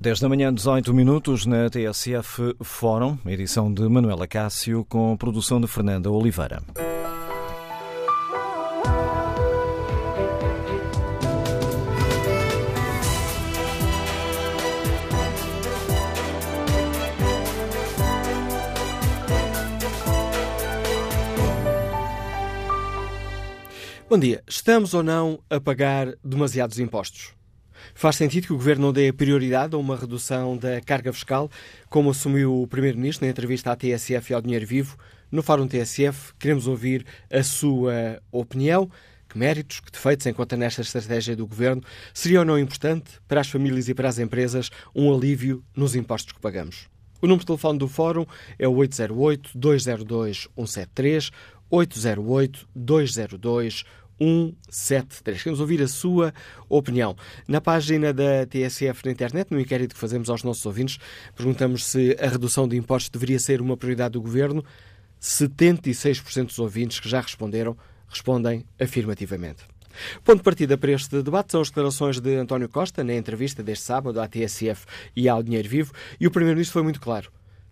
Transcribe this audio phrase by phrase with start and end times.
[0.00, 5.66] 10 da manhã, 18 minutos, na TSF Fórum, edição de Manuela Cássio, com produção de
[5.66, 6.62] Fernanda Oliveira.
[24.08, 24.44] Bom dia.
[24.46, 27.37] Estamos ou não a pagar demasiados impostos?
[27.98, 31.50] Faz sentido que o Governo não dê prioridade a uma redução da carga fiscal,
[31.88, 34.96] como assumiu o Primeiro-Ministro na entrevista à TSF e ao Dinheiro Vivo.
[35.32, 38.88] No Fórum TSF, queremos ouvir a sua opinião.
[39.28, 41.82] Que méritos, que defeitos encontra nesta estratégia do Governo?
[42.14, 46.32] Seria ou não importante para as famílias e para as empresas um alívio nos impostos
[46.32, 46.86] que pagamos?
[47.20, 48.26] O número de telefone do Fórum
[48.60, 51.32] é o 808-202-173,
[51.68, 53.84] 808-202-173.
[54.18, 55.42] 173.
[55.42, 56.32] Queremos ouvir a sua
[56.68, 57.16] opinião.
[57.46, 60.98] Na página da TSF na internet, no inquérito que fazemos aos nossos ouvintes,
[61.34, 64.64] perguntamos se a redução de impostos deveria ser uma prioridade do Governo.
[65.20, 67.76] 76% dos ouvintes que já responderam
[68.08, 69.64] respondem afirmativamente.
[70.24, 73.84] Ponto de partida para este debate são as declarações de António Costa na entrevista deste
[73.84, 77.30] sábado à TSF e ao Dinheiro Vivo, e o Primeiro-Ministro foi muito claro.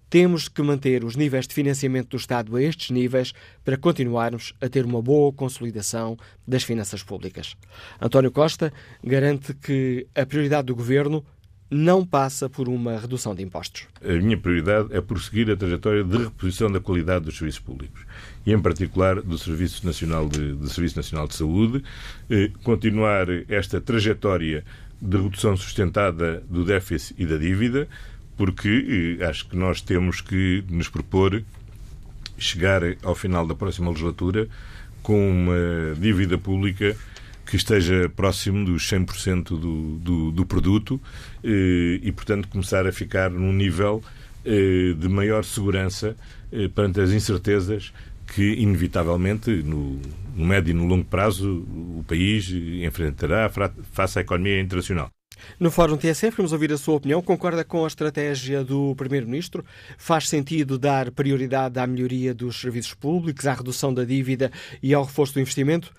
[0.09, 3.33] Temos que manter os níveis de financiamento do Estado a estes níveis
[3.65, 7.57] para continuarmos a ter uma boa consolidação das finanças públicas.
[8.01, 11.25] António Costa garante que a prioridade do governo
[11.71, 13.87] não passa por uma redução de impostos.
[14.01, 18.03] A minha prioridade é prosseguir a trajetória de reposição da qualidade dos serviços públicos
[18.47, 21.83] e, em particular, do Serviço Nacional de, do Serviço Nacional de Saúde,
[22.31, 24.65] eh, continuar esta trajetória
[25.03, 27.89] de redução sustentada do déficit e da dívida,
[28.37, 31.43] porque eh, acho que nós temos que nos propor
[32.39, 34.47] chegar ao final da próxima legislatura
[35.03, 36.97] com uma dívida pública
[37.47, 41.01] que esteja próximo dos 100% do, do, do produto
[41.43, 44.03] eh, e, portanto, começar a ficar num nível
[44.45, 46.17] eh, de maior segurança
[46.75, 47.93] perante as incertezas
[48.35, 50.01] que, inevitavelmente, no,
[50.35, 51.67] no médio e no longo prazo,
[51.99, 53.51] o país enfrentará
[53.93, 55.11] face à economia internacional.
[55.59, 57.23] No Fórum TSF, vamos ouvir a sua opinião.
[57.23, 59.65] Concorda com a estratégia do Primeiro-Ministro?
[59.99, 64.51] Faz sentido dar prioridade à melhoria dos serviços públicos, à redução da dívida
[64.83, 65.93] e ao reforço do investimento?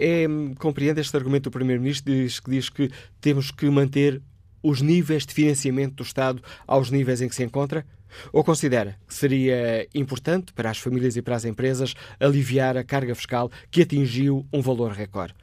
[0.00, 0.26] É,
[0.58, 2.90] compreende este argumento do Primeiro-Ministro diz, que diz que
[3.20, 4.22] temos que manter
[4.62, 7.84] os níveis de financiamento do Estado aos níveis em que se encontra?
[8.32, 13.14] Ou considera que seria importante para as famílias e para as empresas aliviar a carga
[13.14, 15.34] fiscal que atingiu um valor recorde?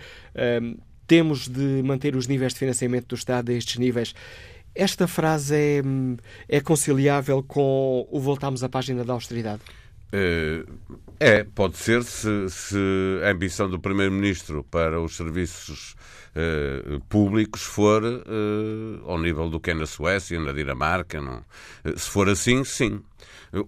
[0.61, 0.77] um,
[1.09, 4.13] temos de manter os níveis de financiamento do Estado a estes níveis.
[4.75, 5.81] Esta frase é,
[6.47, 9.61] é conciliável com o voltarmos à página da austeridade?
[10.11, 10.63] Eh,
[11.19, 12.77] é, pode ser se, se
[13.23, 15.95] a ambição do Primeiro-Ministro para os serviços
[16.35, 21.19] eh, públicos for eh, ao nível do que é na Suécia, na Dinamarca.
[21.19, 21.43] Não?
[21.97, 23.01] se for assim, sim.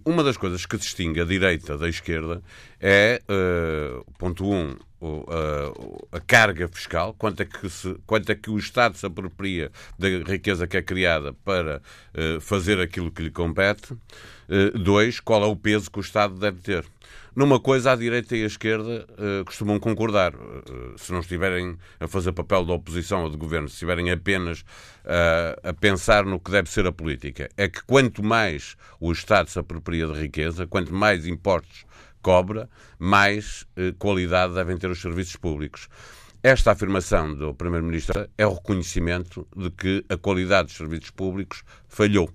[0.05, 2.43] Uma das coisas que distingue a direita da esquerda
[2.79, 3.19] é,
[4.19, 4.75] ponto um,
[6.11, 10.07] a, carga fiscal, quanto é, que se, quanto é que o Estado se apropria da
[10.25, 11.81] riqueza que é criada para
[12.13, 13.93] uh, fazer aquilo que lhe compete.
[13.93, 16.85] Uh, dois, qual é o peso que o Estado deve ter.
[17.33, 20.33] Numa coisa, a direita e a esquerda uh, costumam concordar.
[20.97, 24.63] Se não estiverem a fazer papel de oposição ou de governo, se estiverem apenas
[25.63, 29.57] a pensar no que deve ser a política, é que quanto mais o Estado se
[29.57, 31.85] apropria de riqueza, quanto mais impostos
[32.21, 35.87] cobra, mais eh, qualidade devem ter os serviços públicos.
[36.43, 42.29] Esta afirmação do Primeiro-Ministro é o reconhecimento de que a qualidade dos serviços públicos falhou.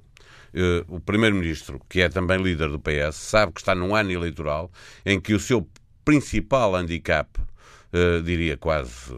[0.55, 4.71] Eh, o Primeiro-Ministro, que é também líder do PS, sabe que está num ano eleitoral
[5.05, 5.69] em que o seu
[6.05, 7.29] principal handicap,
[7.93, 9.13] eh, diria quase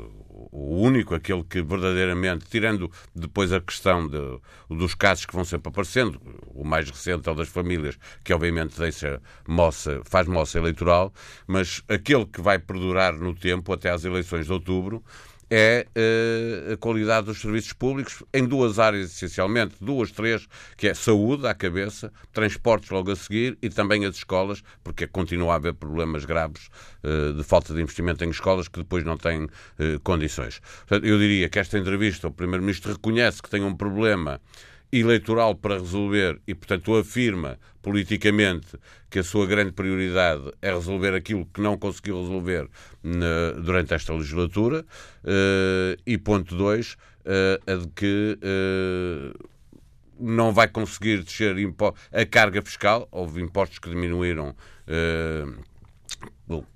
[0.53, 4.41] o único, aquele que verdadeiramente, tirando depois a questão de,
[4.71, 6.21] dos casos que vão sempre aparecendo,
[6.55, 11.13] o mais recente é o das famílias, que obviamente deixa moça, faz moça eleitoral,
[11.47, 15.03] mas aquele que vai perdurar no tempo até às eleições de outubro
[15.51, 20.47] é uh, a qualidade dos serviços públicos em duas áreas, essencialmente, duas, três,
[20.77, 25.53] que é saúde à cabeça, transportes logo a seguir e também as escolas, porque continua
[25.53, 26.69] a haver problemas graves
[27.03, 29.49] uh, de falta de investimento em escolas que depois não têm uh,
[30.03, 30.61] condições.
[30.87, 34.41] Portanto, eu diria que esta entrevista, o Primeiro-Ministro reconhece que tem um problema
[34.93, 38.79] eleitoral para resolver e, portanto, afirma politicamente
[39.11, 42.69] que a sua grande prioridade é resolver aquilo que não conseguiu resolver
[43.03, 44.85] na, durante esta legislatura.
[45.25, 46.97] Uh, e ponto 2, uh,
[47.67, 49.49] a de que uh,
[50.19, 51.57] não vai conseguir descer
[52.13, 53.09] a carga fiscal.
[53.11, 54.55] Houve impostos que diminuíram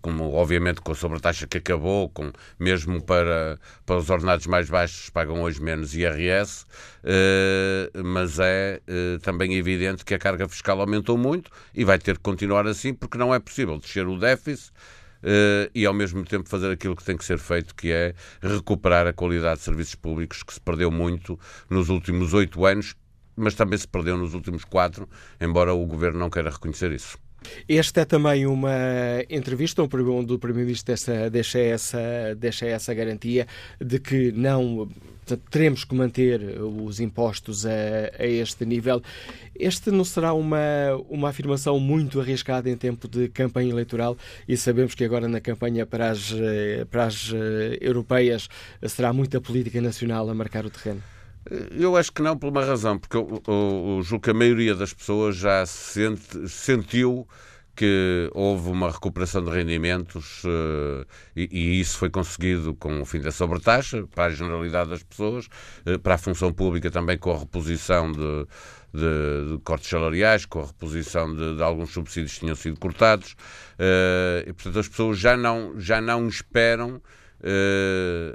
[0.00, 5.10] como obviamente com a sobretaxa que acabou, com, mesmo para, para os ordenados mais baixos
[5.10, 6.66] pagam hoje menos IRS,
[7.04, 12.16] eh, mas é eh, também evidente que a carga fiscal aumentou muito e vai ter
[12.16, 14.72] que continuar assim porque não é possível descer o déficit
[15.22, 19.06] Uh, e ao mesmo tempo fazer aquilo que tem que ser feito, que é recuperar
[19.06, 21.38] a qualidade de serviços públicos que se perdeu muito
[21.70, 22.96] nos últimos oito anos,
[23.36, 25.08] mas também se perdeu nos últimos quatro,
[25.40, 27.16] embora o governo não queira reconhecer isso.
[27.68, 28.70] Esta é também uma
[29.28, 30.94] entrevista onde o Primeiro-Ministro
[31.30, 33.46] deixa, essa, deixa essa garantia
[33.80, 34.88] de que não
[35.50, 37.70] teremos que manter os impostos a,
[38.18, 39.02] a, este nível.
[39.54, 40.58] Este não será uma,
[41.08, 44.16] uma afirmação muito arriscada em tempo de campanha eleitoral
[44.48, 46.34] e sabemos que agora na campanha para as,
[46.90, 48.48] para as eh, europeias
[48.86, 51.02] será muita política nacional a marcar o terreno.
[51.72, 54.74] Eu acho que não, por uma razão, porque eu, eu, eu julgo que a maioria
[54.74, 57.26] das pessoas já sente, sentiu
[57.74, 63.20] que houve uma recuperação de rendimentos uh, e, e, isso foi conseguido com o fim
[63.20, 65.46] da sobretaxa para a generalidade das pessoas,
[65.86, 68.46] uh, para a função pública também com a reposição de,
[68.92, 73.32] de, de cortes salariais, com a reposição de, de, alguns subsídios que tinham sido cortados
[73.32, 77.00] uh, e portanto as pessoas já não, já não esperam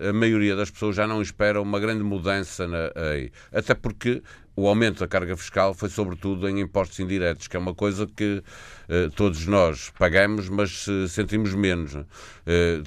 [0.09, 3.31] a maioria das pessoas já não espera uma grande mudança na, aí.
[3.51, 4.21] Até porque
[4.55, 8.41] o aumento da carga fiscal foi sobretudo em impostos indiretos, que é uma coisa que
[8.89, 11.95] uh, todos nós pagamos, mas sentimos menos.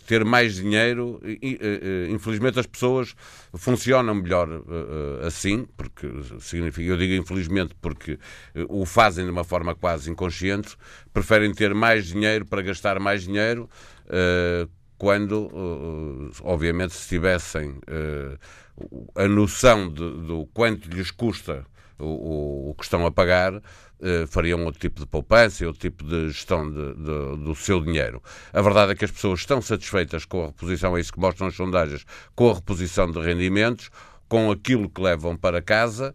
[0.06, 1.20] ter mais dinheiro,
[2.10, 3.14] infelizmente as pessoas
[3.54, 4.48] funcionam melhor
[5.24, 6.08] assim, porque
[6.40, 8.18] significa, eu digo infelizmente porque
[8.68, 10.76] o fazem de uma forma quase inconsciente,
[11.12, 13.68] preferem ter mais dinheiro para gastar mais dinheiro
[15.00, 18.38] quando, uh, obviamente, se tivessem uh,
[19.14, 21.64] a noção de, do quanto lhes custa
[21.98, 23.62] o, o que estão a pagar,
[24.28, 28.22] fariam outro tipo de poupança, outro tipo de gestão de, de, do seu dinheiro.
[28.50, 31.48] A verdade é que as pessoas estão satisfeitas com a reposição, é isso que mostram
[31.48, 33.90] as sondagens, com a reposição de rendimentos,
[34.26, 36.14] com aquilo que levam para casa,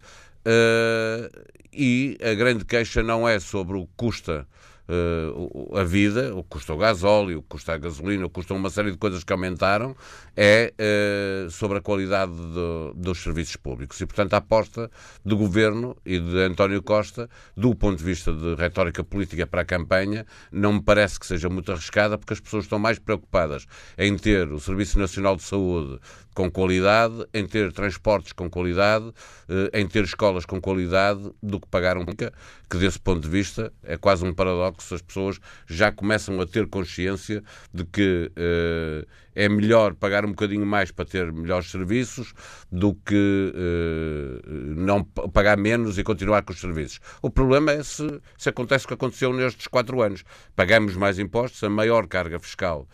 [1.72, 4.48] e a grande queixa não é sobre o que custa
[4.88, 8.34] uh, a vida, o que custa o gasóleo, o que custa a gasolina, o que
[8.34, 9.96] custa uma série de coisas que aumentaram,
[10.36, 14.00] é uh, sobre a qualidade de, dos serviços públicos.
[14.00, 14.90] E, portanto, a aposta
[15.24, 19.64] do governo e de António Costa, do ponto de vista de retórica política para a
[19.64, 23.66] campanha, não me parece que seja muito arriscada, porque as pessoas estão mais preocupadas
[23.98, 25.98] em ter o Serviço Nacional de Saúde
[26.36, 29.10] com qualidade, em ter transportes com qualidade,
[29.48, 33.72] eh, em ter escolas com qualidade, do que pagar um que desse ponto de vista
[33.82, 37.42] é quase um paradoxo, as pessoas já começam a ter consciência
[37.72, 42.34] de que uh, é melhor pagar um bocadinho mais para ter melhores serviços
[42.70, 47.00] do que uh, não pagar menos e continuar com os serviços.
[47.22, 50.24] O problema é se, se acontece o que aconteceu nestes quatro anos.
[50.54, 52.86] Pagamos mais impostos, a maior carga fiscal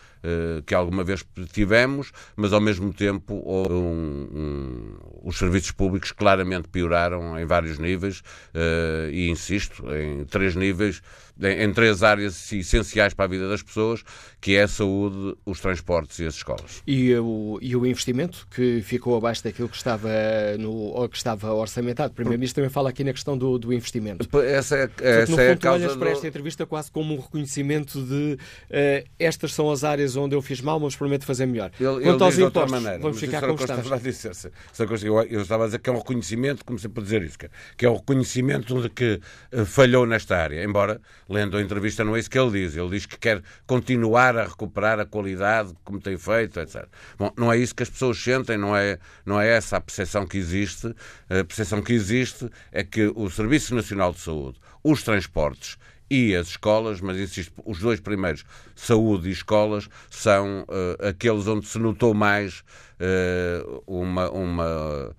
[0.66, 7.38] que alguma vez tivemos, mas ao mesmo tempo um, um, os serviços públicos claramente pioraram
[7.38, 8.20] em vários níveis
[8.54, 11.02] uh, e, insisto, em três níveis
[11.40, 14.02] em três áreas essenciais para a vida das pessoas,
[14.40, 16.82] que é a saúde, os transportes e as escolas.
[16.86, 20.10] E o, e o investimento, que ficou abaixo daquilo que estava,
[20.58, 22.12] no, ou que estava orçamentado.
[22.12, 24.28] O Primeiro-Ministro também fala aqui na questão do, do investimento.
[24.40, 27.20] Essa é, essa no é fundo, a causa olhas para esta entrevista quase como um
[27.20, 31.70] reconhecimento de uh, estas são as áreas onde eu fiz mal, mas prometo fazer melhor.
[31.78, 35.02] Ele, Quanto ele aos impostos, maneira, vamos ficar como estamos.
[35.02, 37.38] Eu, eu estava a dizer que é um reconhecimento, como sempre a dizer isso,
[37.76, 39.20] que é um reconhecimento de que
[39.52, 41.00] uh, falhou nesta área, embora
[41.32, 42.76] lendo a entrevista, não é isso que ele diz.
[42.76, 46.86] Ele diz que quer continuar a recuperar a qualidade como tem feito, etc.
[47.18, 50.26] Bom, não é isso que as pessoas sentem, não é, não é essa a percepção
[50.26, 50.94] que existe.
[51.30, 55.78] A percepção que existe é que o Serviço Nacional de Saúde, os transportes
[56.10, 58.44] e as escolas, mas insisto, os dois primeiros,
[58.76, 62.62] saúde e escolas, são uh, aqueles onde se notou mais
[63.00, 65.16] uh, uma, uma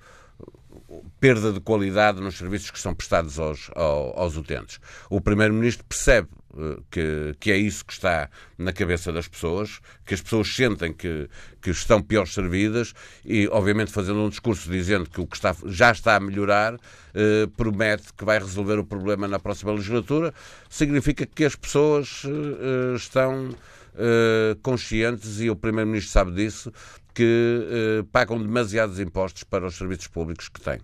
[1.19, 4.79] perda de qualidade nos serviços que são prestados aos, aos, utentes.
[5.09, 10.13] O Primeiro-Ministro percebe eh, que, que é isso que está na cabeça das pessoas, que
[10.13, 11.29] as pessoas sentem que,
[11.61, 12.93] que estão pior servidas
[13.25, 16.75] e, obviamente, fazendo um discurso dizendo que o que está, já está a melhorar
[17.13, 20.33] eh, promete que vai resolver o problema na próxima legislatura,
[20.69, 23.55] significa que as pessoas eh, estão
[23.95, 26.73] eh, conscientes, e o Primeiro-Ministro sabe disso,
[27.13, 30.79] que eh, pagam demasiados impostos para os serviços públicos que têm.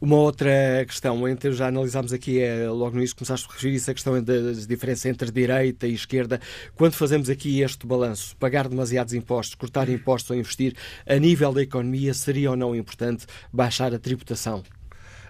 [0.00, 3.94] Uma outra questão, entre, já analisámos aqui, é, logo no início começaste a referir-se a
[3.94, 6.40] questão da diferença entre direita e esquerda.
[6.74, 10.74] Quando fazemos aqui este balanço, pagar demasiados impostos, cortar impostos ou investir,
[11.06, 14.62] a nível da economia, seria ou não importante baixar a tributação?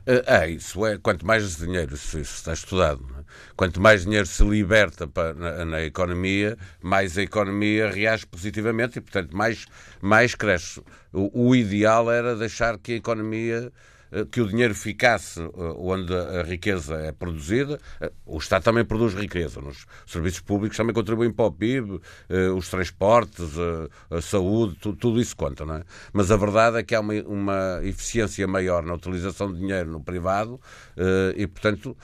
[0.08, 0.96] É, isso é.
[0.98, 3.24] Quanto mais dinheiro, isso, isso está estudado, é?
[3.56, 9.00] quanto mais dinheiro se liberta para, na, na, economia, mais a economia reage positivamente e,
[9.00, 9.66] portanto, mais,
[10.00, 10.80] mais cresce.
[11.12, 13.72] O, o ideal era deixar que a economia
[14.30, 17.78] que o dinheiro ficasse eh, onde a riqueza é produzida.
[18.00, 19.60] Eh, o Estado também produz riqueza.
[19.60, 22.00] Nos serviços públicos também contribuem para o PIB,
[22.56, 23.52] os transportes,
[24.10, 25.82] a, saúde, tudo, isso conta, não é?
[26.12, 30.00] Mas a verdade é que há uma, uma eficiência maior na utilização de dinheiro no
[30.00, 30.60] privado
[31.36, 31.96] e, portanto,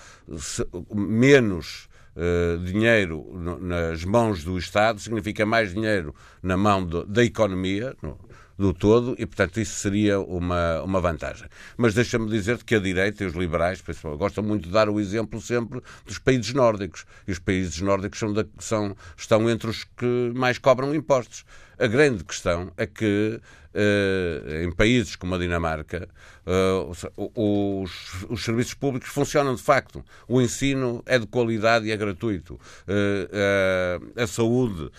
[0.93, 7.25] menos Uh, dinheiro no, nas mãos do Estado significa mais dinheiro na mão do, da
[7.25, 8.19] economia, no,
[8.63, 11.49] do todo e, portanto, isso seria uma, uma vantagem.
[11.77, 15.01] Mas deixa-me dizer que a direita e os liberais principalmente, gostam muito de dar o
[15.01, 17.05] exemplo sempre dos países nórdicos.
[17.27, 21.45] E os países nórdicos são, da, são estão entre os que mais cobram impostos.
[21.79, 23.41] A grande questão é que
[23.75, 26.09] uh, em países como a Dinamarca,
[26.47, 26.91] uh,
[27.35, 30.05] os, os, serviços públicos funcionam de facto.
[30.29, 32.55] O ensino é de qualidade e é gratuito.
[32.55, 34.91] Uh, a saúde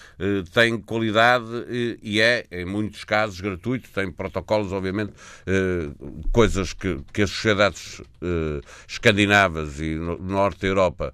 [0.53, 1.46] tem qualidade
[2.01, 3.89] e, é, em muitos casos, gratuito.
[3.92, 5.13] Tem protocolos, obviamente,
[6.32, 8.01] coisas que, que as sociedades
[8.88, 11.13] escandinavas e no norte da Europa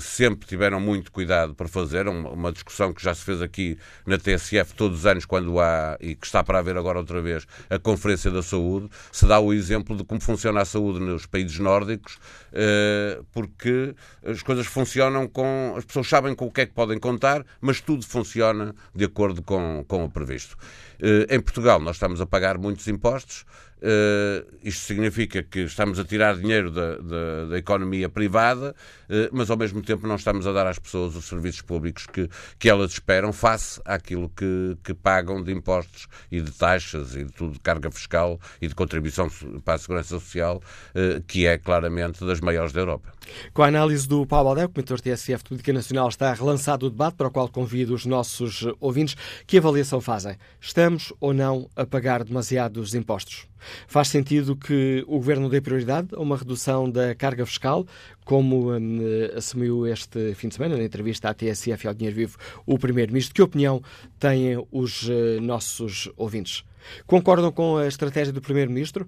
[0.00, 2.08] sempre tiveram muito cuidado para fazer.
[2.08, 5.96] Uma, uma discussão que já se fez aqui na TSF todos os anos, quando há,
[6.00, 9.52] e que está para haver agora outra vez, a Conferência da Saúde, se dá o
[9.52, 12.18] exemplo de como funciona a saúde nos países nórdicos,
[12.52, 13.94] eh, porque
[14.24, 15.74] as coisas funcionam com.
[15.76, 19.42] As pessoas sabem com o que é que podem contar, mas tudo funciona de acordo
[19.42, 20.56] com, com o previsto.
[21.00, 23.44] Eh, em Portugal, nós estamos a pagar muitos impostos.
[23.82, 28.76] Uh, isto significa que estamos a tirar dinheiro da, da, da economia privada,
[29.10, 32.30] uh, mas ao mesmo tempo não estamos a dar às pessoas os serviços públicos que,
[32.60, 37.32] que elas esperam face àquilo que, que pagam de impostos e de taxas e de
[37.32, 39.28] tudo, de carga fiscal e de contribuição
[39.64, 40.62] para a segurança social,
[40.94, 43.12] uh, que é claramente das maiores da Europa.
[43.52, 46.90] Com a análise do Paulo Aldeu, o Comitê TSF de Política Nacional está relançado o
[46.90, 49.16] debate para o qual convido os nossos ouvintes.
[49.44, 50.36] Que avaliação fazem?
[50.60, 53.50] Estamos ou não a pagar demasiados impostos?
[53.86, 57.86] Faz sentido que o Governo dê prioridade a uma redução da carga fiscal,
[58.24, 59.00] como hum,
[59.36, 63.34] assumiu este fim de semana na entrevista à TSF ao Dinheiro Vivo o Primeiro-Ministro.
[63.34, 63.82] Que opinião
[64.18, 66.64] têm os uh, nossos ouvintes?
[67.06, 69.06] Concordam com a estratégia do Primeiro-Ministro?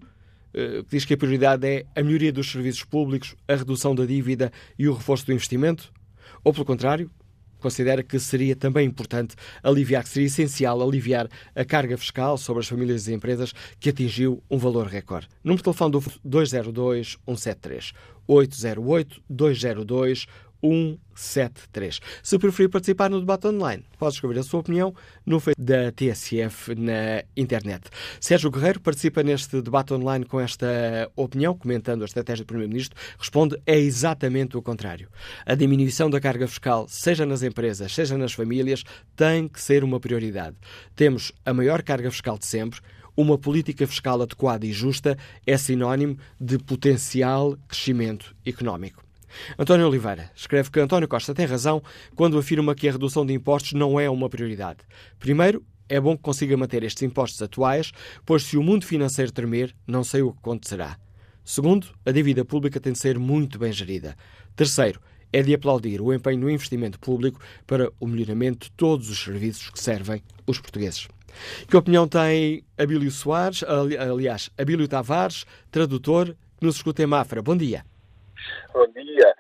[0.55, 4.05] Uh, que diz que a prioridade é a melhoria dos serviços públicos, a redução da
[4.05, 5.93] dívida e o reforço do investimento?
[6.43, 7.11] Ou, pelo contrário,
[7.65, 12.69] considera que seria também importante aliviar, que seria essencial aliviar a carga fiscal sobre as
[12.69, 15.29] famílias e empresas que atingiu um valor recorde.
[15.43, 17.93] Número de telefone do 202 173
[18.27, 20.27] 808 202
[20.65, 22.01] 173.
[22.23, 24.95] Se preferir participar no debate online, pode escrever a sua opinião
[25.27, 27.91] no Facebook da TSF na internet.
[28.19, 30.67] Sérgio Guerreiro participa neste debate online com esta
[31.15, 32.99] opinião, comentando a estratégia do Primeiro-Ministro.
[33.19, 35.09] Responde: é exatamente o contrário.
[35.45, 38.83] A diminuição da carga fiscal, seja nas empresas, seja nas famílias,
[39.15, 40.57] tem que ser uma prioridade.
[40.97, 42.81] Temos a maior carga fiscal de sempre.
[43.17, 45.17] Uma política fiscal adequada e justa
[45.47, 49.04] é sinónimo de potencial crescimento económico.
[49.59, 51.83] António Oliveira escreve que António Costa tem razão
[52.15, 54.81] quando afirma que a redução de impostos não é uma prioridade.
[55.19, 57.93] Primeiro, é bom que consiga manter estes impostos atuais,
[58.25, 60.97] pois se o mundo financeiro tremer, não sei o que acontecerá.
[61.45, 64.17] Segundo, a dívida pública tem de ser muito bem gerida.
[64.57, 65.01] Terceiro,
[65.31, 69.69] é de aplaudir o empenho no investimento público para o melhoramento de todos os serviços
[69.69, 71.09] que servem os portugueses.
[71.69, 77.43] Que opinião tem Abílio Soares, aliás, Abílio Tavares, tradutor, que nos escuta em Mafra?
[77.43, 77.85] Bom dia.
[78.73, 79.35] Bom dia.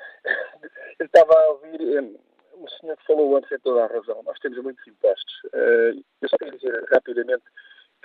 [0.98, 2.18] Eu estava a ouvir, um,
[2.54, 4.22] o senhor que falou antes tem toda a razão.
[4.22, 5.34] Nós temos muitos impostos.
[5.46, 7.44] Uh, eu só quero dizer rapidamente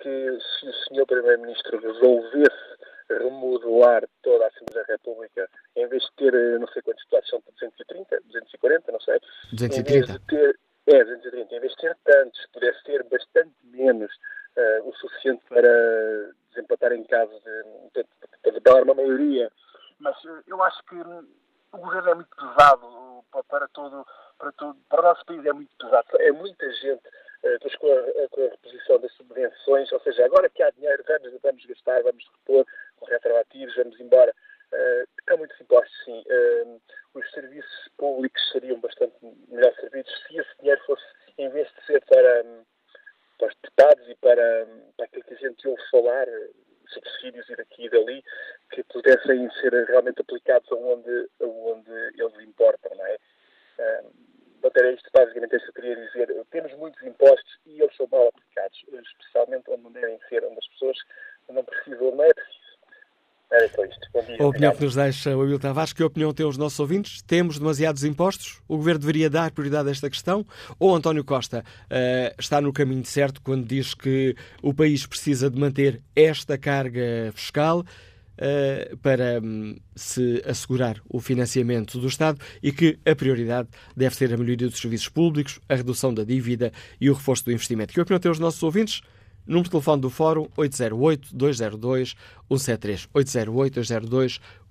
[0.01, 2.69] que se o senhor Primeiro-Ministro resolvesse
[3.09, 7.29] remodelar toda a Assembleia da República, em vez de ter eh, não sei quantos deputados,
[7.29, 9.19] são 230, 240, não sei.
[9.51, 9.79] 230.
[9.79, 11.55] Em vez de ter, é, 230.
[11.55, 14.11] Em vez de ter tantos, pudesse ter bastante menos,
[14.57, 19.51] uh, o suficiente para desempatar em caso de, de, de, dar uma maioria
[19.99, 21.27] mas eh, eu acho que hum,
[21.73, 24.05] o governo é muito pesado para todo,
[24.37, 26.07] para todo, para o nosso país é muito pesado.
[26.19, 27.01] É muita gente,
[27.43, 31.03] eh, depois com a, com a reposição das subvenções, ou seja, agora que há dinheiro,
[31.07, 32.65] vamos, vamos gastar, vamos repor
[32.97, 34.33] com retroativos, vamos embora.
[34.71, 36.23] Uh, há muitos impostos, sim.
[36.27, 36.79] Uh,
[37.15, 39.15] os serviços públicos seriam bastante
[39.47, 41.03] melhor servidos se esse dinheiro fosse,
[41.39, 42.63] em vez de ser para, hum,
[43.39, 46.27] para os deputados e para, hum, para aquilo que a gente ouve falar,
[46.93, 48.23] subsídios e daqui e dali
[48.71, 53.17] que pudessem ser realmente aplicados aonde, aonde eles importam, não é?
[54.61, 56.45] Portanto, era isto basicamente é isso que eu queria dizer.
[56.51, 60.97] Temos muitos impostos e eles são mal aplicados, especialmente onde devem ser, onde as pessoas
[61.49, 62.31] não precisam, não é
[63.75, 64.07] só isto.
[64.13, 64.37] Bom dia.
[64.39, 67.21] A opinião que nos deixa o Abel Tavares, que opinião têm os nossos ouvintes?
[67.23, 68.61] Temos demasiados impostos?
[68.67, 70.45] O Governo deveria dar prioridade a esta questão?
[70.77, 75.59] Ou António Costa uh, está no caminho certo quando diz que o país precisa de
[75.59, 82.99] manter esta carga fiscal uh, para um, se assegurar o financiamento do Estado e que
[83.05, 87.13] a prioridade deve ser a melhoria dos serviços públicos, a redução da dívida e o
[87.13, 87.93] reforço do investimento?
[87.93, 89.01] Que opinião têm os nossos ouvintes?
[89.49, 93.09] Número de telefone do Fórum 808-202-173.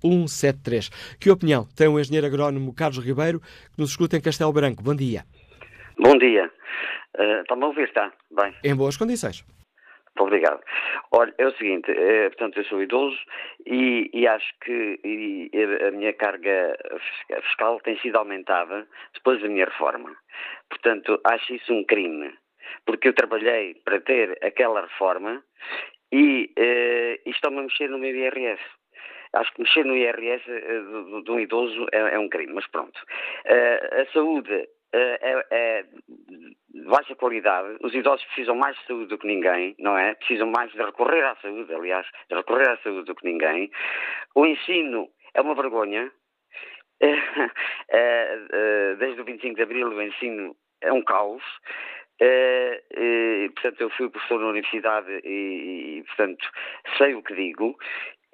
[0.01, 0.89] 808-202-173.
[1.19, 4.81] Que opinião tem o engenheiro agrónomo Carlos Ribeiro, que nos escuta em Castelo Branco?
[4.81, 5.25] Bom dia.
[5.97, 6.49] Bom dia.
[7.17, 8.13] Uh, Está-me a ouvir, está?
[8.31, 8.55] Bem.
[8.63, 9.43] Em boas condições.
[10.15, 10.61] Muito obrigado.
[11.11, 13.17] Olha, é o seguinte, é, portanto, eu sou idoso
[13.65, 15.51] e, e acho que e,
[15.87, 16.77] a minha carga
[17.41, 20.15] fiscal tem sido aumentada depois da minha reforma.
[20.69, 22.33] Portanto, acho isso um crime
[22.85, 25.43] porque eu trabalhei para ter aquela reforma
[26.11, 28.61] e, uh, e estão-me a mexer no meu IRS.
[29.33, 32.97] Acho que mexer no IRS uh, de um idoso é, é, um crime, mas pronto.
[33.45, 37.77] Uh, a saúde uh, é, é, de baixa qualidade.
[37.81, 40.15] Os idosos precisam mais de saúde do que ninguém, não é?
[40.15, 43.69] Precisam mais de recorrer à saúde, aliás, de recorrer à saúde do que ninguém.
[44.33, 46.11] O ensino é uma vergonha.
[48.99, 51.43] Desde o 25 de Abril o ensino é um caos.
[52.21, 56.45] Uh, uh, portanto, eu fui professor na universidade e, e portanto,
[56.97, 57.77] sei o que digo.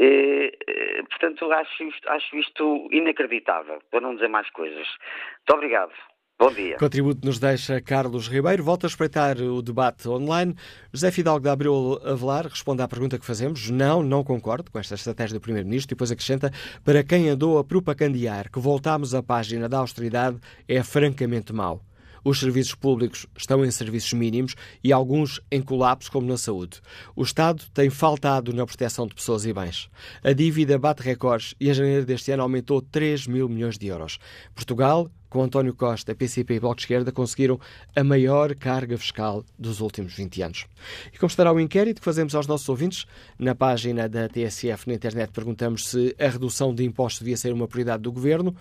[0.01, 4.87] Uh, portanto, acho isto, acho isto inacreditável, para não dizer mais coisas.
[4.87, 5.93] Muito obrigado.
[6.37, 6.75] Bom dia.
[6.77, 8.61] Contributo nos deixa Carlos Ribeiro.
[8.61, 10.53] Volto a espreitar o debate online.
[10.93, 13.69] José Fidalgo da Abreu Avelar responde à pergunta que fazemos.
[13.69, 15.93] Não, não concordo com esta estratégia do Primeiro-Ministro.
[15.93, 16.51] E depois acrescenta,
[16.83, 20.37] para quem andou a propagandear que voltámos à página da austeridade,
[20.67, 21.79] é francamente mau.
[22.27, 26.81] Os serviços públicos estão em serviços mínimos e alguns em colapso, como na saúde.
[27.15, 29.91] O Estado tem faltado na proteção de pessoas e bens.
[30.23, 34.17] A dívida bate recordes e em janeiro deste ano aumentou 3 mil milhões de euros.
[34.55, 37.59] Portugal, com António Costa, PCP e Bloco de Esquerda, conseguiram
[37.95, 40.65] a maior carga fiscal dos últimos 20 anos.
[41.13, 43.05] E como estará o inquérito que fazemos aos nossos ouvintes,
[43.37, 47.67] na página da TSF na internet perguntamos se a redução de impostos devia ser uma
[47.67, 48.55] prioridade do Governo.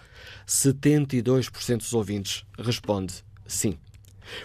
[0.46, 3.78] 72% dos ouvintes responde sim.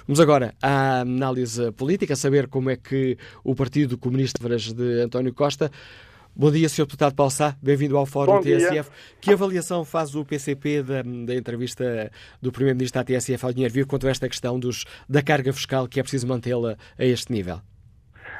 [0.05, 5.71] Vamos agora à análise política, saber como é que o Partido Comunista de António Costa.
[6.35, 6.85] Bom dia, Sr.
[6.85, 8.89] Deputado Paulo Sá, bem-vindo ao Fórum Bom TSF.
[8.89, 9.19] Dia.
[9.19, 12.09] Que avaliação faz o PCP da, da entrevista
[12.41, 15.87] do Primeiro-Ministro à TSF ao Dinheiro Vivo quanto a esta questão dos, da carga fiscal
[15.87, 17.59] que é preciso mantê-la a este nível?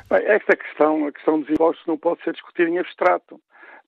[0.09, 3.39] Bem, esta questão, a questão dos impostos, não pode ser discutida em abstrato,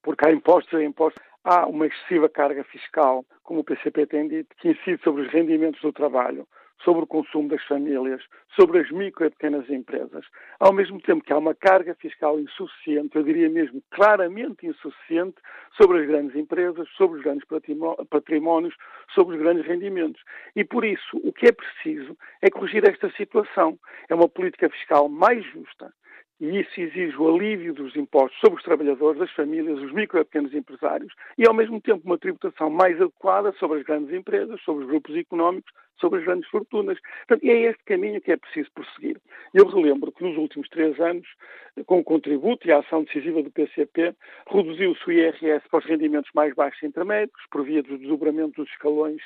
[0.03, 4.55] porque há impostos e impostos há uma excessiva carga fiscal, como o PCP tem dito,
[4.57, 6.47] que incide sobre os rendimentos do trabalho,
[6.83, 8.21] sobre o consumo das famílias,
[8.59, 10.25] sobre as micro e pequenas empresas,
[10.59, 15.35] ao mesmo tempo que há uma carga fiscal insuficiente, eu diria mesmo claramente insuficiente,
[15.75, 17.47] sobre as grandes empresas, sobre os grandes
[18.09, 18.75] patrimónios,
[19.13, 20.21] sobre os grandes rendimentos.
[20.55, 23.79] E por isso, o que é preciso é corrigir esta situação.
[24.09, 25.93] É uma política fiscal mais justa,
[26.41, 30.25] e isso exige o alívio dos impostos sobre os trabalhadores, as famílias, os micro e
[30.25, 34.83] pequenos empresários e, ao mesmo tempo, uma tributação mais adequada sobre as grandes empresas, sobre
[34.83, 36.97] os grupos económicos, sobre as grandes fortunas.
[37.27, 39.17] Portanto, é este caminho que é preciso prosseguir.
[39.53, 41.27] Eu relembro que nos últimos três anos,
[41.85, 44.13] com o contributo e a ação decisiva do PCP,
[44.47, 48.69] reduziu-se o IRS para os rendimentos mais baixos e intermédios, por via do desdobramento dos
[48.71, 49.21] escalões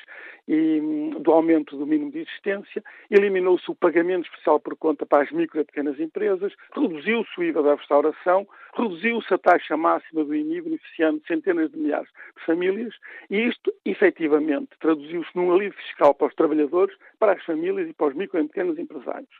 [0.46, 5.24] e hum, do aumento do mínimo de existência, eliminou-se o pagamento especial por conta para
[5.24, 10.24] as micro e pequenas empresas, reduziu reduziu-se o IVA da restauração, reduziu-se a taxa máxima
[10.24, 12.94] do IMI, beneficiando centenas de milhares de famílias,
[13.30, 18.08] e isto, efetivamente, traduziu-se num alívio fiscal para os trabalhadores, para as famílias e para
[18.08, 19.30] os micro e pequenos empresários.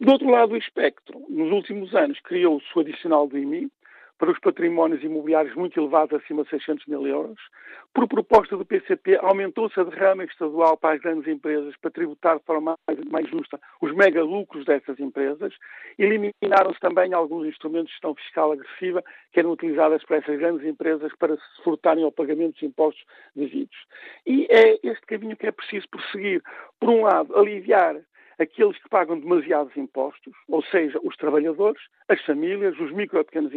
[0.00, 3.70] Do outro lado do espectro, nos últimos anos criou-se o adicional do IMI,
[4.18, 7.38] para os patrimónios imobiliários muito elevados, acima de 600 mil euros.
[7.92, 12.44] Por proposta do PCP, aumentou-se a derrama estadual para as grandes empresas para tributar de
[12.44, 15.52] forma mais, mais justa os mega lucros dessas empresas.
[15.98, 21.12] Eliminaram-se também alguns instrumentos de gestão fiscal agressiva que eram utilizados por essas grandes empresas
[21.16, 23.76] para se furtarem ao pagamento dos impostos devidos.
[24.26, 26.42] E é este caminho que é preciso prosseguir.
[26.80, 27.96] Por um lado, aliviar
[28.38, 33.52] aqueles que pagam demasiados impostos, ou seja, os trabalhadores, as famílias, os micro e pequenos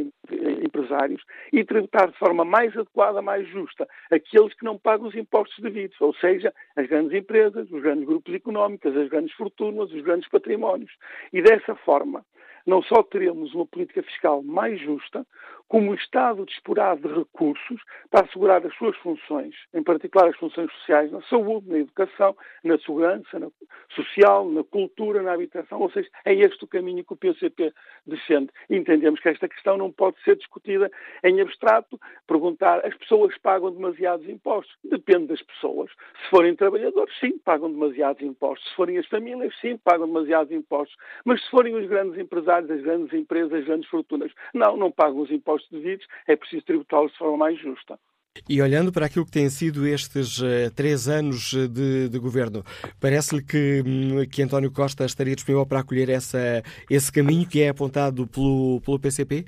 [0.63, 5.57] empresários, e tributar de forma mais adequada, mais justa, aqueles que não pagam os impostos
[5.59, 10.29] devidos, ou seja, as grandes empresas, os grandes grupos económicos, as grandes fortunas, os grandes
[10.29, 10.91] patrimónios.
[11.33, 12.23] E dessa forma,
[12.67, 15.25] não só teremos uma política fiscal mais justa,
[15.67, 20.71] como o Estado disporá de recursos para assegurar as suas funções, em particular as funções
[20.71, 23.49] sociais na saúde, na educação, na segurança na
[23.93, 25.81] social, na cultura, na habitação.
[25.81, 27.73] Ou seja, é este o caminho que o PCP
[28.05, 28.49] defende.
[28.69, 30.89] Entendemos que esta questão não pode ser discutida
[31.23, 34.75] em abstrato, perguntar as pessoas pagam demasiados impostos.
[34.83, 35.91] Depende das pessoas.
[36.23, 38.67] Se forem trabalhadores, sim, pagam demasiados impostos.
[38.69, 40.97] Se forem as famílias, sim, pagam demasiados impostos.
[41.25, 45.19] Mas se forem os grandes empresários, as grandes empresas, as grandes fortunas, não, não pagam
[45.19, 47.99] os impostos devidos, é preciso tributá-los de forma mais justa.
[48.47, 52.63] E olhando para aquilo que têm sido estes uh, três anos de, de governo,
[52.99, 57.69] parece-lhe que, hum, que António Costa estaria disponível para acolher essa, esse caminho que é
[57.69, 59.45] apontado pelo, pelo PCP?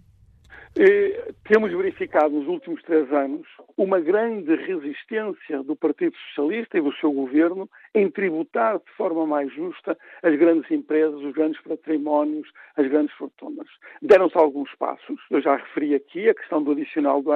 [0.78, 6.94] Eh, temos verificado nos últimos três anos uma grande resistência do Partido Socialista e do
[6.98, 12.88] seu governo em tributar de forma mais justa as grandes empresas, os grandes patrimónios, as
[12.88, 13.68] grandes fortunas.
[14.00, 17.32] Deram-se alguns passos, eu já referi aqui a questão do adicional do,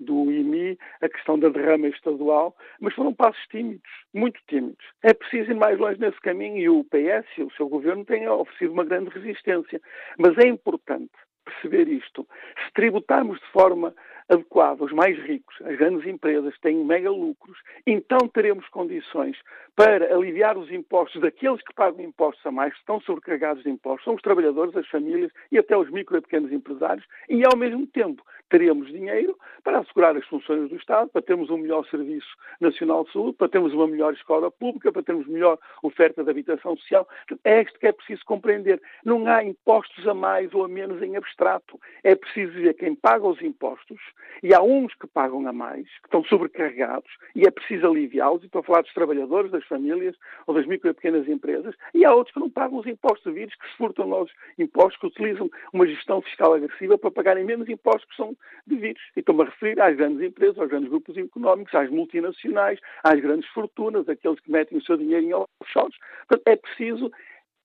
[0.00, 4.84] do IMI, a questão da derrama estadual, mas foram passos tímidos, muito tímidos.
[5.02, 8.72] É preciso ir mais longe nesse caminho e o PS, o seu governo, tem oferecido
[8.72, 9.80] uma grande resistência.
[10.18, 11.12] Mas é importante
[11.52, 12.26] perceber isto.
[12.64, 13.92] Se tributarmos de forma
[14.28, 19.36] adequada os mais ricos, as grandes empresas têm mega lucros, então teremos condições
[19.74, 24.04] para aliviar os impostos daqueles que pagam impostos a mais, que estão sobrecarregados de impostos,
[24.04, 27.86] são os trabalhadores, as famílias e até os micro e pequenos empresários, e ao mesmo
[27.86, 32.28] tempo teremos dinheiro para assegurar as funções do Estado, para termos um melhor Serviço
[32.60, 36.76] Nacional de Saúde, para termos uma melhor escola pública, para termos melhor oferta de habitação
[36.76, 37.08] social.
[37.44, 38.80] É isto que é preciso compreender.
[39.06, 41.80] Não há impostos a mais ou a menos em abstrato.
[42.04, 43.98] É preciso ver quem paga os impostos,
[44.42, 48.46] e há uns que pagam a mais, que estão sobrecarregados, e é preciso aliviá-los, e
[48.46, 52.12] estou a falar dos trabalhadores, das famílias ou das micro e pequenas empresas, e há
[52.12, 55.86] outros que não pagam os impostos devidos, que se furtam novos impostos, que utilizam uma
[55.86, 59.02] gestão fiscal agressiva para pagarem menos impostos que são devidos.
[59.16, 63.48] E estou-me a referir às grandes empresas, aos grandes grupos económicos, às multinacionais, às grandes
[63.50, 65.96] fortunas, aqueles que metem o seu dinheiro em offshores.
[66.28, 67.10] Portanto, é preciso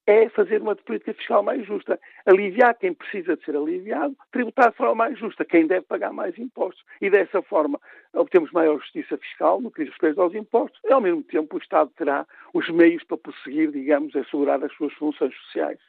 [0.08, 2.00] é fazer uma política fiscal mais justa.
[2.26, 6.38] Aliviar quem precisa de ser aliviado, tributar de forma mais justa quem deve pagar mais
[6.40, 6.84] impostos.
[7.02, 7.80] E dessa forma
[8.14, 11.60] obtemos maior justiça fiscal no que diz respeito aos impostos e, ao mesmo tempo, o
[11.60, 15.80] Estado terá os meios para prosseguir, digamos, assegurar as suas funções sociais.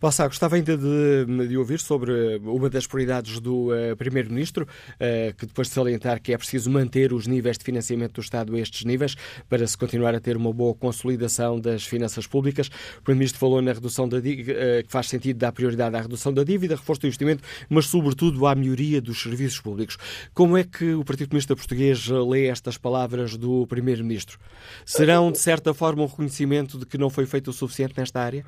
[0.00, 5.46] Passar, gostava ainda de, de, ouvir sobre uma das prioridades do uh, Primeiro-Ministro, uh, que
[5.46, 8.84] depois de salientar que é preciso manter os níveis de financiamento do Estado a estes
[8.84, 9.16] níveis
[9.48, 12.68] para se continuar a ter uma boa consolidação das finanças públicas.
[12.98, 16.32] O Primeiro-Ministro falou na redução da dívida, uh, que faz sentido dar prioridade à redução
[16.32, 19.96] da dívida, reforço do investimento, mas sobretudo à melhoria dos serviços públicos.
[20.32, 24.38] Como é que o Partido Comunista Português lê estas palavras do Primeiro-Ministro?
[24.84, 28.44] Serão, de certa forma, um reconhecimento de que não foi feito o suficiente nesta área?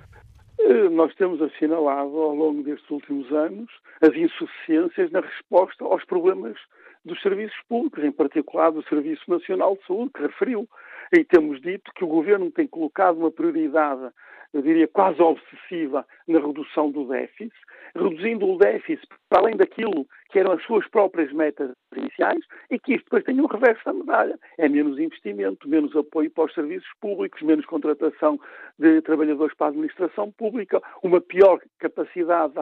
[0.69, 6.59] Eh, nós temos assinalado ao longo destes últimos anos as insuficiências na resposta aos problemas
[7.05, 10.69] dos serviços públicos, em particular do Serviço Nacional de Saúde, que referiu.
[11.17, 14.11] E temos dito que o Governo tem colocado uma prioridade,
[14.57, 17.53] eu diria quase obsessiva, na redução do déficit,
[17.95, 22.95] reduzindo o déficit para além daquilo que eram as suas próprias metas iniciais e que
[22.95, 24.39] isto depois tem um reverso da medalha.
[24.57, 28.41] É menos investimento, menos apoio para os serviços públicos, menos contratação
[28.79, 32.55] de trabalhadores para a administração pública, uma pior capacidade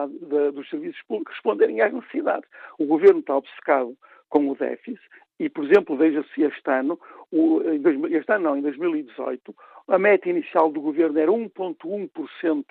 [0.53, 2.49] dos serviços públicos responderem às necessidades.
[2.77, 3.95] O governo está obcecado
[4.27, 4.99] com o déficit
[5.39, 6.99] e, por exemplo, veja-se este ano,
[8.11, 9.55] este ano não, em 2018,
[9.87, 12.65] a meta inicial do governo era 1,1%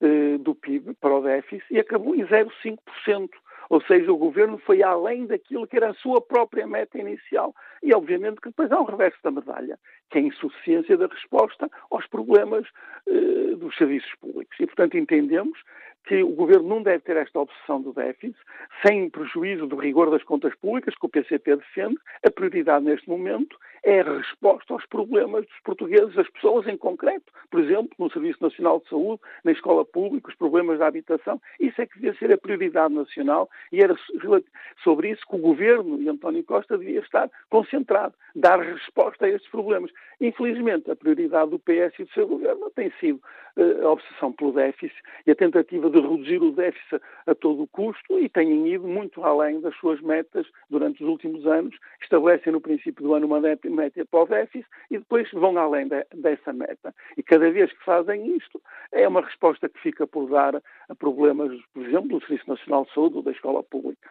[0.00, 3.28] eh, do PIB para o déficit e acabou em 0,5%.
[3.70, 7.54] Ou seja, o governo foi além daquilo que era a sua própria meta inicial.
[7.82, 9.78] E, obviamente, que depois há um reverso da medalha,
[10.10, 12.66] que é a insuficiência da resposta aos problemas
[13.06, 14.56] eh, dos serviços públicos.
[14.58, 15.58] E, portanto, entendemos
[16.08, 18.34] que o governo não deve ter esta obsessão do déficit,
[18.84, 21.98] sem prejuízo do rigor das contas públicas, que o PCP defende.
[22.26, 27.30] A prioridade neste momento é a resposta aos problemas dos portugueses, das pessoas em concreto,
[27.50, 31.40] por exemplo, no Serviço Nacional de Saúde, na escola pública, os problemas da habitação.
[31.60, 33.94] Isso é que devia ser a prioridade nacional e era
[34.82, 39.50] sobre isso que o governo e António Costa devia estar concentrado, dar resposta a estes
[39.50, 39.90] problemas.
[40.20, 43.20] Infelizmente, a prioridade do PS e do seu governo tem sido
[43.56, 47.68] uh, a obsessão pelo déficit e a tentativa de reduzir o déficit a todo o
[47.68, 52.60] custo e têm ido muito além das suas metas durante os últimos anos, estabelecem no
[52.60, 53.68] princípio do ano uma meta
[54.10, 56.94] para o déficit e depois vão além de, dessa meta.
[57.16, 58.60] E cada vez que fazem isto,
[58.92, 62.94] é uma resposta que fica por dar a problemas, por exemplo, do Serviço Nacional de
[62.94, 64.10] Saúde ou da escola pública.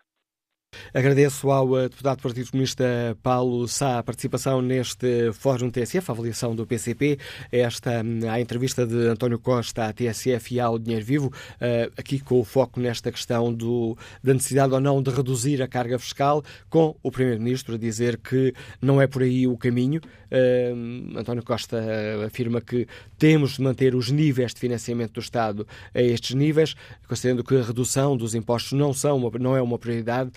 [0.97, 6.11] Agradeço ao eh, deputado do Partido Comunista Paulo Sá a participação neste Fórum TSF, a
[6.11, 7.19] avaliação do PCP,
[7.51, 11.31] esta hum, a entrevista de António Costa à TSF e ao Dinheiro Vivo,
[11.61, 15.67] eh, aqui com o foco nesta questão do, da necessidade ou não de reduzir a
[15.67, 20.01] carga fiscal, com o Primeiro-Ministro a dizer que não é por aí o caminho.
[20.31, 21.79] Hum, António Costa
[22.25, 22.87] afirma que
[23.19, 26.75] temos de manter os níveis de financiamento do Estado a estes níveis,
[27.07, 30.31] considerando que a redução dos impostos não, são não é uma prioridade.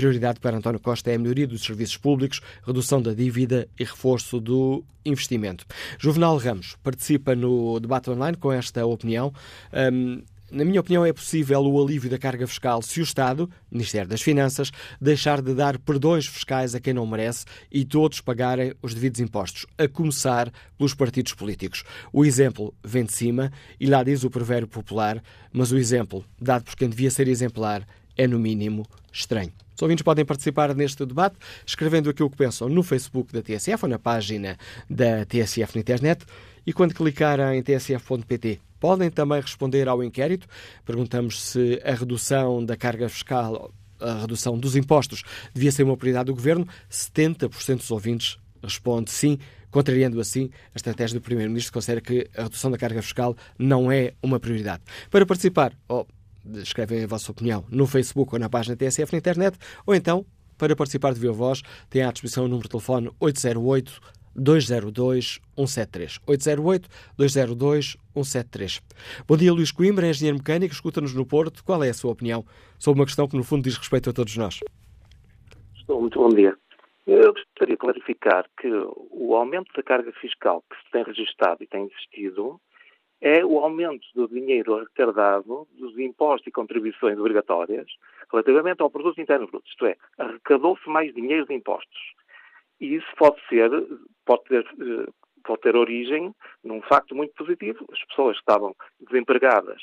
[0.00, 4.40] Prioridade para António Costa é a melhoria dos serviços públicos, redução da dívida e reforço
[4.40, 5.66] do investimento.
[5.98, 9.30] Juvenal Ramos participa no debate online com esta opinião.
[9.92, 14.08] Um, na minha opinião, é possível o alívio da carga fiscal se o Estado, Ministério
[14.08, 18.94] das Finanças, deixar de dar perdões fiscais a quem não merece e todos pagarem os
[18.94, 21.84] devidos impostos, a começar pelos partidos políticos.
[22.10, 26.64] O exemplo vem de cima e lá diz o provérbio popular, mas o exemplo, dado
[26.64, 27.86] por quem devia ser exemplar,
[28.20, 29.50] é no mínimo estranho.
[29.74, 33.88] Os ouvintes podem participar neste debate escrevendo aquilo que pensam no Facebook da TSF ou
[33.88, 34.58] na página
[34.90, 36.26] da TSF na internet
[36.66, 40.46] e quando clicar em tsf.pt podem também responder ao inquérito.
[40.84, 45.22] Perguntamos se a redução da carga fiscal, a redução dos impostos,
[45.54, 46.68] devia ser uma prioridade do governo.
[46.90, 49.38] 70% dos ouvintes responde sim,
[49.70, 53.90] contrariando assim a estratégia do Primeiro-Ministro, que considera que a redução da carga fiscal não
[53.90, 54.82] é uma prioridade.
[55.10, 56.04] Para participar, oh,
[56.58, 60.24] escrevem a vossa opinião no Facebook ou na página TSF na internet, ou então,
[60.58, 64.00] para participar de Viva Voz, têm à disposição o número de telefone 808
[64.34, 66.20] 202 173.
[66.26, 68.82] 808 202 173.
[69.26, 71.64] Bom dia, Luís Coimbra, engenheiro mecânico, escuta-nos no Porto.
[71.64, 72.44] Qual é a sua opinião
[72.78, 74.60] sobre uma questão que, no fundo, diz respeito a todos nós?
[75.76, 76.56] Estou muito bom dia.
[77.06, 78.68] Eu gostaria de clarificar que
[79.10, 82.60] o aumento da carga fiscal que se tem registado e tem existido
[83.20, 87.86] é o aumento do dinheiro arrecadado dos impostos e contribuições obrigatórias
[88.30, 89.68] relativamente ao produto interno bruto.
[89.68, 91.98] Isto é, arrecadou-se mais dinheiro de impostos.
[92.80, 93.70] E isso pode ser,
[94.24, 95.10] pode ter, eh,
[95.44, 97.84] pode ter origem num facto muito positivo.
[97.92, 99.82] As pessoas que estavam desempregadas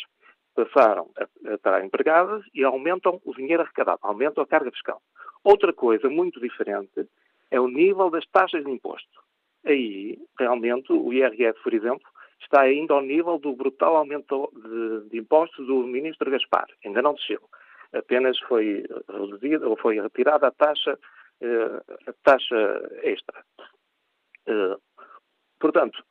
[0.56, 5.00] passaram a, a estar empregadas e aumentam o dinheiro arrecadado, aumentam a carga fiscal.
[5.44, 7.08] Outra coisa muito diferente
[7.52, 9.22] é o nível das taxas de imposto.
[9.64, 12.08] Aí, realmente, o IRS, por exemplo,
[12.42, 16.68] está ainda ao nível do brutal aumento de, de impostos do ministro Gaspar.
[16.86, 17.42] Ainda não desceu.
[17.94, 20.98] Apenas foi reduzida ou foi retirada a taxa
[21.42, 23.44] eh, a taxa extra.
[24.48, 24.78] Eh,
[25.60, 26.04] portanto,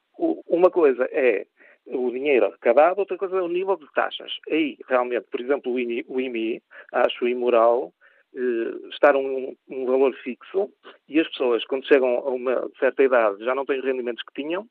[0.46, 1.46] uma coisa é
[1.86, 4.32] o dinheiro arrecadado, outra coisa é o nível de taxas.
[4.50, 5.78] Aí, realmente, por exemplo, o
[6.20, 6.62] IMI,
[6.92, 7.92] acho imoral
[8.34, 10.70] eh, estar um, um, valor fixo
[11.08, 14.42] e as pessoas, quando chegam a uma certa idade, já não têm os rendimentos que
[14.42, 14.66] tinham,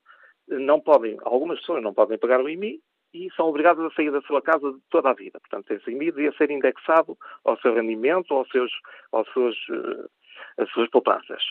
[0.47, 2.79] não podem, algumas pessoas não podem pagar o IMI
[3.13, 5.39] e são obrigadas a sair da sua casa toda a vida.
[5.39, 8.71] Portanto, esse IMI devia ser indexado ao seu rendimento, aos seus,
[9.11, 9.55] aos seus
[10.57, 11.41] as suas poupanças.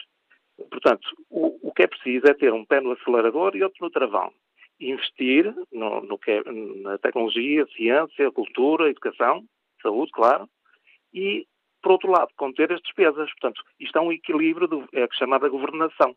[0.70, 3.90] Portanto, o, o, que é preciso é ter um pé no acelerador e outro no
[3.90, 4.32] travão.
[4.80, 9.44] Investir no, no que é, na tecnologia, ciência, cultura, educação,
[9.82, 10.48] saúde, claro,
[11.12, 11.46] e,
[11.82, 13.30] por outro lado, conter as despesas.
[13.32, 16.14] Portanto, isto é um equilíbrio, do, é chamada governação.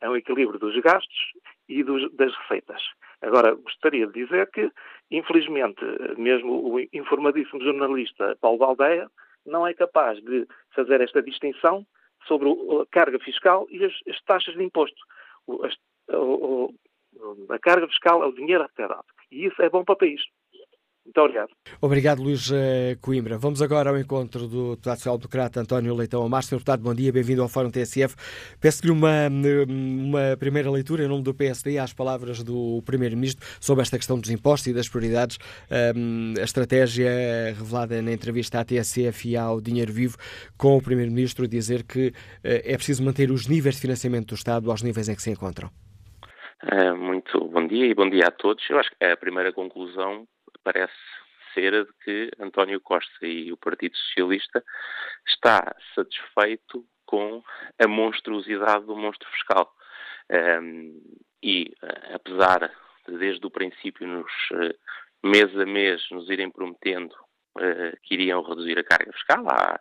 [0.00, 1.32] É um equilíbrio dos gastos
[1.68, 2.82] e dos, das receitas.
[3.22, 4.70] Agora, gostaria de dizer que,
[5.10, 5.80] infelizmente,
[6.18, 9.10] mesmo o informadíssimo jornalista Paulo Baldeia
[9.46, 11.86] não é capaz de fazer esta distinção
[12.26, 15.00] sobre a carga fiscal e as, as taxas de imposto.
[15.46, 15.74] O, as,
[16.08, 16.72] o,
[17.50, 19.04] a carga fiscal é o dinheiro arrecadado.
[19.30, 20.22] E isso é bom para o país.
[21.04, 21.48] Muito obrigado.
[21.82, 23.36] Obrigado, Luís eh, Coimbra.
[23.36, 26.42] Vamos agora ao encontro do deputado social-democrata António Leitão Amar.
[26.42, 28.16] Senhor deputado, bom dia, bem-vindo ao Fórum TSF.
[28.58, 33.98] Peço-lhe uma, uma primeira leitura em nome do PSD às palavras do Primeiro-Ministro sobre esta
[33.98, 35.38] questão dos impostos e das prioridades.
[35.70, 37.10] a estratégia
[37.54, 40.16] revelada na entrevista à TSF e ao Dinheiro Vivo
[40.56, 44.70] com o Primeiro-Ministro dizer que eh, é preciso manter os níveis de financiamento do Estado
[44.70, 45.68] aos níveis em que se encontram.
[46.96, 48.64] Muito bom dia e bom dia a todos.
[48.70, 50.26] Eu acho que a primeira conclusão
[50.64, 50.94] parece
[51.54, 54.62] ser a de que António Costa e o Partido Socialista
[55.26, 57.42] está satisfeito com
[57.78, 59.72] a monstruosidade do monstro fiscal.
[60.30, 61.00] Um,
[61.42, 61.72] e,
[62.12, 62.70] apesar
[63.06, 64.74] de, desde o princípio, nos uh,
[65.22, 67.12] mês a mês, nos irem prometendo
[67.58, 69.78] uh, que iriam reduzir a carga fiscal, há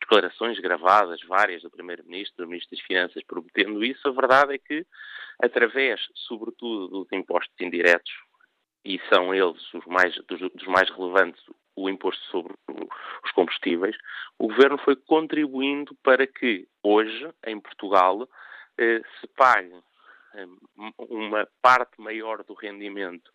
[0.00, 4.86] declarações gravadas, várias, do Primeiro-Ministro, do Ministro das Finanças, prometendo isso, a verdade é que,
[5.42, 8.12] através, sobretudo, dos impostos indiretos,
[8.84, 11.42] e são eles os mais, dos, dos mais relevantes
[11.76, 12.54] o imposto sobre
[13.24, 13.96] os combustíveis,
[14.38, 18.28] o governo foi contribuindo para que hoje, em Portugal,
[18.76, 19.74] eh, se pague
[20.34, 20.46] eh,
[20.98, 23.30] uma parte maior do rendimento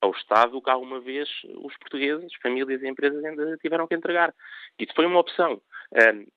[0.00, 4.34] ao Estado do que alguma vez os portugueses, famílias e empresas ainda tiveram que entregar.
[4.78, 5.62] Isso foi uma opção.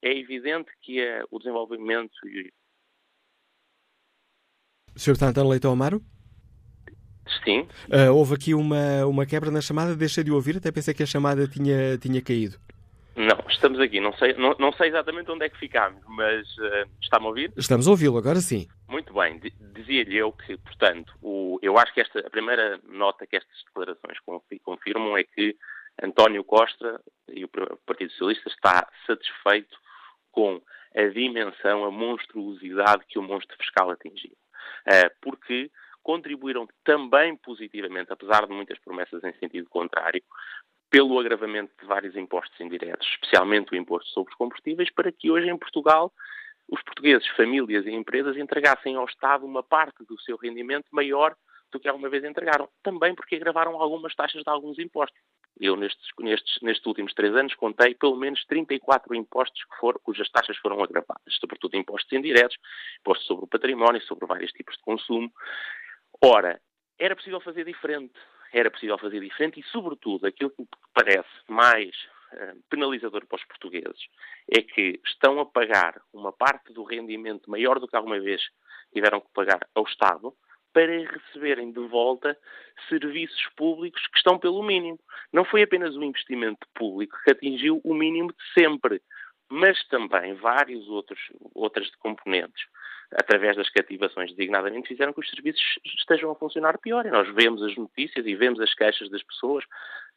[0.01, 2.13] É evidente que o desenvolvimento
[4.95, 5.17] Sr.
[5.17, 6.01] Tantano Leitão Amaro?
[7.43, 7.67] Sim.
[7.87, 11.07] Uh, houve aqui uma, uma quebra na chamada, deixei de ouvir, até pensei que a
[11.07, 12.57] chamada tinha, tinha caído.
[13.15, 16.89] Não, estamos aqui, não sei, não, não sei exatamente onde é que ficámos, mas uh,
[17.01, 17.53] está-me a ouvir?
[17.55, 18.67] Estamos a ouvi-lo, agora sim.
[18.89, 19.39] Muito bem,
[19.73, 24.17] dizia-lhe eu que, portanto, o, eu acho que esta, a primeira nota que estas declarações
[24.63, 25.55] confirmam é que
[26.03, 27.49] António Costa e o
[27.85, 29.77] Partido Socialista está satisfeito
[30.31, 30.61] com
[30.93, 34.33] a dimensão, a monstruosidade que o monstro fiscal atingiu.
[34.87, 35.71] Uh, porque
[36.05, 40.21] contribuíram também positivamente, apesar de muitas promessas em sentido contrário,
[40.87, 45.49] pelo agravamento de vários impostos indiretos, especialmente o imposto sobre os combustíveis, para que hoje
[45.49, 46.13] em Portugal
[46.69, 51.35] os portugueses, famílias e empresas entregassem ao Estado uma parte do seu rendimento maior
[51.71, 52.69] do que alguma vez entregaram.
[52.83, 55.19] Também porque agravaram algumas taxas de alguns impostos.
[55.59, 60.29] Eu, nestes, nestes, nestes últimos três anos, contei pelo menos 34 impostos que foram, cujas
[60.29, 62.57] taxas foram agravadas, sobretudo impostos indiretos,
[62.99, 65.31] impostos sobre o património, sobre vários tipos de consumo.
[66.23, 66.59] Ora,
[66.99, 68.13] era possível fazer diferente.
[68.53, 71.93] Era possível fazer diferente e, sobretudo, aquilo que parece mais
[72.33, 74.07] uh, penalizador para os portugueses
[74.49, 78.41] é que estão a pagar uma parte do rendimento maior do que alguma vez
[78.93, 80.33] tiveram que pagar ao Estado
[80.71, 82.37] para receberem de volta
[82.89, 84.99] serviços públicos que estão pelo mínimo.
[85.31, 89.01] Não foi apenas o investimento público que atingiu o mínimo de sempre,
[89.49, 91.19] mas também vários outros
[91.53, 92.65] outras componentes,
[93.11, 97.05] através das cativações designadamente, fizeram que os serviços estejam a funcionar pior.
[97.05, 99.63] E nós vemos as notícias e vemos as queixas das pessoas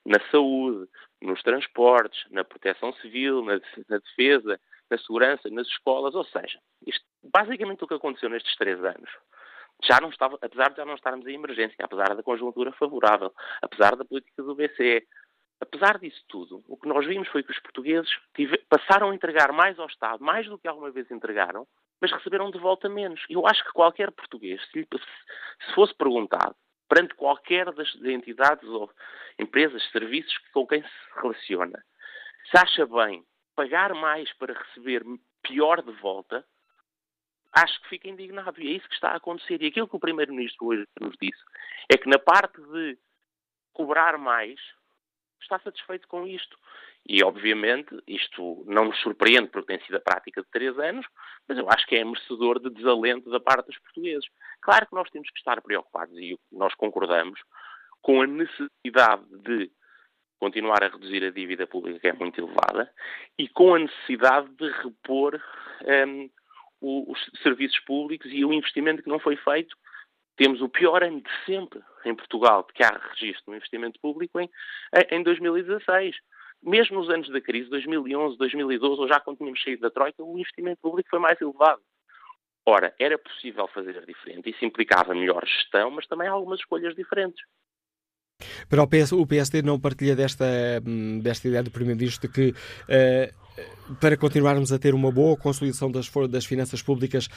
[0.06, 0.88] na saúde,
[1.20, 4.58] nos transportes, na proteção civil, na, na defesa,
[4.90, 9.10] na segurança, nas escolas, ou seja, isto, basicamente o que aconteceu nestes três anos
[9.84, 13.96] já não estava, apesar de já não estarmos em emergência, apesar da conjuntura favorável, apesar
[13.96, 15.06] da política do BCE,
[15.60, 18.10] apesar disso tudo, o que nós vimos foi que os portugueses
[18.68, 21.66] passaram a entregar mais ao Estado, mais do que alguma vez entregaram,
[22.00, 23.24] mas receberam de volta menos.
[23.28, 26.54] Eu acho que qualquer português, se, se fosse perguntado,
[26.88, 28.90] perante qualquer das entidades ou
[29.38, 31.84] empresas, serviços com quem se relaciona,
[32.50, 35.02] se acha bem pagar mais para receber
[35.42, 36.44] pior de volta,
[37.52, 38.60] acho que fica indignado.
[38.60, 39.60] E é isso que está a acontecer.
[39.60, 41.42] E aquilo que o Primeiro-Ministro hoje nos disse
[41.92, 42.98] é que na parte de
[43.72, 44.60] cobrar mais,
[45.42, 46.56] está satisfeito com isto.
[47.06, 51.06] E, obviamente, isto não nos surpreende porque tem sido a prática de três anos,
[51.48, 54.28] mas eu acho que é merecedor de desalento da parte dos portugueses.
[54.60, 57.40] Claro que nós temos que estar preocupados e nós concordamos
[58.02, 59.70] com a necessidade de
[60.38, 62.90] continuar a reduzir a dívida pública, que é muito elevada,
[63.36, 65.40] e com a necessidade de repor
[65.84, 66.30] um,
[66.80, 69.76] os serviços públicos e o investimento que não foi feito.
[70.38, 74.38] Temos o pior ano de sempre em Portugal de que há registro no investimento público
[74.40, 74.48] em,
[75.10, 76.14] em 2016.
[76.62, 80.38] Mesmo nos anos da crise, 2011, 2012, ou já quando tínhamos saído da Troika, o
[80.38, 81.82] investimento público foi mais elevado.
[82.64, 84.50] Ora, era possível fazer diferente.
[84.50, 87.44] Isso implicava melhor gestão, mas também algumas escolhas diferentes.
[88.68, 90.44] Para o, PS, o PSD não partilha desta,
[90.86, 95.90] hum, desta ideia do Primeiro-Ministro de que uh, para continuarmos a ter uma boa consolidação
[95.90, 97.28] das, das finanças públicas,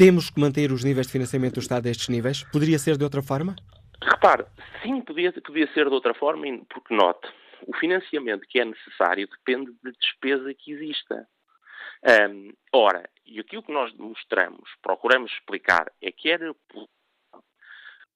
[0.00, 2.42] temos que manter os níveis de financiamento do Estado a estes níveis?
[2.44, 3.54] Poderia ser de outra forma?
[4.02, 4.46] Repare,
[4.82, 7.28] sim, podia, podia ser de outra forma, porque note,
[7.66, 11.28] o financiamento que é necessário depende de despesa que exista.
[12.32, 16.50] Um, ora, e aquilo que nós mostramos, procuramos explicar, é que era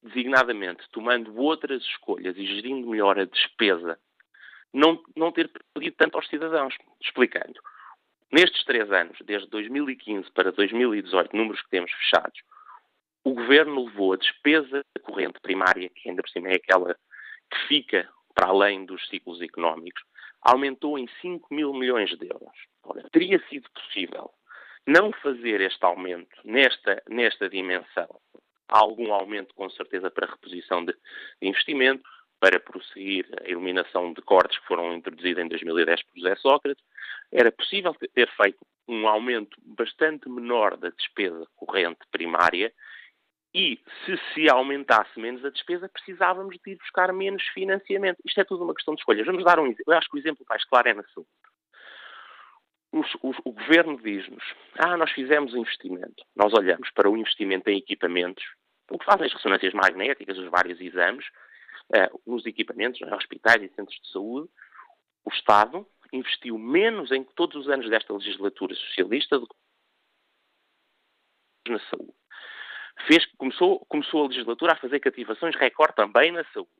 [0.03, 3.99] designadamente tomando outras escolhas e gerindo melhor a despesa
[4.73, 6.75] não, não ter pedido tanto aos cidadãos.
[6.99, 7.61] Explicando.
[8.33, 12.41] Nestes três anos, desde 2015 para 2018, números que temos fechados,
[13.23, 16.95] o governo levou a despesa corrente primária, que ainda por cima é aquela
[17.51, 20.03] que fica para além dos ciclos económicos,
[20.43, 22.57] aumentou em 5 mil milhões de euros.
[22.83, 24.31] Ora, teria sido possível
[24.87, 28.09] não fazer este aumento nesta, nesta dimensão,
[28.69, 30.95] algum aumento com certeza para reposição de
[31.41, 32.03] investimento,
[32.45, 36.85] para prosseguir a eliminação de cortes que foram introduzidos em 2010 por José Sócrates,
[37.33, 42.71] era possível ter feito um aumento bastante menor da despesa corrente primária
[43.55, 48.19] e, se se aumentasse menos a despesa, precisávamos de ir buscar menos financiamento.
[48.27, 49.25] Isto é tudo uma questão de escolhas.
[49.25, 49.95] Vamos dar um exemplo.
[49.95, 51.31] Eu acho que o exemplo mais claro é na saúde.
[52.92, 54.45] O, o, o governo diz-nos:
[54.79, 56.23] Ah, nós fizemos investimento.
[56.37, 58.45] Nós olhamos para o investimento em equipamentos,
[58.90, 61.25] o que fazem as ressonâncias magnéticas, os vários exames,
[61.91, 64.49] uh, nos equipamentos, nos hospitais e centros de saúde,
[65.25, 69.49] o Estado investiu menos em todos os anos desta legislatura socialista do
[71.65, 72.15] que na saúde.
[73.07, 76.71] Fez, começou, começou a legislatura a fazer cativações recorde também na saúde.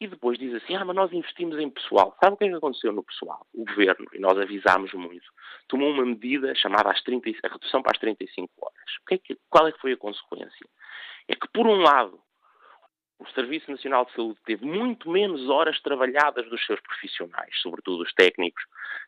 [0.00, 2.16] e depois diz assim: ah, mas nós investimos em pessoal.
[2.20, 3.46] Sabe o que é que aconteceu no pessoal?
[3.52, 5.26] O governo, e nós avisámos muito,
[5.66, 8.98] tomou uma medida chamada às 30, a redução para as 35 horas.
[9.06, 10.66] Que é que, qual é que foi a consequência?
[11.26, 12.22] É que, por um lado,
[13.18, 18.12] o Serviço Nacional de Saúde teve muito menos horas trabalhadas dos seus profissionais, sobretudo os
[18.14, 18.62] técnicos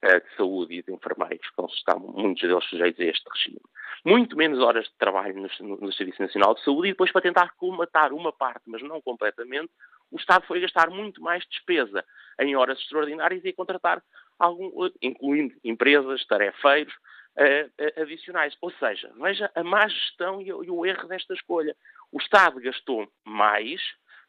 [0.05, 3.61] uh, de saúde e de enfermeiros, que estão muitos deles sujeitos a este regime.
[4.05, 7.55] Muito menos horas de trabalho no, no, Serviço Nacional de Saúde e depois, para tentar
[7.57, 9.71] colmatar uma parte, mas não completamente,
[10.11, 12.05] o Estado foi gastar muito mais despesa
[12.41, 14.03] em horas extraordinárias e contratar,
[14.39, 16.93] algum, incluindo empresas, tarefeiros,
[17.39, 18.57] uh, adicionais.
[18.61, 21.77] Ou seja, veja a má gestão e o erro desta escolha.
[22.13, 23.81] O Estado gastou mais,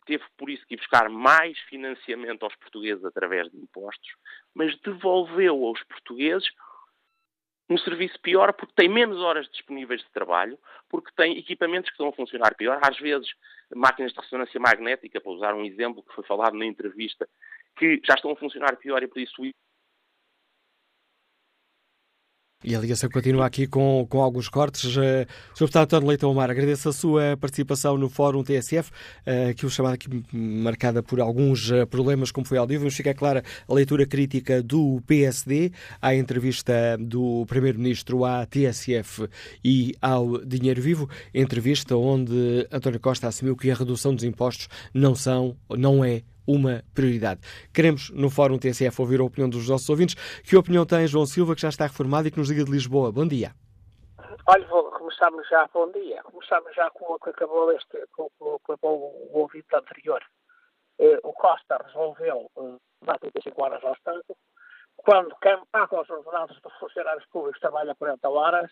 [0.05, 4.15] teve por isso que ir buscar mais financiamento aos portugueses através de impostos,
[4.53, 6.49] mas devolveu aos portugueses
[7.69, 12.09] um serviço pior porque tem menos horas disponíveis de trabalho, porque tem equipamentos que estão
[12.09, 13.29] a funcionar pior, às vezes
[13.73, 17.27] máquinas de ressonância magnética, para usar um exemplo que foi falado na entrevista,
[17.77, 19.41] que já estão a funcionar pior e por isso
[22.63, 24.95] e a ligação continua aqui com, com alguns cortes.
[24.95, 25.65] Uh, Sr.
[25.65, 29.93] Deputado António Leitão Omar, agradeço a sua participação no Fórum TSF, uh, que o chamado
[29.93, 34.61] aqui marcada por alguns uh, problemas, como foi audível, mas fica clara a leitura crítica
[34.61, 39.27] do PSD à entrevista do Primeiro-Ministro à TSF
[39.63, 45.15] e ao Dinheiro Vivo, entrevista onde António Costa assumiu que a redução dos impostos não
[45.15, 47.41] são, não é uma prioridade.
[47.73, 50.15] Queremos, no Fórum TSF, ouvir a opinião dos nossos ouvintes.
[50.43, 53.11] Que opinião tem João Silva, que já está reformado e que nos diga de Lisboa?
[53.11, 53.53] Bom dia.
[54.47, 56.21] Olha, começamos já, bom dia.
[56.23, 60.21] Começamos já com o que acabou este, com, com, o ouvinte anterior.
[60.99, 64.23] Eh, o Costa resolveu eh, dar 35 horas ao Estado,
[64.97, 68.71] quando quem paga os ordenados dos funcionários públicos trabalha 40 horas,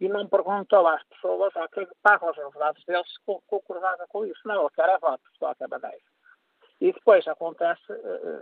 [0.00, 4.40] e não perguntou às pessoas, a quem paga os ordenados deles, se concordava com isso.
[4.44, 6.11] Não, ele quer a voto, de qualquer maneira.
[6.82, 7.80] E depois acontece,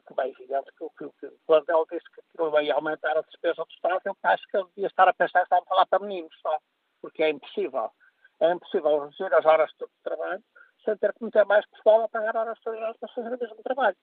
[0.06, 3.62] como é evidente, que, que, que quando ele disse que aquilo ia aumentar a despesa
[3.62, 5.98] do Estado, eu acho que ele devia estar a pensar que estava a falar para
[5.98, 6.58] meninos só,
[7.02, 7.92] porque é impossível.
[8.40, 10.42] É impossível reduzir as horas de trabalho
[10.86, 13.62] sem ter que meter mais pessoal a pagar horas de trabalho para fazer o mesmo
[13.62, 13.96] trabalho.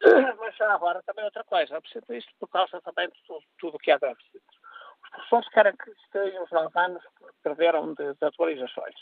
[0.40, 3.22] Mas já agora também outra coisa, eu preciso isto por causa também de
[3.60, 4.42] tudo o que é déficit.
[5.04, 7.04] Os professores querem que estejam os anos
[7.40, 8.96] perderam de, de, atualizações.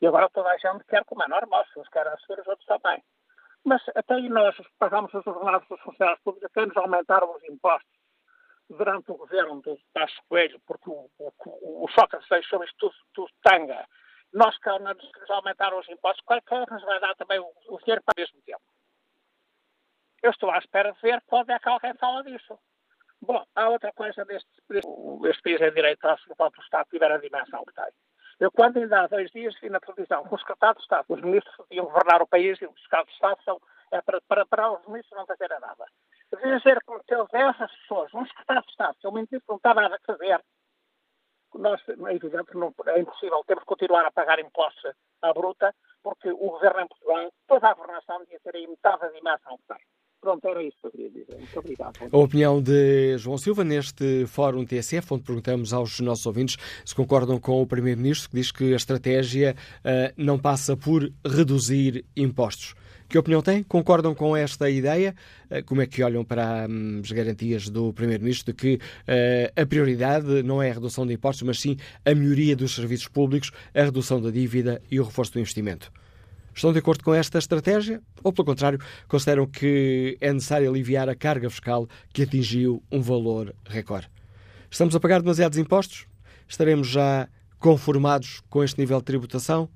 [0.00, 2.66] E agora toda a gente quer, como é normal, se eles querem assumir, os outros
[2.68, 3.02] também.
[3.66, 7.98] Mas até aí nós pagamos os ordenados dos funcionários públicos, até nos aumentaram os impostos
[8.70, 13.84] durante o governo do Tasso Coelho, porque o, o, o Sócrates deixou isto tudo, tanga.
[14.32, 18.02] Nós que nos aumentaram os impostos, qual é nos vai dar também o, o dinheiro
[18.04, 18.62] para o mesmo tempo?
[20.22, 22.56] Eu estou à espera de ver quando é que alguém fala disso.
[23.20, 27.18] Bom, há outra coisa deste, deste país é direito se o próprio Estado tiver a
[27.18, 27.92] dimensão que tem.
[28.38, 31.22] Eu, quando ainda há dois dias vi na televisão que o secretário de Estado, os
[31.22, 33.60] ministros iam governar o país e os secretários de Estado são,
[33.90, 35.86] é para, para, para os ministros não fazerem nada.
[36.32, 39.56] Dizer que meteu essas pessoas, um secretário de Estado, que é um ministro que não
[39.56, 40.44] está nada a fazer,
[41.54, 45.74] nós, é evidente que não, é impossível, temos que continuar a pagar impostos à bruta,
[46.02, 49.74] porque o governo em Portugal, toda a governação devia ter aí metade da dimensão que
[49.74, 49.95] tem.
[50.26, 51.36] Pronto, era isso que eu queria dizer.
[51.38, 51.98] Muito obrigado.
[52.10, 57.38] A opinião de João Silva neste Fórum TSF, onde perguntamos aos nossos ouvintes se concordam
[57.38, 59.54] com o Primeiro-Ministro, que diz que a estratégia
[59.84, 62.74] uh, não passa por reduzir impostos.
[63.08, 63.62] Que opinião têm?
[63.62, 65.14] Concordam com esta ideia?
[65.48, 69.64] Uh, como é que olham para um, as garantias do Primeiro-Ministro de que uh, a
[69.64, 73.84] prioridade não é a redução de impostos, mas sim a melhoria dos serviços públicos, a
[73.84, 75.92] redução da dívida e o reforço do investimento?
[76.56, 78.00] Estão de acordo com esta estratégia?
[78.24, 83.54] Ou, pelo contrário, consideram que é necessário aliviar a carga fiscal que atingiu um valor
[83.66, 84.08] recorde?
[84.70, 86.06] Estamos a pagar demasiados impostos?
[86.48, 87.28] Estaremos já
[87.58, 89.68] conformados com este nível de tributação?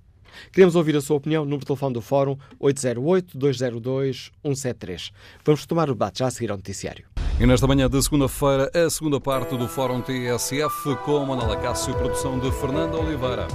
[0.51, 1.47] Queremos ouvir a sua opinião.
[1.47, 5.11] De telefone do Fórum 808-202-173.
[5.45, 7.05] Vamos retomar o debate já a seguir ao noticiário.
[7.39, 12.39] E nesta manhã de segunda-feira, a segunda parte do Fórum TSF com Manuela Cássio, produção
[12.39, 13.47] de Fernando Oliveira.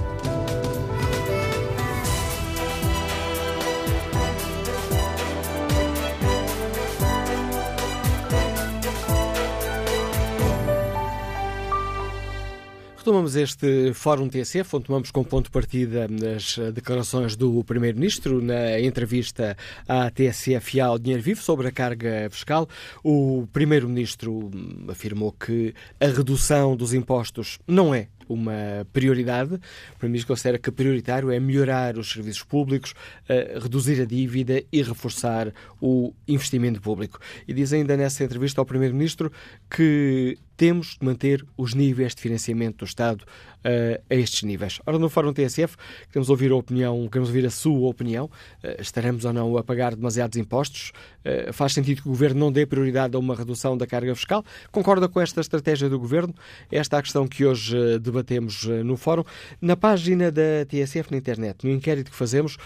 [13.06, 18.80] Retomamos este Fórum TSF, onde tomamos como ponto de partida as declarações do Primeiro-Ministro na
[18.80, 22.68] entrevista à TSF e ao Dinheiro Vivo sobre a carga fiscal.
[23.04, 24.50] O Primeiro-Ministro
[24.88, 29.54] afirmou que a redução dos impostos não é uma prioridade.
[29.54, 34.82] O Primeiro-Ministro considera que prioritário é melhorar os serviços públicos, uh, reduzir a dívida e
[34.82, 37.20] reforçar o investimento público.
[37.46, 39.30] E diz ainda nessa entrevista ao Primeiro-Ministro
[39.70, 43.24] que temos de manter os níveis de financiamento do Estado
[43.66, 44.80] uh, a estes níveis.
[44.86, 45.76] Ora, no Fórum TSF,
[46.08, 48.26] queremos ouvir a opinião, queremos ouvir a sua opinião.
[48.62, 50.92] Uh, estaremos ou não a pagar demasiados impostos?
[51.24, 54.44] Uh, faz sentido que o Governo não dê prioridade a uma redução da carga fiscal?
[54.70, 56.34] Concorda com esta estratégia do Governo?
[56.70, 59.24] Esta é a questão que hoje debatemos no Fórum.
[59.60, 62.56] Na página da TSF na internet, no inquérito que fazemos,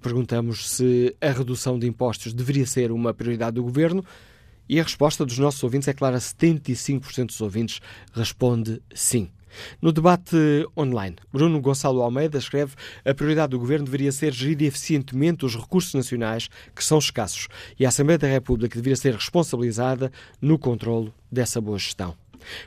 [0.00, 4.04] perguntamos se a redução de impostos deveria ser uma prioridade do Governo.
[4.68, 7.80] E a resposta dos nossos ouvintes é clara: 75% dos ouvintes
[8.12, 9.30] responde sim.
[9.80, 10.36] No debate
[10.76, 15.94] online, Bruno Gonçalo Almeida escreve a prioridade do Governo deveria ser gerir eficientemente os recursos
[15.94, 17.48] nacionais, que são escassos,
[17.78, 22.14] e a Assembleia da República deveria ser responsabilizada no controlo dessa boa gestão.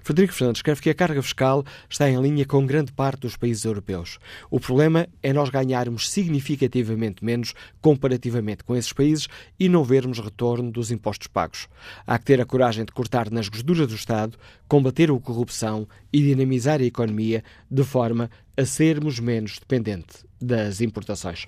[0.03, 3.63] Frederico Fernandes escreve que a carga fiscal está em linha com grande parte dos países
[3.65, 4.19] europeus.
[4.49, 9.27] O problema é nós ganharmos significativamente menos comparativamente com esses países
[9.59, 11.67] e não vermos retorno dos impostos pagos.
[12.05, 16.21] Há que ter a coragem de cortar nas gorduras do Estado, combater a corrupção e
[16.21, 21.47] dinamizar a economia de forma a sermos menos dependentes das importações.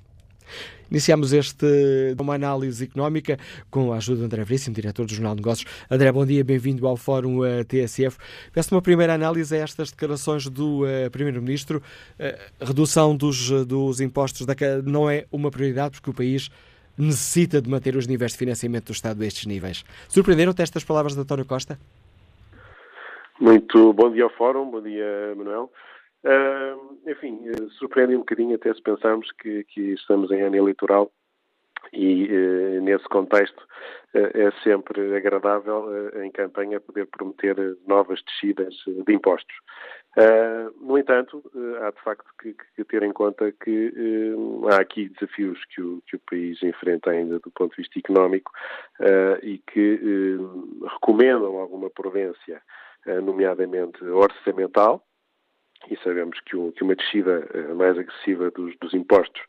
[0.90, 1.66] Iniciamos este,
[2.20, 3.38] uma análise económica
[3.72, 5.72] com a ajuda de André Veríssimo, diretor do Jornal de Negócios.
[5.90, 8.18] André, bom dia, bem-vindo ao Fórum uh, TSF.
[8.54, 11.82] Peço uma primeira análise a estas declarações do uh, Primeiro-Ministro.
[12.20, 14.54] Uh, redução dos, dos impostos da,
[14.86, 16.52] não é uma prioridade porque o país
[16.98, 19.84] necessita de manter os níveis de financiamento do Estado a estes níveis.
[20.08, 21.80] Surpreenderam-te estas palavras de António Costa?
[23.40, 25.72] Muito bom dia ao Fórum, bom dia, Manuel.
[26.24, 31.12] Uh, enfim, uh, surpreende um bocadinho até se pensarmos que, que estamos em ano eleitoral
[31.92, 33.60] e uh, nesse contexto
[34.16, 35.86] uh, é sempre agradável
[36.24, 38.74] em campanha poder prometer novas descidas
[39.06, 39.54] de impostos.
[40.80, 41.44] no entanto,
[41.82, 43.92] há de facto que, que, ter em conta que
[44.72, 48.52] há aqui desafios que o, que o país enfrenta ainda do ponto de vista económico
[49.42, 50.38] e que
[50.94, 52.62] recomendam alguma prudência,
[53.24, 55.04] nomeadamente orçamental,
[55.90, 59.42] e sabemos que, o, que uma descida eh, mais agressiva dos, dos, impostos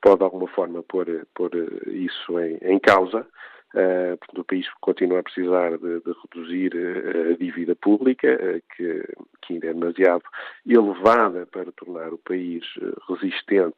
[0.00, 3.26] pode de alguma forma pôr, pôr eh, isso em, em causa.
[3.74, 9.02] Uh, o país continua a precisar de, de reduzir a dívida pública, uh, que,
[9.42, 10.22] que, ainda é demasiado
[10.64, 12.62] elevada para tornar o país
[13.08, 13.74] resistente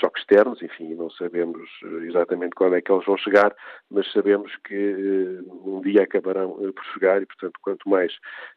[0.00, 0.62] choques externos.
[0.62, 1.68] Enfim, não sabemos
[2.02, 3.54] exatamente quando é que eles vão chegar,
[3.90, 8.12] mas sabemos que um dia acabarão por chegar e, portanto, quanto mais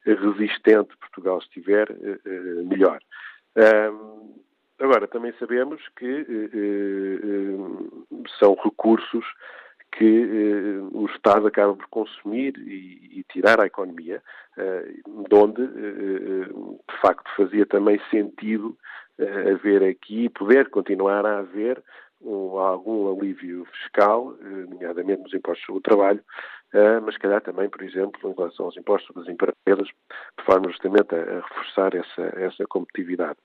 [0.05, 1.87] resistente Portugal estiver,
[2.65, 2.99] melhor.
[4.79, 6.25] Agora, também sabemos que
[8.39, 9.25] são recursos
[9.97, 14.21] que eh, o Estado acaba por consumir e, e tirar à economia,
[14.57, 14.93] eh,
[15.29, 21.81] de onde, eh, de facto, fazia também sentido eh, haver aqui, poder continuar a haver
[22.21, 26.21] um, algum alívio fiscal, eh, nomeadamente nos impostos sobre o trabalho,
[26.73, 31.13] eh, mas calhar também, por exemplo, em relação aos impostos das empresas, de forma justamente
[31.13, 33.37] a, a reforçar essa, essa competitividade.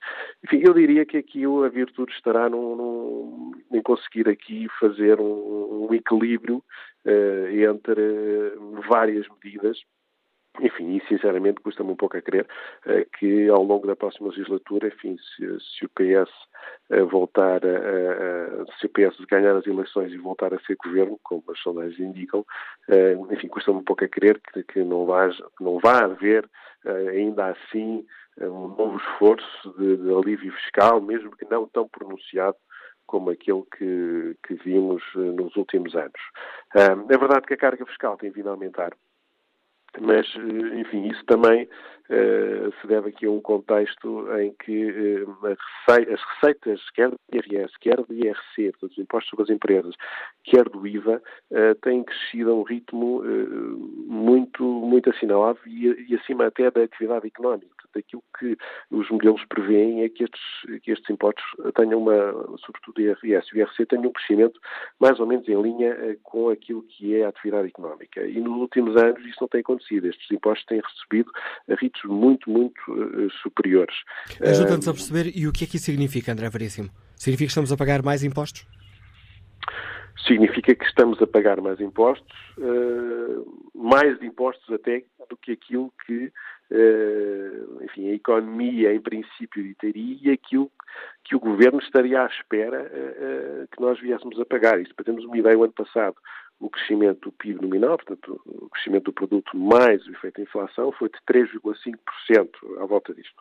[0.43, 5.87] Enfim, eu diria que aqui a virtude estará num, num, em conseguir aqui fazer um,
[5.87, 6.63] um equilíbrio
[7.05, 8.55] uh, entre
[8.87, 9.79] várias medidas
[10.59, 12.45] enfim, e sinceramente custa-me um pouco a crer
[12.85, 16.29] uh, que ao longo da próxima legislatura, enfim, se, se o PS
[16.89, 21.43] uh, voltar a, se o PS ganhar as eleições e voltar a ser governo, como
[21.49, 25.29] as sondagens indicam, uh, enfim, custa-me um pouco a crer que, que não, vá,
[25.59, 26.49] não vá haver
[26.83, 28.03] ainda assim
[28.39, 32.57] um novo esforço de, de, alívio fiscal, mesmo que não tão pronunciado
[33.05, 36.19] como aquele que, que vimos nos últimos anos.
[36.73, 38.93] é verdade que a carga fiscal tem vindo a aumentar
[39.99, 45.47] mas, eh, enfim, isso também uh, se deve aqui a um contexto em que uh,
[45.87, 49.95] as receitas, quer do IRS, quer do IRC, portanto, os impostos sobre as empresas,
[50.43, 51.21] quer do IVA,
[51.51, 53.21] uh, têm crescido a um ritmo
[54.07, 57.80] muito, muito assinalado e, e, acima até da atividade económica.
[57.91, 58.57] Portanto, aquilo que
[58.89, 60.41] os modelos prevêem é que estes,
[60.81, 61.43] que estes impostos
[61.75, 64.59] tenham uma, sobretudo o IRS e o IRC, tenham um crescimento
[64.99, 68.21] mais ou menos em linha com aquilo que é a atividade económica.
[68.21, 70.07] E nos últimos anos isso não tem acontecido.
[70.07, 71.31] Estes impostos têm recebido
[71.79, 73.95] ritos muito, muito uh, superiores.
[74.41, 76.89] Ajuda-nos a perceber, e o que é que isso significa, André Veríssimo?
[77.15, 78.65] Significa que estamos a pagar mais impostos?
[80.27, 86.31] Significa que estamos a pagar mais impostos, uh, mais impostos até do que aquilo que,
[87.81, 90.71] enfim, a economia em princípio teria e aquilo
[91.23, 94.79] que o governo estaria à espera uh, que nós viéssemos a pagar.
[94.79, 96.15] Isso para termos uma ideia, o ano passado
[96.61, 100.91] o crescimento do PIB nominal, portanto, o crescimento do produto mais o efeito da inflação,
[100.91, 102.49] foi de 3,5%
[102.79, 103.35] à volta disto.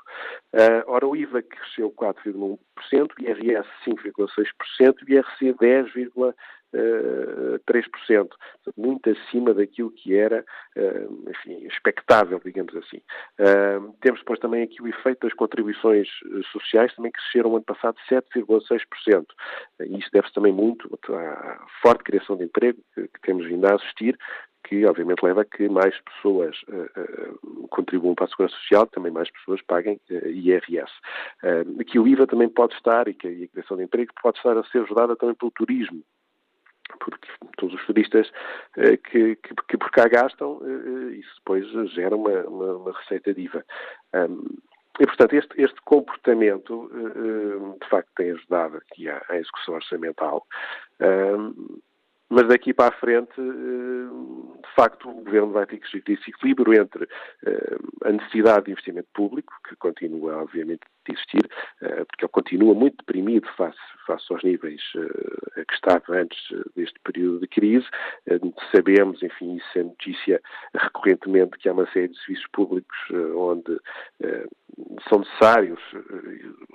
[0.55, 2.59] Uh, ora, o IVA cresceu 4,1%,
[2.93, 6.35] o IRS 5,6% e o IRC 10,5%.
[6.73, 8.29] 3%,
[8.77, 10.45] muito acima daquilo que era,
[11.29, 13.01] enfim, expectável, digamos assim.
[14.01, 16.09] Temos depois também aqui o efeito das contribuições
[16.53, 19.27] sociais, também que cresceram ano passado 7,6%.
[19.81, 24.17] E isso deve-se também muito à forte criação de emprego que temos vindo a assistir,
[24.65, 29.11] que obviamente leva a que mais pessoas uh, uh, contribuam para a Segurança Social, também
[29.11, 30.93] mais pessoas paguem uh, IRS.
[31.81, 34.57] Aqui o IVA também pode estar, e, que, e a criação de emprego pode estar
[34.57, 36.03] a ser ajudada também pelo turismo,
[36.99, 38.31] porque todos os turistas
[38.75, 40.61] que, que, que, por cá gastam,
[41.13, 43.65] isso depois gera uma, uma, uma receita de IVA.
[44.15, 44.45] Um,
[44.99, 46.91] e, portanto, este, este comportamento,
[47.81, 50.47] de facto, tem ajudado aqui à, à execução orçamental.
[51.01, 51.81] Um,
[52.31, 56.31] mas daqui para a frente, eh, de facto, o Governo vai ter que gerir esse
[56.31, 57.09] equilíbrio entre
[57.45, 60.83] eh, a necessidade de investimento público, que continua, obviamente,
[61.13, 61.49] existir,
[61.83, 64.83] eh, porque ele continua muito deprimido face, face aos níveis
[65.57, 66.39] a que estava antes
[66.75, 67.87] deste período de crise.
[68.75, 70.41] Sabemos, enfim, isso é notícia
[70.75, 72.99] recorrentemente, que há uma série de serviços públicos
[73.37, 73.79] onde
[75.09, 75.81] são necessários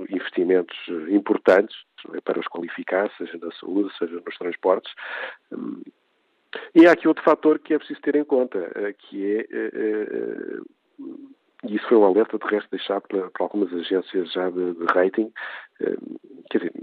[0.09, 0.77] investimentos
[1.09, 1.75] importantes
[2.23, 4.93] para os qualificar, seja na saúde, seja nos transportes.
[5.51, 5.81] Hum,
[6.73, 9.71] e há aqui outro fator que é preciso ter em conta, eh, que é, eh,
[9.73, 10.59] eh,
[11.67, 15.31] e isso foi um alerta de resto deixado por, algumas agências já de, de rating,
[16.49, 16.73] quer dizer,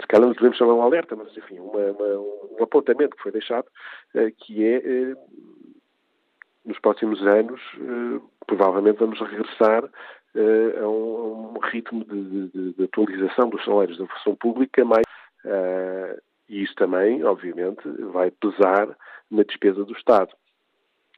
[0.00, 2.18] se calhar não devemos chamar um alerta, mas enfim, uma, uma,
[2.58, 3.66] um apontamento que foi deixado,
[4.38, 5.14] que é
[6.64, 7.60] nos próximos anos,
[8.46, 9.84] provavelmente vamos regressar
[10.34, 15.04] a, um, um, ritmo de, de, de, atualização dos salários da função pública mais.
[15.44, 17.80] Uh, e isso também, obviamente,
[18.12, 18.96] vai pesar
[19.30, 20.32] na despesa do Estado.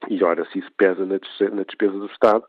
[0.09, 2.45] E ora, se isso pesa na despesa do Estado,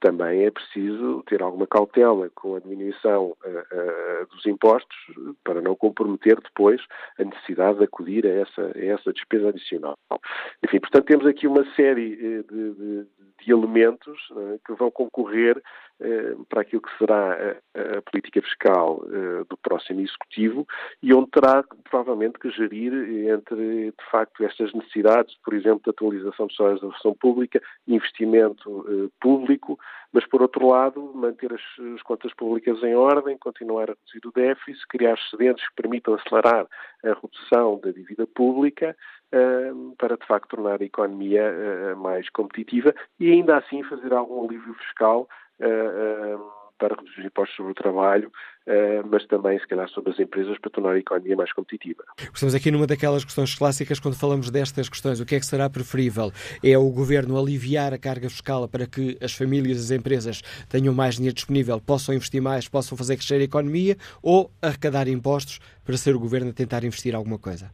[0.00, 4.96] também é preciso ter alguma cautela com a diminuição uh, uh, dos impostos
[5.42, 6.80] para não comprometer depois
[7.18, 9.96] a necessidade de acudir a essa, a essa despesa adicional.
[10.64, 13.06] Enfim, portanto, temos aqui uma série de, de,
[13.42, 15.60] de elementos uh, que vão concorrer
[16.50, 19.02] para aquilo que será a, a política fiscal
[19.48, 20.66] do próximo Executivo
[21.02, 22.92] e onde terá provavelmente que gerir
[23.30, 29.10] entre, de facto, estas necessidades, por exemplo, de atualização dos salários da função pública, investimento
[29.22, 29.78] público,
[30.12, 31.60] mas, por outro lado, manter as,
[31.94, 36.66] as, contas públicas em ordem, continuar a reduzir o déficit, criar excedentes que permitam acelerar
[37.04, 38.96] a redução da dívida pública
[39.34, 44.46] uh, para, de facto, tornar a economia uh, mais competitiva e, ainda assim, fazer algum
[44.46, 45.28] alívio fiscal.
[45.60, 48.30] Uh, para reduzir os impostos sobre o trabalho,
[48.66, 52.04] eh, mas também, se calhar, sobre as empresas para tornar a economia mais competitiva.
[52.32, 55.20] Estamos aqui numa daquelas questões clássicas quando falamos destas questões.
[55.20, 56.32] O que é que será preferível?
[56.62, 60.94] É o governo aliviar a carga fiscal para que as famílias e as empresas tenham
[60.94, 65.96] mais dinheiro disponível, possam investir mais, possam fazer crescer a economia ou arrecadar impostos para
[65.96, 67.70] ser o governo a tentar investir alguma coisa?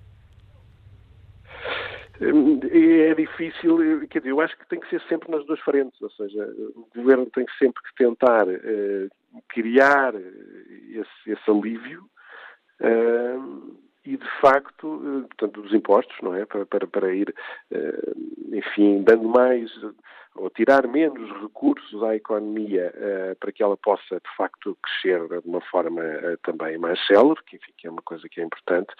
[2.23, 6.11] É difícil, quer dizer, eu acho que tem que ser sempre nas duas frentes, ou
[6.11, 6.45] seja,
[6.75, 9.11] o governo tem sempre que tentar uh,
[9.49, 12.05] criar esse, esse alívio
[12.81, 16.45] uh, e, de facto, uh, portanto, dos impostos, não é?
[16.45, 17.35] Para, para, para ir,
[18.53, 19.71] enfim, dando mais
[20.35, 22.93] ou tirar menos recursos à economia
[23.39, 26.03] para que ela possa, de facto, crescer de uma forma
[26.43, 28.95] também mais célere, que, enfim, que é uma coisa que é importante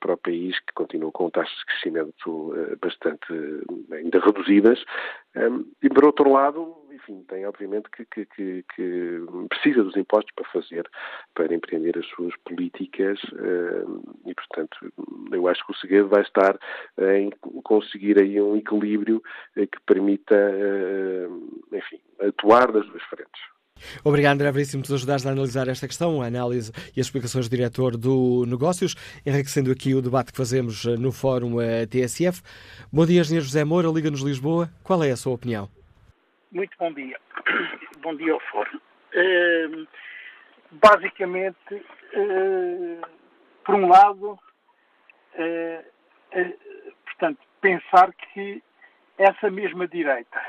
[0.00, 3.26] para o país, que continua com taxas de crescimento bastante
[3.92, 4.84] ainda reduzidas.
[5.36, 10.32] Um, e, por outro lado, enfim, tem obviamente que, que, que, que, precisa dos impostos
[10.34, 10.88] para fazer,
[11.34, 13.18] para empreender as suas políticas
[14.26, 14.92] e, portanto,
[15.32, 16.58] eu acho que o segredo vai estar
[17.16, 17.30] em
[17.62, 19.22] conseguir aí um equilíbrio
[19.54, 20.36] que permita,
[21.72, 23.42] enfim, atuar das duas frentes.
[24.04, 27.56] Obrigado, André Veríssimo, por ajudares a analisar esta questão, a análise e as explicações do
[27.56, 28.94] diretor do Negócios,
[29.26, 31.56] enriquecendo aqui o debate que fazemos no Fórum
[31.88, 32.42] TSF.
[32.92, 34.70] Bom dia, Engenheiro José Moura, Liga-nos Lisboa.
[34.84, 35.81] Qual é a sua opinião?
[36.52, 37.18] Muito bom dia.
[38.00, 38.78] Bom dia ao Fórum.
[39.14, 39.88] Uh,
[40.72, 43.00] basicamente, uh,
[43.64, 45.84] por um lado, uh,
[47.06, 48.62] portanto, pensar que
[49.16, 50.42] essa mesma direita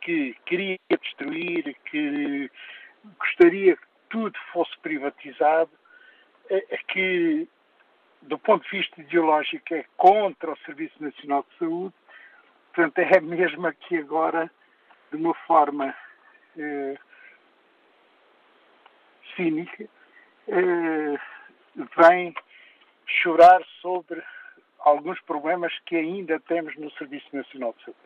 [0.00, 2.48] que queria destruir, que
[3.18, 5.72] gostaria que tudo fosse privatizado,
[6.86, 7.48] que
[8.22, 11.94] do ponto de vista ideológico é contra o Serviço Nacional de Saúde,
[12.72, 14.48] portanto é a mesma que agora
[15.10, 15.94] de uma forma
[16.56, 16.96] eh,
[19.34, 19.88] cínica,
[20.48, 21.18] eh,
[21.96, 22.34] vem
[23.06, 24.22] chorar sobre
[24.80, 28.00] alguns problemas que ainda temos no Serviço Nacional de Saúde.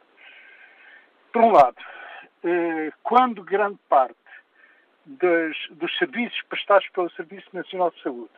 [1.32, 1.82] Por um lado,
[2.44, 4.16] eh, quando grande parte
[5.04, 8.32] dos, dos serviços prestados pelo Serviço Nacional de Saúde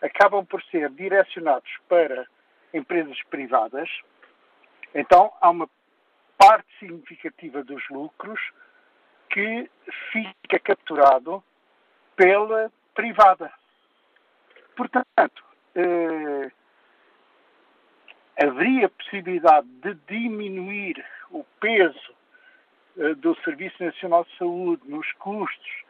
[0.00, 2.26] acabam por ser direcionados para
[2.74, 3.88] empresas privadas,
[4.94, 5.68] então há uma
[6.42, 8.40] parte significativa dos lucros
[9.30, 9.70] que
[10.10, 11.42] fica capturado
[12.16, 13.52] pela privada.
[14.76, 15.44] Portanto,
[15.76, 16.50] eh,
[18.42, 22.14] haveria possibilidade de diminuir o peso
[22.98, 25.84] eh, do Serviço Nacional de Saúde nos custos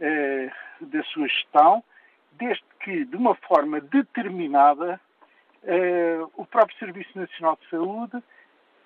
[0.00, 0.50] eh,
[0.80, 1.82] da sua gestão,
[2.32, 5.00] desde que, de uma forma determinada,
[5.62, 8.22] eh, o próprio Serviço Nacional de Saúde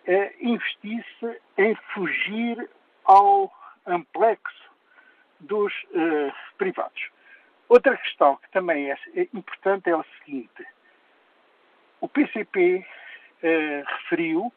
[0.09, 2.69] eh, investisse em fugir
[3.05, 3.53] ao
[3.87, 4.71] amplexo
[5.39, 7.11] dos eh, privados.
[7.69, 8.99] Outra questão que também é,
[9.35, 10.67] importante é o seguinte:
[12.01, 12.87] o PCP
[13.43, 14.51] eh, referiu,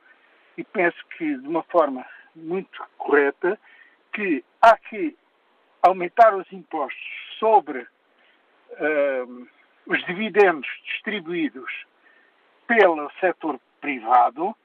[0.58, 3.60] e penso que de uma forma muito correta,
[4.14, 5.18] que há que
[5.82, 7.02] aumentar os impostos
[7.39, 9.47] sobre uh,
[9.86, 11.86] os dividendos distribuídos
[12.68, 14.56] pelo setor privado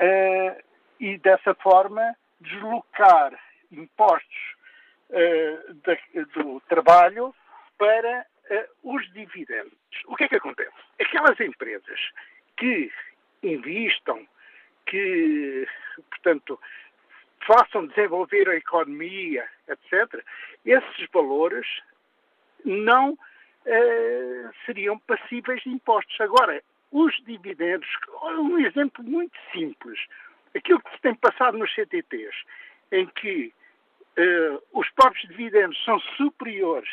[0.00, 0.62] uh,
[1.00, 3.38] e, dessa forma, deslocar
[3.70, 4.54] impostos
[5.10, 5.74] uh,
[6.34, 7.34] do trabalho
[7.76, 8.26] para
[8.82, 9.78] os dividendos.
[10.06, 10.72] O que é que acontece?
[10.98, 12.00] Aquelas empresas
[12.56, 12.90] que
[13.42, 14.26] investam,
[14.86, 15.68] que,
[16.10, 16.58] portanto,
[17.46, 20.24] façam desenvolver a economia, etc.,
[20.64, 21.66] esses valores
[22.64, 23.18] não
[24.64, 26.18] seriam passíveis de impostos.
[26.22, 27.88] Agora, os dividendos,
[28.22, 29.98] um exemplo muito simples,
[30.56, 32.36] aquilo que se tem passado nos CTTs,
[32.92, 33.52] em que
[34.16, 36.88] eh, os próprios dividendos são superiores,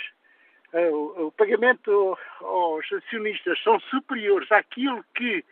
[0.73, 5.43] eh, o, pagamento aos acionistas são superiores àquilo que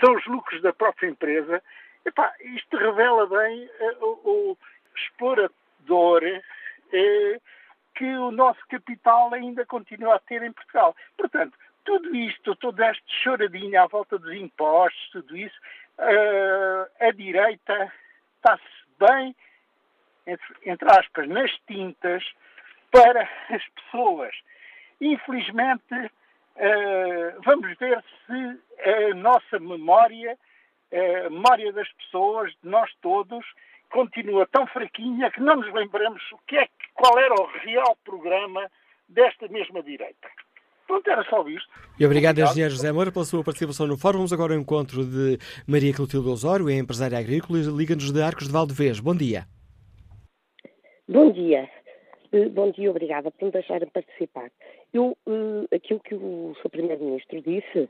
[0.00, 1.62] são os lucros da própria empresa,
[2.04, 4.58] Epá, isto revela bem uh, o, o,
[4.96, 7.42] explorador uh,
[7.94, 10.96] que o nosso capital ainda continua a ter em Portugal.
[11.16, 15.58] Portanto, tudo isto, toda esta choradinha à volta dos impostos, tudo isso,
[15.98, 17.92] uh, a direita
[18.36, 18.62] está-se
[18.98, 19.34] bem,
[20.26, 22.24] entre, entre aspas, nas tintas
[22.90, 24.34] para as pessoas.
[25.00, 28.60] Infelizmente, uh, vamos ver se
[29.10, 30.38] a nossa memória
[30.92, 33.44] a memória das pessoas, de nós todos,
[33.90, 38.70] continua tão fraquinha que não nos lembramos o que é, qual era o real programa
[39.08, 40.30] desta mesma direita.
[40.86, 41.68] Pronto, era só isto.
[41.98, 44.18] E obrigado, engenheiro José Moura, pela sua participação no fórum.
[44.18, 48.46] Vamos agora ao encontro de Maria Clotilde Osório, é empresária agrícola e liga-nos de Arcos
[48.46, 49.00] de Valdevez.
[49.00, 49.46] Bom dia.
[51.08, 51.68] Bom dia.
[52.32, 54.50] Eh, bom dia, obrigada por me deixarem participar.
[54.92, 56.70] Eu, eh, aquilo que o Sr.
[56.70, 57.88] Primeiro-Ministro disse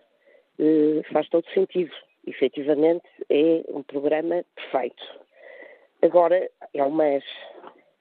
[0.58, 1.92] eh, faz todo sentido
[2.26, 5.02] efetivamente é um programa perfeito.
[6.02, 7.24] Agora, é um mas.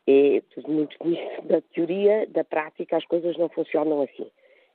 [0.07, 4.29] É tudo muito bonito da teoria, da prática, as coisas não funcionam assim.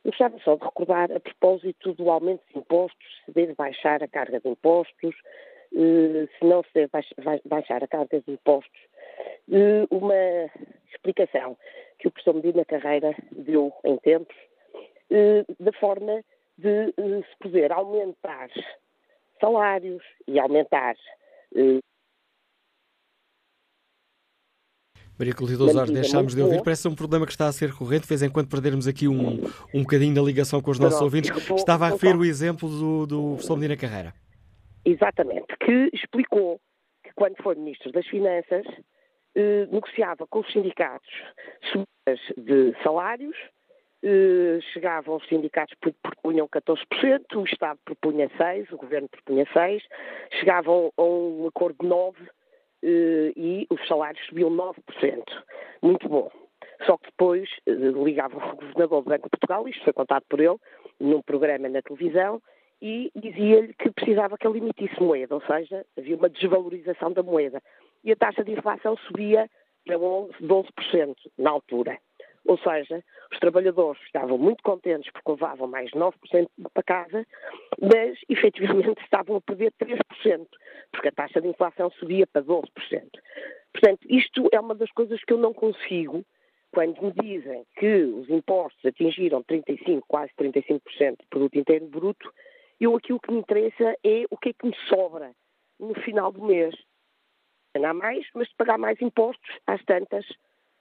[0.07, 4.39] Gostava só de recordar, a propósito do aumento de impostos, se deve baixar a carga
[4.39, 5.17] de impostos,
[5.75, 6.91] eh, se não se deve
[7.45, 8.81] baixar a carga de impostos,
[9.51, 10.15] eh, uma
[10.95, 11.59] explicação
[11.99, 14.37] que o professor Medina Carreira deu em tempos,
[15.11, 16.23] eh, da forma
[16.57, 18.49] de se poder aumentar
[19.41, 20.95] salários e aumentar.
[21.57, 21.81] Eh,
[25.19, 26.63] Maria Clotilde Osório, deixámos de ouvir.
[26.63, 28.03] Parece um problema que está a ser recorrente.
[28.03, 29.43] De vez em quando perdermos aqui um,
[29.75, 31.47] um bocadinho da ligação com os nossos Pronto, ouvintes.
[31.47, 34.15] Vou, Estava a referir o exemplo do, do professor Medina Carreira.
[34.85, 36.61] Exatamente, que explicou
[37.03, 38.65] que quando foi Ministro das Finanças
[39.35, 41.09] eh, negociava com os sindicatos
[41.73, 43.37] subidas de salários
[44.03, 46.77] eh, chegavam os sindicatos propunham 14%,
[47.35, 49.83] o Estado propunha 6%, o Governo propunha 6%,
[50.39, 52.36] chegavam a um acordo de 9% eh,
[52.89, 54.75] e os salários subiam 9%.
[55.83, 56.31] Muito bom.
[56.85, 60.41] Só que depois eh, ligavam o Governador do Banco de Portugal, isto foi contado por
[60.41, 60.57] ele,
[61.01, 62.41] num programa na televisão,
[62.81, 67.63] e dizia-lhe que precisava que ele emitisse moeda, ou seja, havia uma desvalorização da moeda.
[68.05, 69.49] E a taxa de inflação subia
[69.85, 71.99] para 11, 12% na altura.
[72.45, 73.03] Ou seja,
[73.33, 76.13] os trabalhadores estavam muito contentes porque levavam mais 9%
[76.73, 77.27] para casa,
[77.81, 80.47] mas efetivamente estavam a perder 3%,
[80.93, 82.65] porque a taxa de inflação subia para 12%.
[83.73, 86.25] Portanto, isto é uma das coisas que eu não consigo
[86.73, 92.31] quando me dizem que os impostos atingiram 35, quase 35% do produto interno bruto,
[92.79, 95.33] eu aquilo que me interessa é o que é que me sobra
[95.81, 96.75] no final do mês.
[97.75, 100.27] Ganhar mais, mas pagar mais impostos às tantas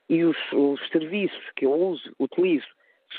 [0.09, 2.67] e os, os serviços que eu uso, utilizo,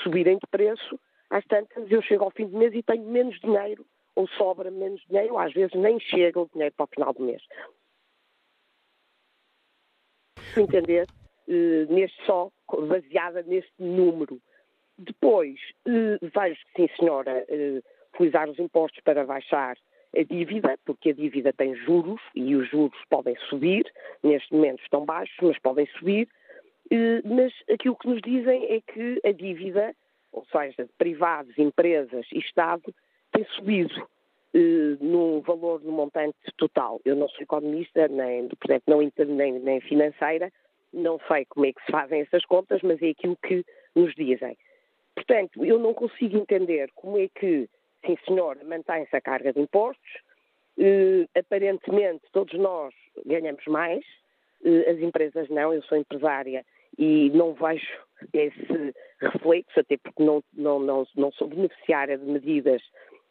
[0.03, 3.85] subirem de preço, às tantas eu chego ao fim do mês e tenho menos dinheiro,
[4.15, 7.23] ou sobra menos dinheiro, ou às vezes nem chega o dinheiro para o final do
[7.23, 7.41] mês.
[10.55, 11.07] Entender,
[11.47, 12.49] uh, neste só,
[12.87, 14.41] baseada neste número.
[14.97, 17.83] Depois, uh, vejo que, sim senhora, uh,
[18.13, 19.77] utilizar os impostos para baixar
[20.15, 23.85] a dívida, porque a dívida tem juros e os juros podem subir,
[24.23, 26.27] neste momento estão baixos, mas podem subir.
[27.23, 29.93] Mas aquilo que nos dizem é que a dívida,
[30.31, 32.93] ou seja, privados, empresas e Estado,
[33.31, 34.07] tem subido
[34.99, 36.99] no valor, no montante total.
[37.05, 40.51] Eu não sou economista, nem, portanto, não, nem, nem financeira,
[40.93, 43.63] não sei como é que se fazem essas contas, mas é aquilo que
[43.95, 44.57] nos dizem.
[45.15, 47.69] Portanto, eu não consigo entender como é que,
[48.05, 50.21] sim senhor, mantém-se a carga de impostos,
[50.77, 52.93] eh, aparentemente todos nós
[53.25, 54.05] ganhamos mais,
[54.63, 56.63] eh, as empresas não, eu sou empresária
[56.97, 57.87] e não vejo
[58.33, 62.81] esse reflexo, até porque não, não, não, não sou beneficiária de medidas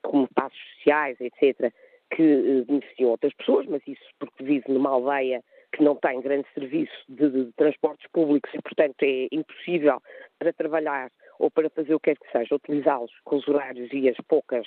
[0.03, 1.73] como passos sociais, etc.,
[2.11, 5.43] que eh, beneficiam outras pessoas, mas isso porque vivo numa aldeia
[5.73, 10.01] que não tem grande serviço de, de, transportes públicos e, portanto, é impossível
[10.39, 14.09] para trabalhar ou para fazer o que quer que seja, utilizá-los com os horários e
[14.09, 14.67] as poucas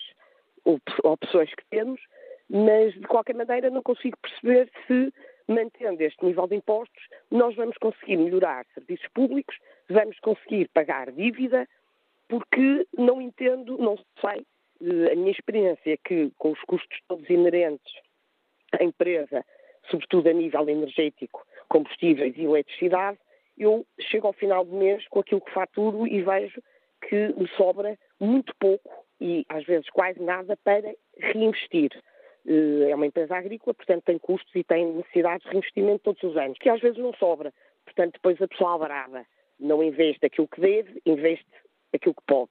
[1.03, 1.99] opções que temos,
[2.49, 5.13] mas de qualquer maneira não consigo perceber se,
[5.51, 9.57] mantendo este nível de impostos, nós vamos conseguir melhorar serviços públicos,
[9.89, 11.67] vamos conseguir pagar dívida,
[12.27, 14.45] porque não entendo, não sei,
[15.11, 17.93] a minha experiência é que com os custos todos inerentes
[18.71, 19.43] à empresa
[19.89, 23.17] sobretudo a nível energético, combustíveis e eletricidade,
[23.57, 26.61] eu chego ao final do mês com aquilo que faturo e vejo
[27.07, 31.91] que me sobra muito pouco e às vezes quase nada para reinvestir.
[32.49, 36.35] Eh, é uma empresa agrícola, portanto tem custos e tem necessidades de reinvestimento todos os
[36.35, 37.53] anos, que às vezes não sobra.
[37.85, 39.23] Portanto, depois a pessoa alvarada
[39.59, 41.45] não investe aquilo que deve, investe
[41.93, 42.49] aquilo que pode.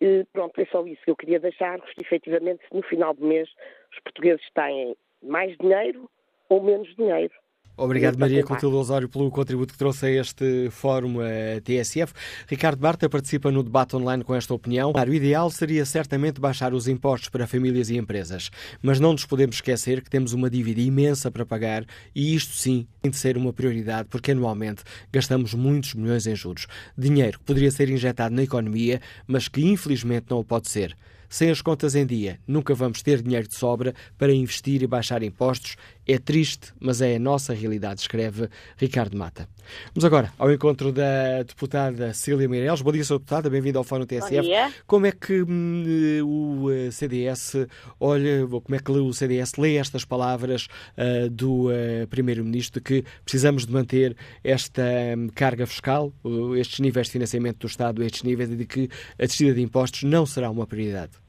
[0.00, 1.80] E pronto, é só isso que eu queria deixar.
[2.00, 3.48] Efetivamente, no final do mês
[3.90, 6.08] os portugueses têm mais dinheiro,
[6.48, 7.32] ou menos dinheiro.
[7.80, 12.12] Obrigado, Maria Clotilde Osório, pelo contributo que trouxe a este fórum a TSF.
[12.46, 14.92] Ricardo Barta participa no debate online com esta opinião.
[14.92, 18.50] O ideal seria certamente baixar os impostos para famílias e empresas,
[18.82, 22.86] mas não nos podemos esquecer que temos uma dívida imensa para pagar e isto sim
[23.00, 26.66] tem de ser uma prioridade, porque anualmente gastamos muitos milhões em juros.
[26.98, 30.94] Dinheiro que poderia ser injetado na economia, mas que infelizmente não o pode ser.
[31.30, 35.22] Sem as contas em dia, nunca vamos ter dinheiro de sobra para investir e baixar
[35.22, 35.76] impostos.
[36.04, 39.48] É triste, mas é a nossa realidade, escreve Ricardo Mata.
[39.94, 42.82] Vamos agora ao encontro da deputada Cília Meireles.
[42.82, 43.18] Bom dia, Sra.
[43.18, 44.48] Deputada, bem-vinda ao Fórum TSF.
[44.88, 45.84] Como é que hum,
[46.24, 47.54] o eh, CDS
[48.00, 50.66] olha, como é que o CDS lê estas palavras
[50.98, 54.82] uh, do uh, Primeiro-Ministro de que precisamos de manter esta
[55.16, 59.26] um, carga fiscal, uh, estes níveis de financiamento do Estado, estes níveis de que a
[59.26, 61.19] descida de impostos não será uma prioridade?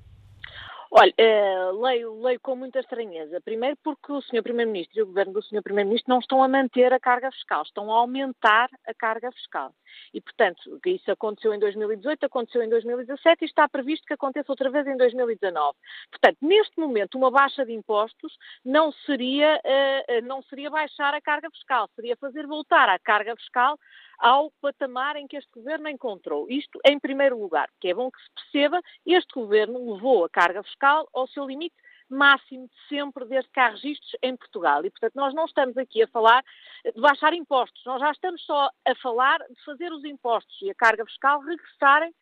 [0.93, 3.39] Olha, uh, leio, leio com muita estranheza.
[3.39, 4.43] Primeiro porque o Sr.
[4.43, 5.63] Primeiro-Ministro e o Governo do Sr.
[5.63, 9.73] Primeiro-Ministro não estão a manter a carga fiscal, estão a aumentar a carga fiscal.
[10.13, 14.69] E, portanto, isso aconteceu em 2018, aconteceu em 2017 e está previsto que aconteça outra
[14.69, 15.77] vez em 2019.
[16.09, 21.49] Portanto, neste momento, uma baixa de impostos não seria, uh, não seria baixar a carga
[21.51, 23.77] fiscal, seria fazer voltar a carga fiscal
[24.19, 26.45] ao patamar em que este governo encontrou.
[26.49, 30.61] Isto em primeiro lugar, que é bom que se perceba, este governo levou a carga
[30.63, 31.75] fiscal ao seu limite
[32.13, 34.85] máximo de sempre desde que há registros em Portugal.
[34.85, 36.43] E, portanto, nós não estamos aqui a falar
[36.83, 40.75] de baixar impostos, nós já estamos só a falar de fazer os impostos e a
[40.75, 42.13] carga fiscal regressarem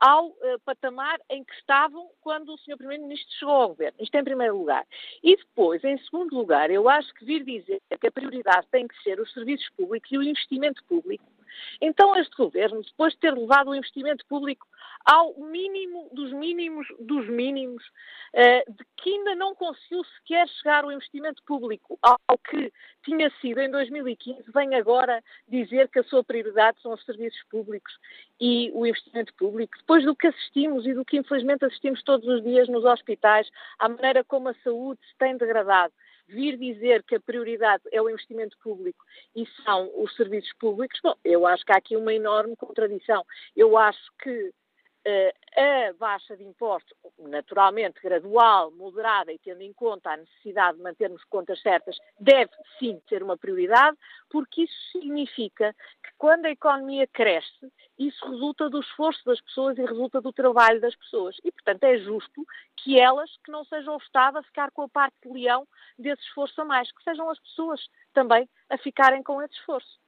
[0.00, 2.78] ao uh, patamar em que estavam quando o Sr.
[2.78, 3.98] Primeiro-Ministro chegou ao governo.
[4.00, 4.86] Isto em primeiro lugar.
[5.22, 9.02] E depois, em segundo lugar, eu acho que vir dizer que a prioridade tem que
[9.02, 11.24] ser os serviços públicos e o investimento público
[11.80, 14.66] então, este governo, depois de ter levado o investimento público
[15.04, 17.82] ao mínimo dos mínimos dos mínimos,
[18.32, 22.72] eh, de que ainda não conseguiu sequer chegar o investimento público ao que
[23.02, 27.92] tinha sido em 2015, vem agora dizer que a sua prioridade são os serviços públicos
[28.40, 29.76] e o investimento público.
[29.78, 33.48] Depois do que assistimos e do que infelizmente assistimos todos os dias nos hospitais,
[33.78, 35.92] à maneira como a saúde se tem degradado
[36.30, 39.04] vir dizer que a prioridade é o investimento público
[39.34, 43.24] e são os serviços públicos, bom, eu acho que há aqui uma enorme contradição.
[43.56, 44.52] Eu acho que
[45.06, 51.24] a baixa de impostos, naturalmente gradual, moderada e tendo em conta a necessidade de mantermos
[51.24, 53.96] contas certas, deve sim ser uma prioridade,
[54.28, 59.84] porque isso significa que quando a economia cresce, isso resulta do esforço das pessoas e
[59.84, 61.36] resulta do trabalho das pessoas.
[61.44, 62.46] E, portanto, é justo
[62.76, 65.66] que elas, que não sejam o Estado a ficar com a parte de leão
[65.98, 69.98] desse esforço a mais, que sejam as pessoas também a ficarem com esse esforço.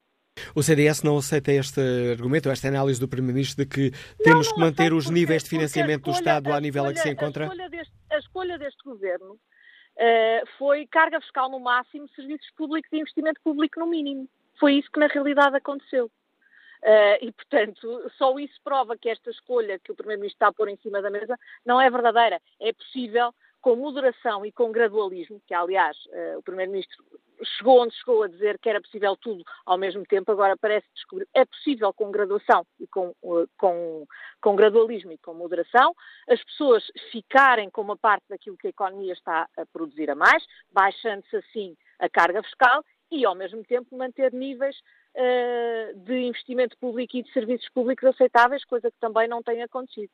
[0.55, 1.81] O CDS não aceita este
[2.13, 3.91] argumento, esta análise do Primeiro-Ministro de que
[4.23, 6.93] temos não, não que manter os níveis de financiamento escolha, do Estado à nível a
[6.93, 7.45] que se encontra?
[7.45, 12.91] A escolha deste, a escolha deste governo uh, foi carga fiscal no máximo, serviços públicos
[12.93, 14.29] e investimento público no mínimo.
[14.59, 16.07] Foi isso que na realidade aconteceu.
[16.07, 20.69] Uh, e, portanto, só isso prova que esta escolha que o Primeiro-Ministro está a pôr
[20.69, 22.41] em cima da mesa não é verdadeira.
[22.61, 27.05] É possível, com moderação e com gradualismo, que aliás uh, o Primeiro-Ministro
[27.45, 31.29] chegou onde chegou a dizer que era possível tudo ao mesmo tempo, agora parece descobrir
[31.35, 34.07] é possível com graduação e com, uh, com,
[34.41, 35.95] com gradualismo e com moderação,
[36.29, 40.45] as pessoas ficarem com uma parte daquilo que a economia está a produzir a mais,
[40.71, 44.77] baixando-se assim a carga fiscal e, ao mesmo tempo, manter níveis
[45.15, 50.11] uh, de investimento público e de serviços públicos aceitáveis, coisa que também não tem acontecido.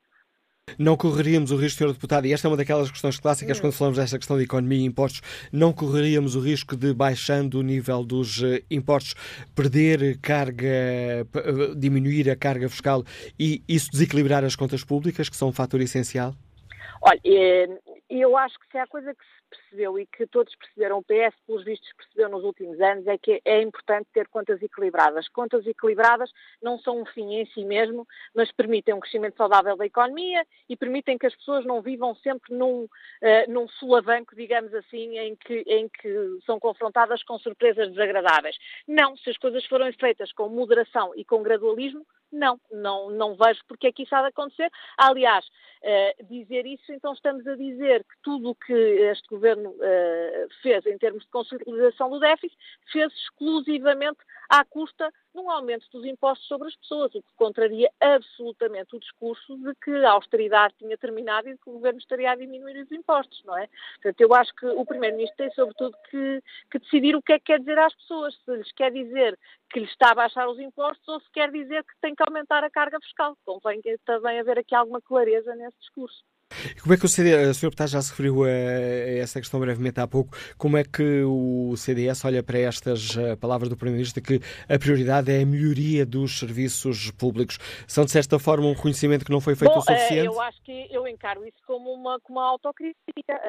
[0.79, 1.93] Não correríamos o risco, Sr.
[1.93, 3.61] Deputado, e esta é uma daquelas questões clássicas hum.
[3.61, 7.62] quando falamos desta questão de economia e impostos, não correríamos o risco de, baixando o
[7.62, 9.14] nível dos uh, impostos,
[9.55, 13.05] perder carga, uh, diminuir a carga fiscal
[13.39, 16.35] e isso desequilibrar as contas públicas, que são um fator essencial?
[17.01, 17.21] Olha,
[18.11, 21.35] eu acho que se há coisa que se percebeu e que todos perceberam, o PS,
[21.47, 25.29] pelos vistos, percebeu nos últimos anos, é que é importante ter contas equilibradas.
[25.29, 26.31] Contas equilibradas
[26.63, 30.77] não são um fim em si mesmo, mas permitem um crescimento saudável da economia e
[30.77, 32.89] permitem que as pessoas não vivam sempre num, uh,
[33.49, 38.57] num sulavanco, digamos assim, em que, em que são confrontadas com surpresas desagradáveis.
[38.87, 43.61] Não, se as coisas forem feitas com moderação e com gradualismo, não, não, não vejo
[43.67, 44.71] porque é que isso há de acontecer.
[44.97, 50.49] Aliás, uh, dizer isso, então estamos a dizer que tudo o que este governo uh,
[50.62, 52.57] fez em termos de consolidação do déficit,
[52.93, 54.18] fez exclusivamente
[54.49, 59.01] à custa de um aumento dos impostos sobre as pessoas, o que contraria absolutamente o
[59.01, 62.82] discurso de que a austeridade tinha terminado e de que o governo estaria a diminuir
[62.82, 63.68] os impostos, não é?
[63.95, 67.47] Portanto, eu acho que o Primeiro-Ministro tem, sobretudo, que, que, decidir o que é que
[67.47, 69.39] quer dizer às pessoas, se lhes quer dizer
[69.70, 72.64] que lhes está a baixar os impostos ou se quer dizer que tem que aumentar
[72.64, 73.36] a carga fiscal.
[73.45, 76.24] Convém também haver aqui alguma clareza nesse discurso.
[76.83, 77.87] Como é que o CDS, o Sr.
[77.87, 82.43] Já se referiu a essa questão brevemente há pouco, como é que o CDS olha
[82.43, 87.59] para estas eh, palavras do Primeiro-Ministro que a prioridade é a melhoria dos serviços públicos?
[87.87, 90.27] São, de certa forma, um reconhecimento que não foi feito bom, o suficiente?
[90.27, 92.97] Eu acho que eu encaro isso como uma, como uma autocrítica.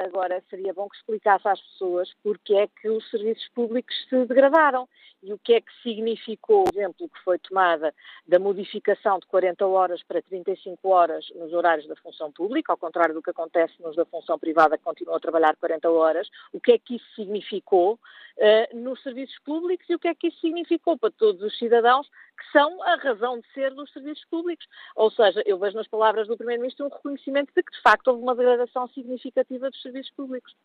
[0.06, 4.88] Agora, seria bom que explicasse às pessoas porque é que os serviços públicos se degradaram
[5.24, 7.94] e o que é que significou, por exemplo, que foi tomada
[8.28, 13.14] da modificação de 40 horas para 35 horas nos horários da função pública, ao contrário
[13.14, 16.72] do que acontece nos da função privada, que continuam a trabalhar 40 horas, o que
[16.72, 20.98] é que isso significou uh, nos serviços públicos e o que é que isso significou
[20.98, 24.66] para todos os cidadãos que são a razão de ser dos serviços públicos.
[24.96, 28.24] Ou seja, eu vejo nas palavras do Primeiro-Ministro um reconhecimento de que, de facto, houve
[28.24, 30.56] uma degradação significativa dos serviços públicos.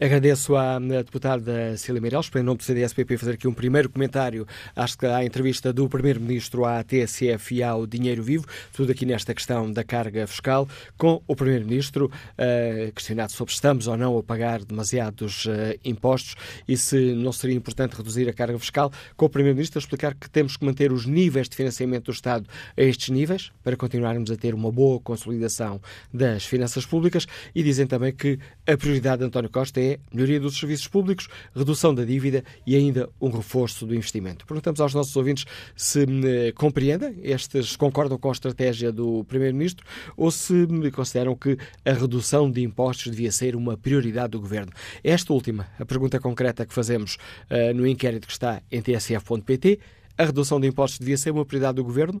[0.00, 4.98] Agradeço à deputada Cília Meireles, em nome do CDS-PP, fazer aqui um primeiro comentário acho
[4.98, 9.70] que à entrevista do Primeiro-Ministro à TSF e ao Dinheiro Vivo, tudo aqui nesta questão
[9.70, 14.64] da carga fiscal, com o Primeiro-Ministro uh, questionado sobre se estamos ou não a pagar
[14.64, 16.34] demasiados uh, impostos
[16.68, 20.28] e se não seria importante reduzir a carga fiscal, com o Primeiro-Ministro a explicar que
[20.28, 22.46] temos que manter os níveis de financiamento do Estado
[22.76, 25.80] a estes níveis, para continuarmos a ter uma boa consolidação
[26.12, 30.58] das finanças públicas, e dizem também que a prioridade de António Costa É melhoria dos
[30.58, 34.46] serviços públicos, redução da dívida e ainda um reforço do investimento.
[34.46, 35.44] Perguntamos aos nossos ouvintes
[35.76, 39.84] se eh, compreendem, estes concordam com a estratégia do Primeiro-Ministro
[40.16, 44.72] ou se consideram que a redução de impostos devia ser uma prioridade do Governo.
[45.02, 47.16] Esta última, a pergunta concreta que fazemos
[47.50, 49.78] uh, no inquérito que está em tsf.pt,
[50.16, 52.20] a redução de impostos devia ser uma prioridade do Governo?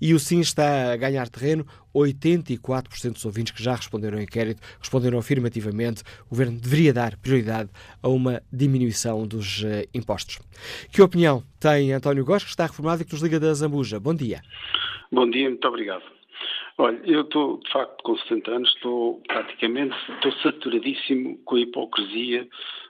[0.00, 1.66] E o sim está a ganhar terreno.
[1.94, 6.02] 84% dos ouvintes que já responderam ao inquérito responderam afirmativamente.
[6.26, 7.70] O governo deveria dar prioridade
[8.02, 10.38] a uma diminuição dos uh, impostos.
[10.92, 14.00] Que opinião tem António Góes, que está reformado e que nos liga da Zambuja?
[14.00, 14.40] Bom dia.
[15.12, 16.02] Bom dia, muito obrigado.
[16.76, 22.48] Olha, eu estou, de facto, com 70 anos, estou praticamente, estou saturadíssimo com a hipocrisia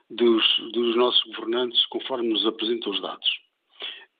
[0.09, 3.43] dos, dos nossos governantes, conforme nos apresentam os dados.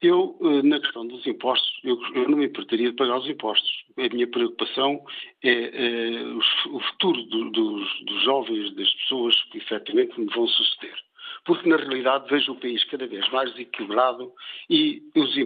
[0.03, 3.70] Eu, eh, na questão dos impostos, eu, eu, não me importaria de pagar os impostos.
[3.97, 5.03] A minha preocupação
[5.42, 6.24] é, é
[6.68, 10.97] o, futuro do, dos, dos, jovens, das pessoas que efetivamente me vão suceder.
[11.45, 14.32] Porque, na realidade, vejo o país cada vez mais desequilibrado
[14.68, 15.36] e, os,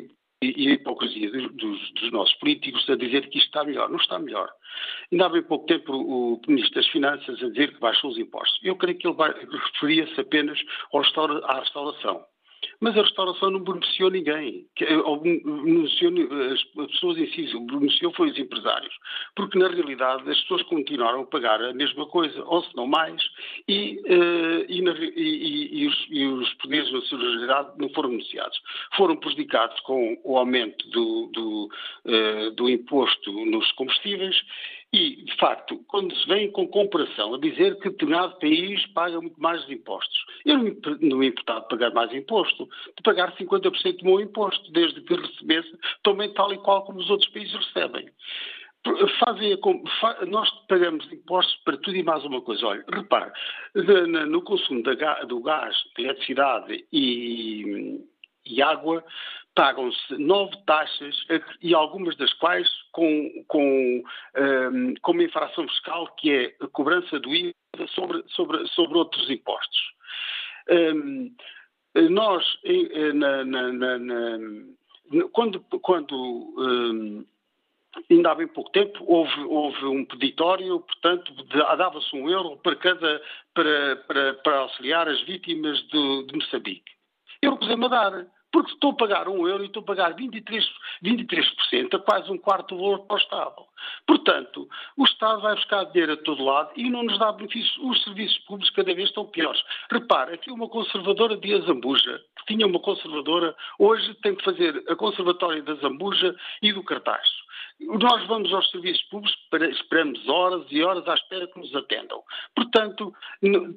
[0.42, 3.88] e a hipocrisia dos, dos, nossos políticos a dizer que isto está melhor.
[3.88, 4.50] Não está melhor.
[5.12, 8.58] Ainda há bem pouco tempo o Ministro das Finanças a dizer que baixou os impostos.
[8.62, 9.16] Eu creio que ele
[9.72, 10.58] referia-se apenas
[11.44, 12.24] à restauração.
[12.80, 14.66] Mas a restauração não beneficiou ninguém.
[15.04, 16.12] Ou beneficiou
[16.52, 18.94] as pessoas em si, o beneficiou foi os empresários.
[19.34, 23.22] Porque, na realidade, as pessoas continuaram a pagar a mesma coisa, ou se não mais,
[23.66, 24.80] e, uh, e,
[25.16, 28.58] e, e, os, os poderes da solidariedade não foram beneficiados.
[28.96, 31.68] Foram prejudicados com o aumento do, do,
[32.56, 34.36] do imposto nos combustíveis
[34.92, 39.38] e, de facto, quando se vem com comparação a dizer que determinado país paga muito
[39.38, 40.56] mais de impostos, eu
[41.00, 42.64] não me importava de pagar mais imposto,
[42.96, 45.70] de pagar 50% do meu imposto, desde que recebesse
[46.02, 48.08] também tal e qual como os outros países recebem.
[49.18, 49.58] Fazem,
[50.28, 52.66] nós pagamos impostos para tudo e mais uma coisa.
[52.68, 53.30] Olha, repare,
[53.74, 58.00] no consumo do gás, eletricidade e,
[58.46, 59.04] e água,
[59.58, 61.16] pagam-se nove taxas
[61.60, 64.04] e algumas das quais com, com,
[64.36, 67.52] um, com uma infração fiscal que é a cobrança do IVA
[67.88, 69.80] sobre, sobre, sobre outros impostos.
[70.70, 71.34] Um,
[72.08, 72.46] nós,
[73.14, 74.38] na, na, na,
[75.32, 77.26] quando, quando um,
[78.08, 81.32] ainda há bem pouco tempo houve, houve um peditório, portanto,
[81.76, 83.20] dava-se um euro para cada
[83.52, 86.92] para, para, para auxiliar as vítimas de, de Moçambique.
[87.42, 90.64] Eu recusei-me a dar porque estou a pagar um euro e estou a pagar 23%,
[91.04, 93.66] 23% a quase um quarto do valor para o Estado.
[94.06, 97.76] Portanto, o Estado vai buscar dinheiro a todo lado e não nos dá benefícios.
[97.78, 99.62] Os serviços públicos cada vez estão piores.
[99.90, 104.96] Repare, aqui uma conservadora de Azambuja, que tinha uma conservadora, hoje tem que fazer a
[104.96, 107.47] conservatória da Zambuja e do Cartaxo.
[107.80, 109.38] Nós vamos aos serviços públicos,
[109.70, 112.22] esperamos horas e horas à espera que nos atendam.
[112.54, 113.14] Portanto,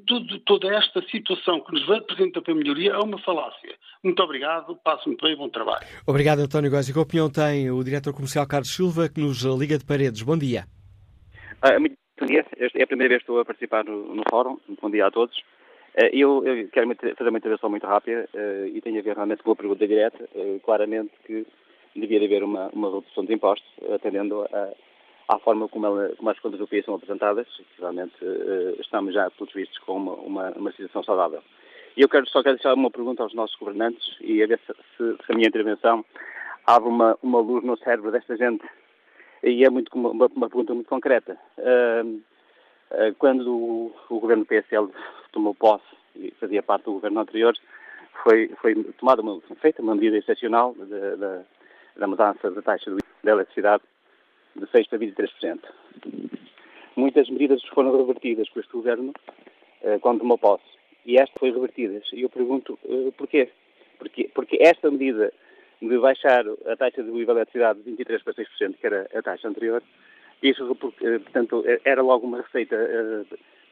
[0.08, 3.76] tudo, toda esta situação que nos vai apresentar para a melhoria é uma falácia.
[4.04, 5.86] Muito obrigado, passo muito bem e bom trabalho.
[6.08, 6.90] Obrigado, António Góes.
[6.90, 10.24] E que opinião tem o diretor comercial Carlos Silva, que nos liga de paredes?
[10.24, 10.66] Bom dia.
[11.62, 12.44] Ah, muito bom dia.
[12.58, 14.58] É a primeira vez que estou a participar no, no fórum.
[14.82, 15.40] Bom dia a todos.
[15.96, 19.44] Ah, eu, eu, quero fazer uma intervenção muito rápida uh, e tem a ver realmente
[19.44, 20.28] com a pergunta direta.
[20.34, 21.46] Uh, claramente que
[21.96, 24.74] devia haver uma, uma redução de impostos, atendendo a,
[25.28, 29.14] à forma como, ela, como as contas do país são apresentadas, que realmente uh, estamos
[29.14, 31.42] já, todos vistos, com uma, uma, uma situação saudável.
[31.96, 34.74] E eu quero, só quero deixar uma pergunta aos nossos governantes e a ver se,
[34.74, 36.06] se, se a minha intervenção
[36.66, 38.64] abre uma, uma luz no cérebro desta gente.
[39.44, 41.38] E é muito, uma, uma pergunta muito concreta.
[41.58, 42.22] Uh,
[42.92, 44.90] uh, quando o, o, governo PSL
[45.32, 45.84] tomou posse
[46.16, 47.54] e fazia parte do governo anterior,
[48.24, 50.76] foi, foi tomada uma, feita uma medida excepcional
[51.96, 52.92] da mudança da taxa
[53.24, 53.84] da eletricidade
[54.56, 55.60] de 6% para 23%.
[56.96, 59.14] Muitas medidas foram revertidas por este governo
[59.82, 60.64] eh, quando tomou posse.
[61.06, 62.02] E esta foi revertida.
[62.14, 63.50] E eu pergunto eh, porquê?
[63.98, 65.32] Porque, porque esta medida
[65.82, 69.82] de baixar a taxa de eletricidade de 23% para 6%, que era a taxa anterior,
[70.44, 70.64] isso,
[71.02, 72.76] eh, portanto, era logo uma receita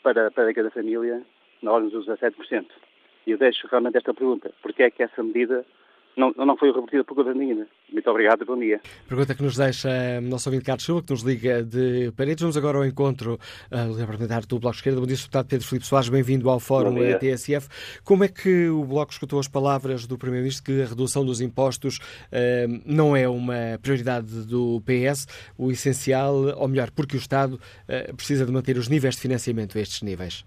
[0.02, 1.22] para, para cada família
[1.62, 2.66] na ordem dos 17%.
[3.28, 4.52] E eu deixo realmente esta pergunta.
[4.62, 5.66] Porquê é que essa medida
[6.20, 7.68] não, não foi revertida por governo ainda.
[7.92, 8.80] Muito obrigado bom dia.
[9.08, 9.90] Pergunta que nos deixa
[10.20, 12.42] o nosso ouvinte Carlos Silva, que nos liga de Paredes.
[12.42, 13.40] Vamos agora ao encontro
[13.72, 15.00] uh, do parlamentar do Bloco Esquerda.
[15.00, 17.68] Bom dia, deputado Pedro Filipe Soares, bem-vindo ao Fórum TSF.
[18.04, 21.98] Como é que o Bloco escutou as palavras do Primeiro-Ministro que a redução dos impostos
[21.98, 28.16] uh, não é uma prioridade do PS, o essencial, ou melhor, porque o Estado uh,
[28.16, 30.44] precisa de manter os níveis de financiamento a estes níveis?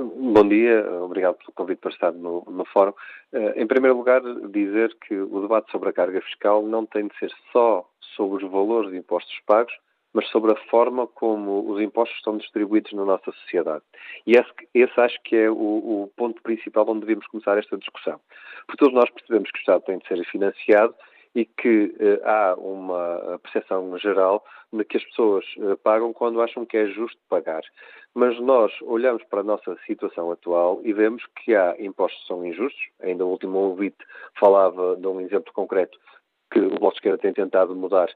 [0.00, 2.92] Bom dia, obrigado pelo convite para estar no, no fórum.
[3.32, 7.18] Eh, em primeiro lugar, dizer que o debate sobre a carga fiscal não tem de
[7.18, 7.84] ser só
[8.14, 9.72] sobre os valores de impostos pagos,
[10.12, 13.82] mas sobre a forma como os impostos estão distribuídos na nossa sociedade.
[14.24, 18.20] E esse, esse acho que é o, o, ponto principal onde devemos começar esta discussão.
[18.66, 20.94] Porque todos nós percebemos que o Estado tem de ser financiado
[21.34, 26.64] e que eh, há uma percepção geral de que as pessoas eh, pagam quando acham
[26.66, 27.62] que é justo pagar.
[28.14, 32.44] Mas nós olhamos para a nossa situação atual e vemos que há impostos que são
[32.44, 32.82] injustos.
[33.00, 33.98] Ainda o último ouvinte
[34.38, 35.98] falava de um exemplo concreto
[36.50, 38.08] que o Bloco de Esquerda tem tentado mudar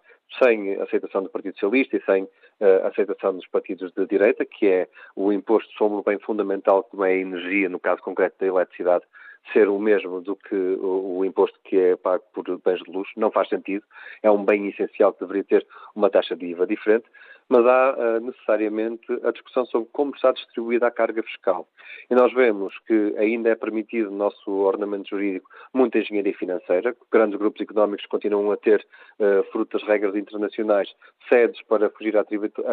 [0.43, 4.89] sem aceitação do Partido Socialista e sem uh, aceitação dos partidos de direita, que é
[5.15, 9.05] o imposto sobre o bem fundamental como é a energia, no caso concreto da eletricidade,
[9.53, 13.13] ser o mesmo do que o, o, imposto que é pago por bens de luxo.
[13.17, 13.85] Não faz sentido.
[14.23, 17.07] É um bem essencial que deveria ter uma taxa de IVA diferente
[17.49, 21.69] mas há uh, necessariamente a discussão sobre como está distribuída a carga fiscal.
[22.11, 27.39] E nós vemos que ainda é permitido no nosso ordenamento jurídico muita engenharia financeira, grandes
[27.39, 28.87] grupos económicos continuam a ter,
[29.19, 30.89] uh, fruto das regras internacionais,
[31.29, 32.25] sedes para fugir à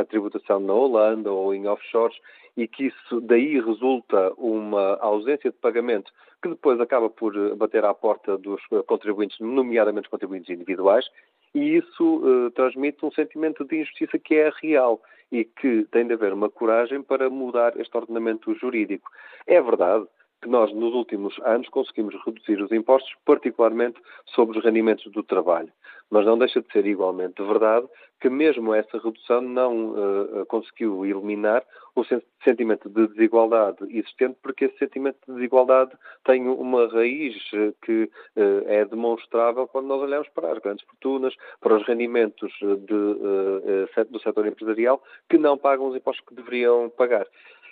[0.06, 2.18] tributação na Holanda ou em offshores,
[2.58, 7.94] e que isso daí resulta uma ausência de pagamento que depois acaba por bater à
[7.94, 11.06] porta dos contribuintes, nomeadamente os contribuintes individuais,
[11.54, 15.02] e isso uh, transmite um sentimento de injustiça que é real
[15.32, 19.10] e que tem de haver uma coragem para mudar este ordenamento jurídico.
[19.46, 20.06] É verdade
[20.42, 25.72] que nós, nos últimos anos, conseguimos reduzir os impostos, particularmente sobre os rendimentos do trabalho.
[26.10, 27.88] Mas não deixa de ser igualmente verdade
[28.20, 31.64] que mesmo essa redução não uh, conseguiu eliminar
[31.96, 32.04] o
[32.44, 35.92] sentimento de desigualdade existente, porque esse sentimento de desigualdade
[36.26, 37.36] tem uma raiz
[37.82, 42.94] que uh, é demonstrável quando nós olhamos para as grandes fortunas, para os rendimentos de,
[42.94, 47.26] uh, do setor empresarial, que não pagam os impostos que deveriam pagar.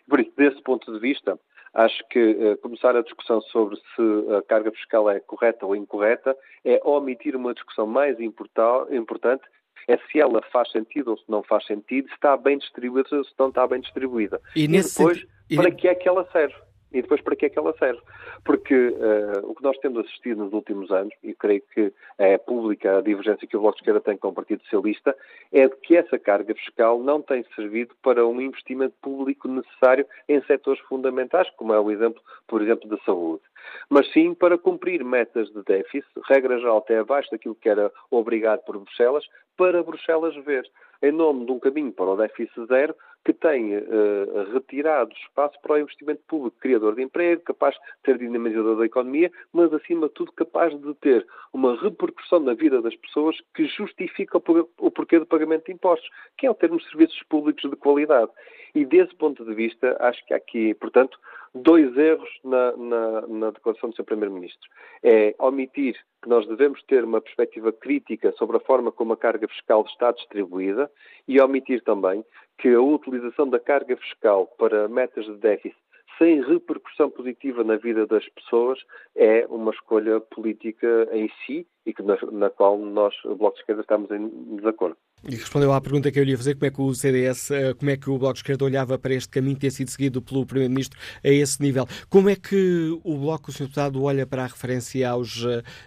[0.07, 1.37] Por isso, desse ponto de vista,
[1.73, 6.35] Acho que uh, começar a discussão sobre se a carga fiscal é correta ou incorreta
[6.65, 9.43] é omitir uma discussão mais importante
[9.87, 13.23] é se ela faz sentido ou se não faz sentido, se está bem distribuída ou
[13.23, 14.39] se não está bem distribuída.
[14.55, 15.27] E, e depois, sentido...
[15.55, 16.55] para que é que ela serve?
[16.91, 17.99] E depois para que é que ela serve?
[18.45, 22.97] Porque uh, o que nós temos assistido nos últimos anos, e creio que é pública
[22.97, 25.15] a divergência que o Bloco de Esquerda tem com o Partido Socialista,
[25.51, 30.41] é de que essa carga fiscal não tem servido para um investimento público necessário em
[30.43, 33.43] setores fundamentais, como é o exemplo, por exemplo, da saúde.
[33.89, 38.63] Mas sim para cumprir metas de déficit, regra geral até abaixo daquilo que era obrigado
[38.63, 39.25] por Bruxelas,
[39.57, 40.69] para Bruxelas ver,
[41.01, 45.73] em nome de um caminho para o déficit zero, que tem uh, retirado espaço para
[45.73, 50.13] o investimento público criador de emprego, capaz de ter dinamizador da economia, mas acima de
[50.13, 55.25] tudo capaz de ter uma repercussão na vida das pessoas que justifica o porquê do
[55.25, 58.31] pagamento de impostos, que é o termo de serviços públicos de qualidade.
[58.73, 61.19] E desse ponto de vista, acho que há aqui, portanto,
[61.57, 64.03] dois erros na, na, na declaração do Sr.
[64.03, 64.69] Primeiro-Ministro.
[65.03, 69.47] É omitir que nós devemos ter uma perspectiva crítica sobre a forma como a carga
[69.47, 70.89] fiscal está distribuída
[71.27, 72.23] e omitir também
[72.57, 75.77] que a utilização da carga fiscal para metas de déficit
[76.17, 78.79] sem repercussão positiva na vida das pessoas
[79.15, 83.61] é uma escolha política em si e que na, na qual nós, o Bloco de
[83.61, 84.97] Esquerda, estamos em desacordo.
[85.25, 87.73] E respondeu à pergunta que eu lhe ia fazer, como é que o CDS, eh,
[87.73, 90.45] como é que o Bloco de Esquerda olhava para este caminho ter sido seguido pelo
[90.45, 91.87] Primeiro-Ministro a esse nível.
[92.07, 93.63] Como é que o Bloco, o Sr.
[93.63, 95.43] Deputado, olha para a referência aos,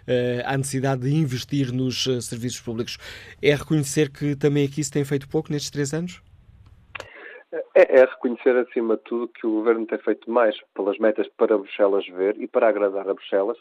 [0.08, 2.98] eh, à necessidade de investir nos eh, serviços públicos?
[3.40, 6.20] É reconhecer que também aqui se tem feito pouco nestes três anos?
[7.74, 11.56] É, é, reconhecer, acima de tudo, que o Governo tem feito mais pelas metas para
[11.56, 13.58] Bruxelas ver e para agradar a Bruxelas,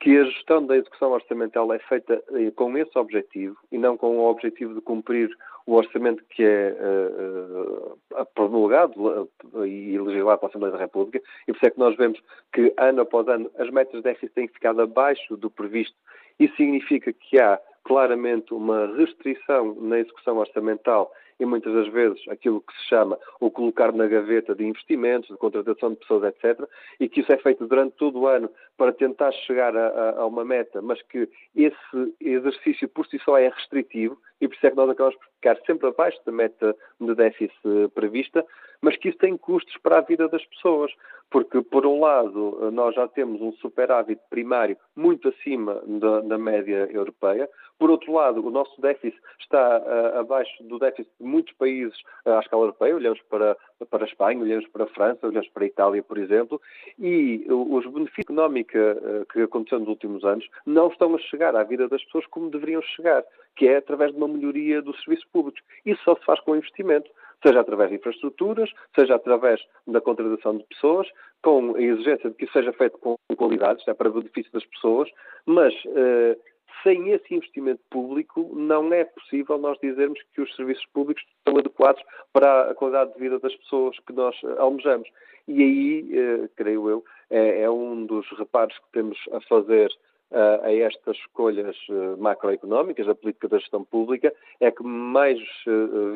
[0.00, 4.18] que a gestão da execução orçamental é feita eh, com esse objetivo e não com
[4.18, 5.30] o objetivo de cumprir
[5.66, 9.28] o orçamento que é uh, promulgado
[9.64, 12.18] e legislado pela Assembleia da República, e por isso é que nós vemos
[12.52, 15.94] que, ano após ano, as metas de déficit têm ficado abaixo do previsto.
[16.38, 22.60] Isso significa que há claramente uma restrição na execução orçamental e muitas das vezes aquilo
[22.60, 26.68] que se chama o colocar na gaveta de investimentos, de contratação de pessoas, etc.,
[27.00, 30.44] e que isso é feito durante todo o ano para tentar chegar a, a, uma
[30.44, 34.76] meta, mas que esse exercício por si só é restritivo e por isso é que
[34.76, 37.52] nós acabamos por ficar sempre abaixo da meta de déficit
[37.94, 38.44] prevista,
[38.82, 40.92] mas que isso tem custos para a vida das pessoas,
[41.30, 46.88] porque, por um lado, nós já temos um superávit primário muito acima da, da média
[46.90, 47.48] europeia,
[47.80, 51.96] por outro lado, o nosso déficit está uh, abaixo do déficit de muitos países
[52.26, 53.56] uh, à escala europeia, olhamos para,
[53.88, 56.60] para a Espanha, olhamos para a França, olhamos para a Itália, por exemplo,
[56.98, 61.62] e os benefícios económicos uh, que aconteceram nos últimos anos não estão a chegar à
[61.62, 63.24] vida das pessoas como deveriam chegar,
[63.56, 65.62] que é através de uma melhoria dos serviços públicos.
[65.86, 67.10] Isso só se faz com investimento
[67.42, 71.08] seja através de infraestruturas, seja através da contratação de pessoas,
[71.42, 74.52] com a exigência de que isso seja feito com qualidade, isto é para o benefício
[74.52, 75.08] das pessoas,
[75.46, 76.36] mas uh,
[76.82, 82.02] sem esse investimento público não é possível nós dizermos que os serviços públicos estão adequados
[82.32, 85.08] para a qualidade de vida das pessoas que nós eh, almejamos.
[85.48, 89.90] E aí, uh, creio eu, é, é, um dos reparos que temos a fazer
[90.30, 91.76] uh, a estas escolhas
[92.18, 95.38] macroeconómicas, a política da gestão pública, é que mais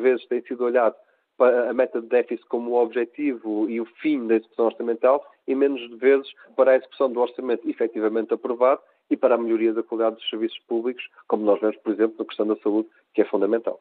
[0.01, 0.95] vezes tem sido olhado
[1.39, 5.85] a meta de déficit como o objetivo e o fim da execução orçamental e menos
[5.97, 10.29] vezes para a execução do orçamento efetivamente aprovado e para a melhoria da qualidade dos
[10.29, 13.79] serviços públicos, como nós vemos, por exemplo, na questão da saúde, que é fundamental.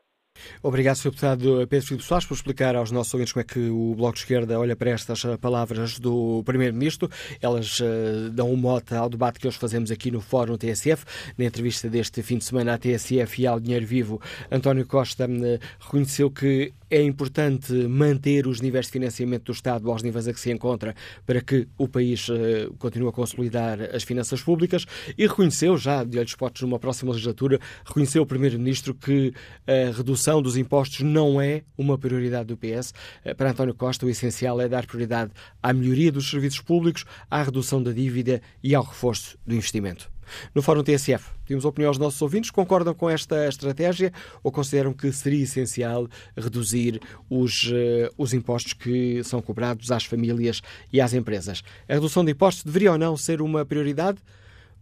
[0.62, 1.11] Obrigado, Sr.
[1.11, 4.20] Deputado Pedro Filipe Soares, por explicar aos nossos ouvintes como é que o Bloco de
[4.20, 7.11] Esquerda olha para estas palavras do Primeiro-Ministro.
[7.40, 11.05] Elas uh, dão um mote ao debate que hoje fazemos aqui no Fórum TSF.
[11.36, 14.20] Na entrevista deste fim de semana à TSF e ao Dinheiro Vivo,
[14.51, 20.02] António Costa uh, reconheceu que é importante manter os níveis de financiamento do Estado aos
[20.02, 20.94] níveis a que se encontra
[21.27, 24.86] para que o país uh, continue a consolidar as finanças públicas
[25.19, 29.35] e reconheceu, já de olhos postos numa próxima legislatura, reconheceu o Primeiro-Ministro que
[29.66, 32.94] a redução redução dos impostos não é uma prioridade do PS.
[33.24, 35.32] Eh, para António Costa, o essencial é dar prioridade
[35.62, 40.10] à melhoria dos serviços públicos, à redução da dívida e ao reforço do investimento.
[40.55, 42.51] No Fórum TSF, temos opinião aos nossos ouvintes.
[42.51, 44.10] Concordam com esta estratégia
[44.42, 50.62] ou consideram que seria essencial reduzir os, uh, os impostos que são cobrados às famílias
[50.90, 51.62] e às empresas?
[51.86, 54.18] A redução de impostos deveria ou não ser uma prioridade?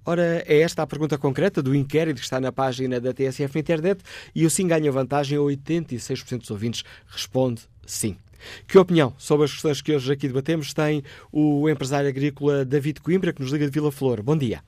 [0.05, 4.03] Ora, é esta a pergunta concreta do inquérito que está na página da TSF internet
[4.35, 5.39] e o sim ganha vantagem.
[5.39, 8.19] 86% dos ouvintes responde sim.
[8.67, 13.33] Que opinião sobre as questões que hoje aqui debatemos tem o empresário agrícola David Coimbra,
[13.33, 14.21] que nos liga de Vila Flor.
[14.23, 14.61] Bom dia.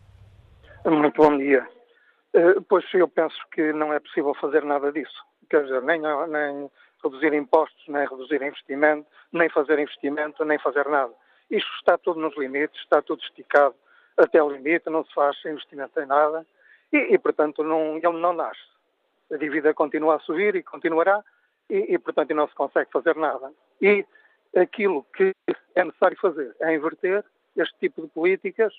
[0.86, 1.66] Muito bom dia.
[2.32, 5.20] Eh, pois eu penso que não é possível fazer nada disso.
[5.50, 6.70] Quer dizer, nem, nem
[7.02, 11.12] reduzir impostos, nem reduzir investimento, nem fazer investimento, nem fazer nada.
[11.50, 13.74] Isto está tudo nos limites, está tudo esticado
[14.16, 16.46] até o limite, não se faz investimento em nada
[16.92, 18.62] e, e portanto, não, ele não nasce.
[19.32, 21.22] A dívida continua a subir e continuará
[21.68, 23.52] e, e, portanto, não se consegue fazer nada.
[23.80, 24.06] E
[24.56, 25.32] aquilo que
[25.74, 27.24] é necessário fazer é inverter
[27.56, 28.72] este tipo de políticas,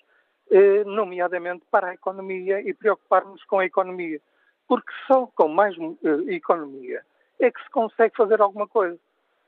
[0.51, 4.21] eh, nomeadamente para a economia e preocupar-nos com a economia.
[4.67, 7.03] Porque só com mais eh, economia
[7.39, 8.97] é que se consegue fazer alguma coisa.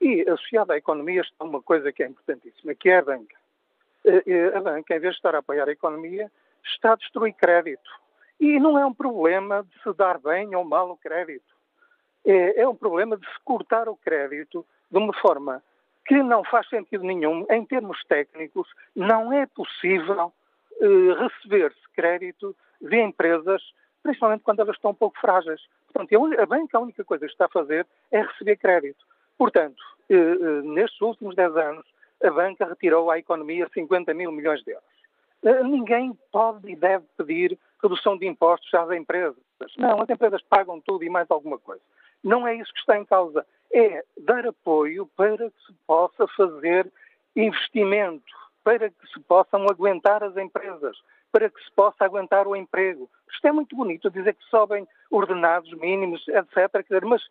[0.01, 3.36] E associada à economia está uma coisa que é importantíssima, que é a banca.
[4.07, 6.31] Eh, a banca, em vez de estar a apoiar a economia,
[6.63, 7.89] está a destruir crédito.
[8.39, 11.55] E não é um problema de se dar bem ou mal o crédito.
[12.25, 15.61] É, é um problema de se cortar o crédito de uma forma
[16.05, 17.45] que não faz sentido nenhum.
[17.49, 20.31] Em termos técnicos, não é possível
[20.79, 23.61] eh, receber-se crédito de empresas,
[24.01, 25.61] principalmente quando elas estão um pouco frágeis.
[25.91, 29.03] Portanto, a banca a única coisa que está a fazer é receber crédito.
[29.37, 31.85] Portanto, eh, eh, nestes últimos 10 anos,
[32.23, 34.97] a banca retirou à economia 50 mil milhões de euros.
[35.43, 39.37] Eh, ninguém pode e deve pedir redução de impostos às empresas.
[39.77, 41.81] Não, as empresas pagam tudo e mais alguma coisa.
[42.23, 43.45] Não é isso que está em causa.
[43.71, 46.91] É dar apoio para que se possa fazer
[47.35, 48.33] investimento,
[48.63, 50.97] para que se possam aguentar as empresas,
[51.31, 53.09] para que se possa aguentar o emprego.
[53.31, 57.03] Isto é muito bonito dizer que sobem ordenados mínimos, etc.
[57.03, 57.21] Mas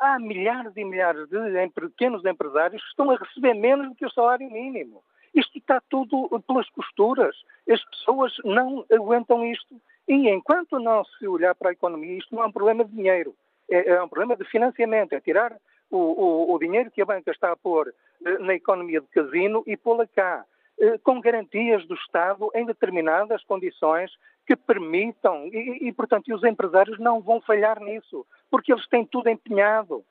[0.00, 4.10] há milhares e milhares de pequenos empresários que estão a receber menos do que o
[4.10, 5.02] salário mínimo.
[5.34, 7.36] Isto está tudo pelas costuras.
[7.68, 9.80] As pessoas não aguentam isto.
[10.06, 13.34] E enquanto não se olhar para a economia, isto não é um problema de dinheiro,
[13.70, 15.54] é, é um problema de financiamento, é tirar
[15.90, 17.92] o, o, o dinheiro que a banca está a pôr
[18.24, 20.44] eh, na economia de casino e pô-la cá.
[20.80, 24.10] Eh, com garantias do Estado em determinadas condições
[24.48, 29.28] que permitam, e, e, portanto, os empresários não vão falhar nisso, porque eles têm tudo
[29.28, 30.02] empenhado.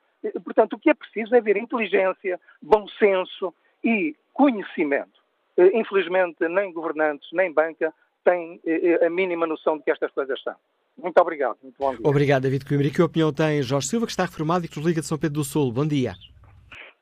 [0.44, 3.52] Portanto, o que é preciso é ver inteligência, bom senso
[3.82, 5.18] e conhecimento.
[5.56, 7.92] Eh, infelizmente, nem governantes, nem banca
[8.24, 10.54] têm eh, a mínima noção de que estas coisas são.
[10.96, 11.56] Muito obrigado.
[11.60, 12.06] Muito bom dia.
[12.06, 12.86] Obrigado, David Coimbra.
[12.86, 15.18] E que opinião tem Jorge Silva, que está reformado e que nos liga de São
[15.18, 15.72] Pedro do Sul?
[15.72, 16.14] Bom dia.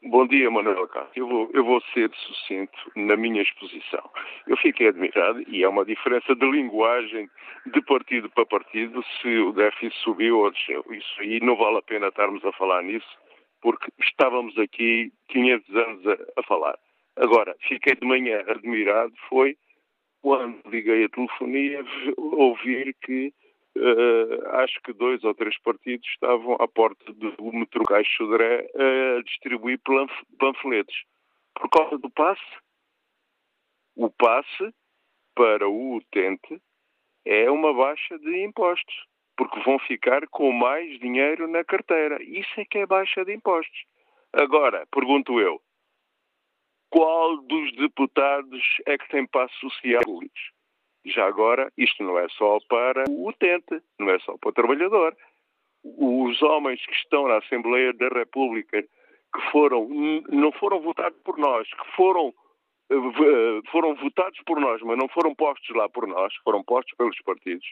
[0.03, 1.23] Bom dia, Manuel Cássio.
[1.23, 4.09] Eu vou, eu vou ser sucinto na minha exposição.
[4.47, 7.29] Eu fiquei admirado, e é uma diferença de linguagem
[7.73, 10.85] de partido para partido, se o déficit subiu ou desceu.
[10.91, 13.09] Isso aí não vale a pena estarmos a falar nisso,
[13.63, 16.79] porque estávamos aqui 500 anos a, a falar.
[17.17, 19.57] Agora, fiquei de manhã admirado, foi
[20.21, 21.85] quando liguei a telefonia,
[22.19, 23.33] ouvir que
[23.79, 29.23] Uh, acho que dois ou três partidos estavam à porta do metrô Caixo Sodré a
[29.23, 29.79] distribuir
[30.39, 31.05] panfletos.
[31.55, 32.43] Por causa do passe,
[33.95, 34.75] o passe
[35.35, 36.59] para o utente
[37.27, 38.95] é uma baixa de impostos,
[39.37, 42.23] porque vão ficar com mais dinheiro na carteira.
[42.23, 43.85] Isso é que é baixa de impostos.
[44.33, 45.61] Agora, pergunto eu,
[46.89, 50.03] qual dos deputados é que tem passe social?
[51.07, 55.17] Já agora, isto não é só para o utente, não é só para o trabalhador.
[55.85, 59.89] Os homens que estão na Assembleia da República, que foram,
[60.29, 62.35] não foram votados por nós, que foram,
[62.91, 67.21] eh, foram votados por nós, mas não foram postos lá por nós, foram postos pelos
[67.23, 67.67] partidos.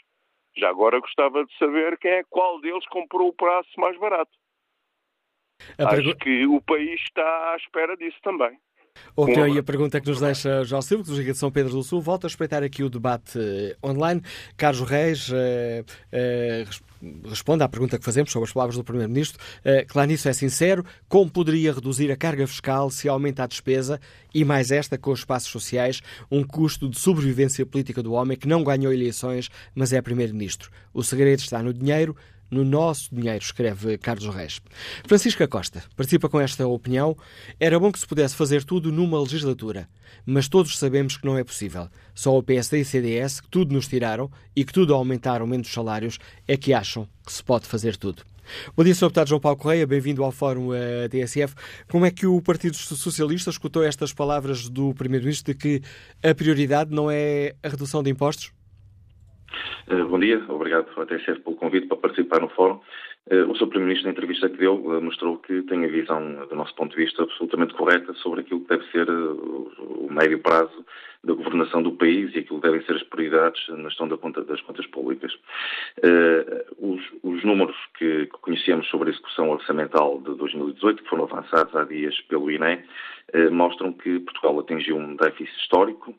[0.57, 4.31] Já agora gostava de saber quem é qual deles comprou o prazo mais barato.
[5.79, 8.57] Acho que o país está à espera disso também.
[9.17, 11.73] Ok, e a pergunta que nos deixa João Silva, que nos liga de São Pedro
[11.73, 14.21] do Sul, volta a respeitar aqui o debate eh, online.
[14.57, 16.65] Carlos Reis eh, eh,
[17.25, 19.39] responde à pergunta que fazemos sobre as palavras do Primeiro-Ministro.
[19.65, 20.85] Eh, claro, nisso é sincero.
[21.09, 24.01] Como poderia reduzir a carga fiscal se aumenta a despesa
[24.35, 26.01] e mais esta com os espaços sociais,
[26.31, 30.71] um custo de sobrevivência política do homem que não ganhou eleições, mas é Primeiro-Ministro?
[30.93, 32.17] O segredo está no dinheiro,
[32.55, 34.61] no nosso dinheiro, escreve Carlos Reis.
[35.07, 37.17] Francisca Costa participa com esta opinião.
[37.59, 39.89] Era bom que se pudesse fazer tudo numa legislatura,
[40.25, 41.89] mas todos sabemos que não é possível.
[42.15, 45.75] Só o PSD e CDS, que tudo nos tiraram e que tudo aumentaram menos os
[45.75, 48.23] salários, é que acham que se pode fazer tudo.
[48.77, 49.07] Bom dia, Sr.
[49.07, 51.55] Deputado João Paulo Correia, bem-vindo ao Fórum uh, eh, TSF.
[51.89, 55.83] Como é que o Partido Socialista escutou estas palavras do Primeiro-Ministro de que
[56.23, 58.53] a prioridade não é a redução de impostos?
[59.87, 62.81] Eh, bom dia, obrigado ao TSF pelo convite para participar no fórum.
[63.29, 63.67] Eh, o Sr.
[63.69, 67.05] Primeiro-Ministro, na entrevista que deu, eh, mostrou que tem a visão, do nosso ponto de
[67.05, 70.85] vista, absolutamente correta sobre aquilo que deve ser o médio prazo
[71.23, 74.87] da governação do país e aquilo que devem ser as prioridades na gestão das contas
[74.89, 75.33] públicas.
[76.79, 81.85] Os, os números que conhecemos sobre a execução orçamental de 2018, que foram avançados há
[81.85, 82.85] dias pelo INE,
[83.51, 86.15] mostram que Portugal atingiu um déficit histórico,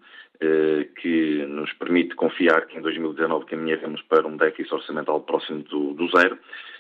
[1.02, 6.08] que nos permite confiar que em 2019 caminharemos para um déficit orçamental próximo do, do
[6.10, 6.38] zero,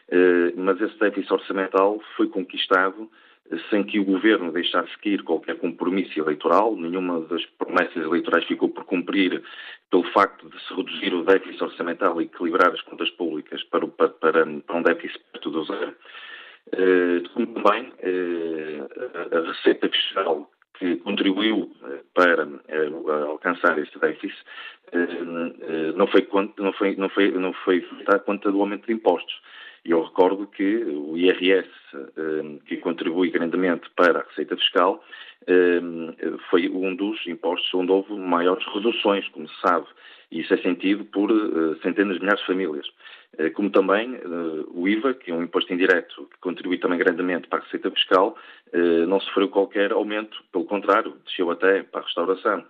[0.09, 3.09] eh, mas esse déficit orçamental foi conquistado
[3.69, 6.75] sem que o governo deixasse seguir qualquer compromisso eleitoral.
[6.75, 9.43] Nenhuma das promessas eleitorais ficou por cumprir
[9.91, 14.09] pelo facto de se reduzir o déficit orçamental e equilibrar as contas públicas para, para,
[14.09, 15.95] para um déficit perto do zero.
[17.33, 17.93] Como também
[19.31, 21.71] a receita fiscal que contribuiu
[22.13, 22.47] para
[23.27, 24.43] alcançar esse déficit
[25.95, 26.27] não foi,
[26.57, 29.41] não foi, não foi, não foi à conta do aumento de impostos.
[29.85, 31.69] Eu recordo que o IRS,
[32.65, 35.03] que contribui grandemente para a receita fiscal,
[36.49, 39.85] foi um dos impostos onde houve maiores reduções, como se sabe.
[40.31, 41.29] E isso é sentido por
[41.83, 42.87] centenas de milhares de famílias.
[43.53, 44.19] Como também
[44.73, 48.35] o IVA, que é um imposto indireto, que contribui também grandemente para a receita fiscal,
[49.07, 52.65] não sofreu qualquer aumento, pelo contrário, desceu até para a restauração.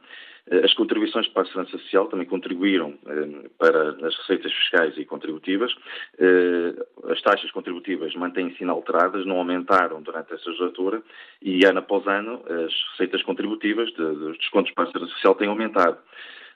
[0.63, 5.73] As contribuições para a Segurança Social também contribuíram eh, para as receitas fiscais e contributivas.
[6.19, 6.75] Eh,
[7.09, 11.01] as taxas contributivas mantêm-se inalteradas, não aumentaram durante essa legislatura
[11.41, 15.97] e ano após ano as receitas contributivas dos descontos para a Segurança Social têm aumentado.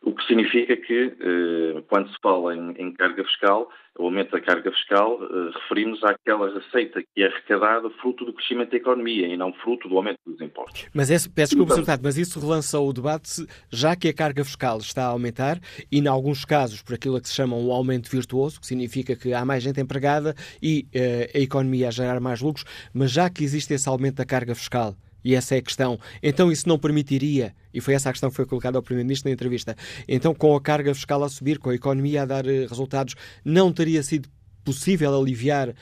[0.02, 4.72] O que significa que, eh, quando se fala em, carga fiscal, o aumento da carga
[4.72, 9.52] fiscal, eh, referimos àquela receita que é arrecadada fruto do crescimento da economia e não
[9.52, 10.88] fruto do aumento dos impostos.
[10.94, 14.78] Mas esse, peço desculpa, então, mas isso relança o debate, já que a carga fiscal
[14.78, 15.60] está a aumentar
[15.92, 19.34] e, em alguns casos, por aquilo que se chama um aumento virtuoso, que significa que
[19.34, 22.64] há mais gente empregada e eh, a economia a gerar mais lucros,
[22.94, 26.00] mas já que existe esse aumento da carga fiscal, e essa é a questão.
[26.22, 29.34] Então isso não permitiria, e foi essa a questão que foi colocada ao Primeiro-Ministro na
[29.34, 29.76] entrevista,
[30.08, 33.72] então com a carga fiscal a subir, com a economia a dar eh, resultados, não
[33.72, 34.30] teria sido
[34.66, 35.74] possível aliviar uh,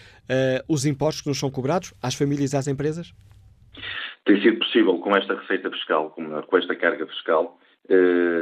[0.68, 3.14] os impostos que nos são cobrados às famílias e às empresas?
[4.26, 7.60] Tem sido possível com esta receita fiscal, com esta carga fiscal,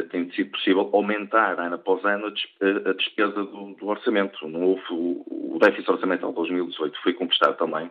[0.09, 4.47] tem sido possível aumentar ano após ano a despesa do, do orçamento.
[4.47, 7.89] Não houve, o, o déficit orçamental de 2018 foi conquistado também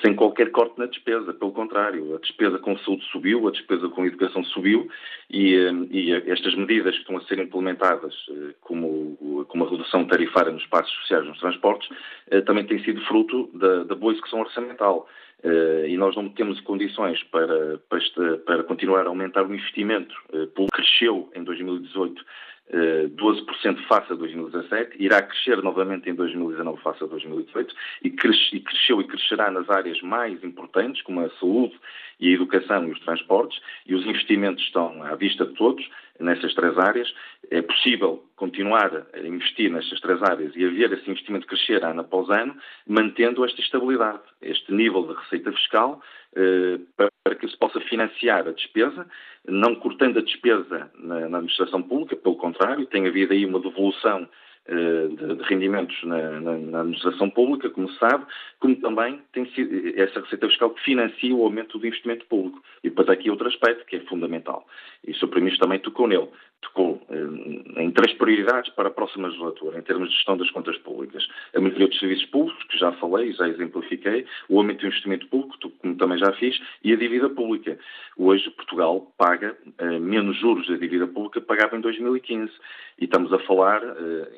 [0.00, 1.34] sem qualquer corte na despesa.
[1.34, 4.88] Pelo contrário, a despesa com saúde subiu, a despesa com educação subiu
[5.28, 10.04] e, eh, e estas medidas que estão a ser implementadas, eh, como, como a redução
[10.06, 11.88] tarifária nos passos sociais nos transportes,
[12.30, 15.08] eh, também têm sido fruto da, da boa execução orçamental.
[15.44, 20.14] E nós não temos condições para, para, para continuar a aumentar o investimento.
[20.32, 22.24] Uh, cresceu em 2018
[22.72, 28.60] 12% face a 2017, irá crescer novamente em 2019 face a 2018 e, cresce, e
[28.60, 31.78] cresceu e crescerá nas áreas mais importantes, como a saúde
[32.18, 35.86] e a educação e os transportes, e os investimentos estão à vista de todos
[36.22, 37.12] nessas três áreas.
[37.50, 42.30] É possível continuar a investir nestas três áreas e haver esse investimento crescer ano após
[42.30, 46.00] ano, mantendo esta estabilidade, este nível de receita fiscal,
[46.34, 46.78] eh,
[47.22, 49.06] para que se possa financiar a despesa,
[49.46, 54.28] não cortando a despesa na, administração pública, pelo contrário, tem havido aí uma devolução
[54.68, 58.24] de, de, rendimentos na, na, na, administração pública, como se sabe,
[58.60, 62.62] como também tem sido essa receita fiscal que financia o aumento do investimento público.
[62.82, 64.66] E depois há aqui outro aspecto que é fundamental.
[65.04, 65.28] E o Sr.
[65.28, 66.28] Primeiro-Ministro também tocou nele.
[66.62, 70.78] Tocou eh, em três prioridades para a próxima legislatura, em termos de gestão das contas
[70.78, 71.26] públicas.
[71.54, 75.70] A melhoria dos serviços públicos, que já falei, já exemplifiquei, o aumento do investimento público,
[75.78, 77.78] como também já fiz, e a dívida pública.
[78.16, 82.50] Hoje Portugal paga eh, menos juros da dívida pública que pagava em 2015.
[82.98, 83.82] E estamos a falar,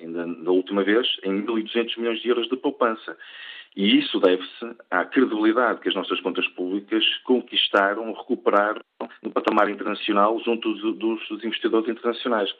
[0.00, 3.16] ainda da última vez, em 1.200 milhões de euros de poupança.
[3.76, 8.80] E isso deve-se à credibilidade que as nossas contas públicas conquistaram, recuperaram
[9.22, 10.98] no patamar internacional junto dos,
[11.28, 12.50] dos, investidores internacionais.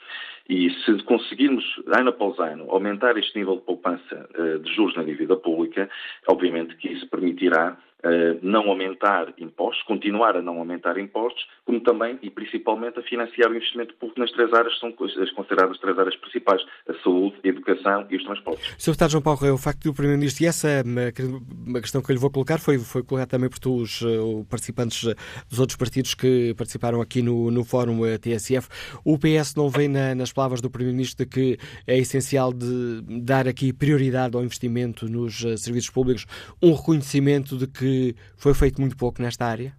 [0.48, 5.02] E se conseguirmos, ano após ano, aumentar este nível de poupança uh, de juros na
[5.02, 5.88] dívida pública,
[6.28, 12.18] obviamente que isso permitirá uh, não aumentar impostos, continuar a não aumentar impostos, como também
[12.22, 16.16] e principalmente a financiar o investimento público nas três áreas, são as consideradas três áreas
[16.16, 18.74] principais, a saúde, a educação e os transportes.
[18.78, 18.90] Sr.
[18.90, 22.20] Deputado João Paulo o facto do Primeiro-Ministro, e essa é uma questão que eu lhe
[22.20, 25.14] vou colocar, foi, foi colocada também por todos os eh, participantes eh,
[25.48, 28.68] dos outros partidos que participaram aqui no, no Fórum TSF.
[29.04, 33.48] O PS não vem na, nas palavras do Primeiro-Ministro de que é essencial de dar
[33.48, 36.26] aqui prioridade ao investimento nos serviços públicos,
[36.62, 39.74] um reconhecimento de que foi feito muito pouco nesta área?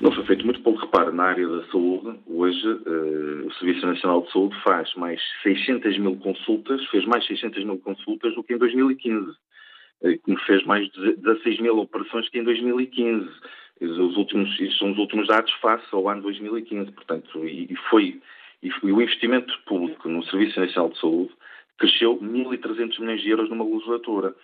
[0.00, 0.80] Não foi feito muito pouco.
[0.80, 5.98] Repare, na área da saúde, hoje uh, o Serviço Nacional de Saúde faz mais 600
[5.98, 10.88] mil consultas, fez mais 600 mil consultas do que em 2015, uh, como fez mais
[10.90, 13.28] de 16 mil operações que em 2015.
[13.80, 18.20] Os últimos, estes são os últimos dados face ao ano 2015, portanto, e, e foi
[18.62, 21.32] e, e o investimento público no Serviço Nacional de Saúde
[21.76, 24.34] cresceu 1.300 milhões de euros numa legislatura.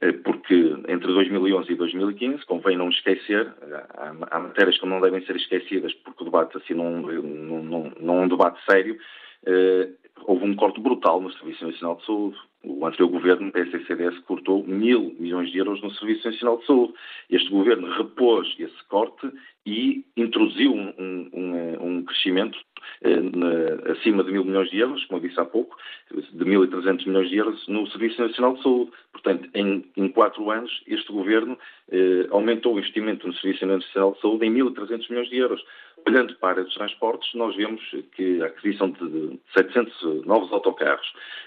[0.00, 0.54] Eh, porque
[0.88, 3.52] entre 2011 e 2015, convém não esquecer,
[3.94, 7.92] há, há matérias que não devem ser esquecidas porque o debate assim não, não, não,
[8.00, 8.98] não é um debate sério,
[9.46, 9.88] eh,
[10.26, 15.14] houve um corte brutal no Serviço Nacional de Saúde, O anterior governo, PSCDS, cortou mil
[15.18, 16.94] milhões de euros no Serviço Nacional de Saúde.
[17.28, 19.28] Este governo repôs esse corte
[19.66, 22.58] e introduziu um, um, um crescimento
[23.02, 25.76] eh, na, acima de mil milhões de euros, como eu disse há pouco,
[26.10, 28.90] de 1.300 milhões de euros no Serviço Nacional de Saúde.
[29.12, 31.58] Portanto, em, em quatro anos, este governo
[31.90, 35.64] eh, aumentou o investimento no Serviço Nacional de Saúde em 1.300 milhões de euros.
[36.06, 37.80] Olhando para os transportes, nós vemos
[38.16, 41.06] que a aquisição de 700 novos autocarros,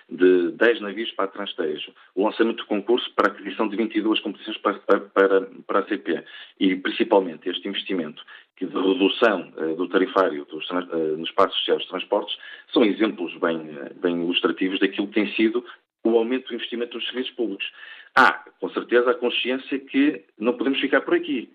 [0.09, 4.57] de 10 navios para Transtejo, o lançamento de concurso para a aquisição de 22 competições
[4.57, 6.23] para, para, para a CP
[6.59, 8.23] e, principalmente, este investimento
[8.55, 12.37] que de redução uh, do tarifário dos, uh, no espaço social dos transportes
[12.71, 15.65] são exemplos bem, uh, bem ilustrativos daquilo que tem sido
[16.03, 17.69] o aumento do investimento nos serviços públicos.
[18.15, 21.51] Há, com certeza, a consciência que não podemos ficar por aqui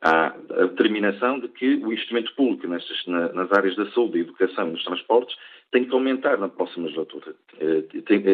[0.00, 4.68] há a determinação de que o investimento público nestas, nas áreas da saúde, da educação
[4.68, 5.36] e dos transportes
[5.70, 7.34] tem que aumentar na próxima legislatura.
[7.60, 7.84] Eh,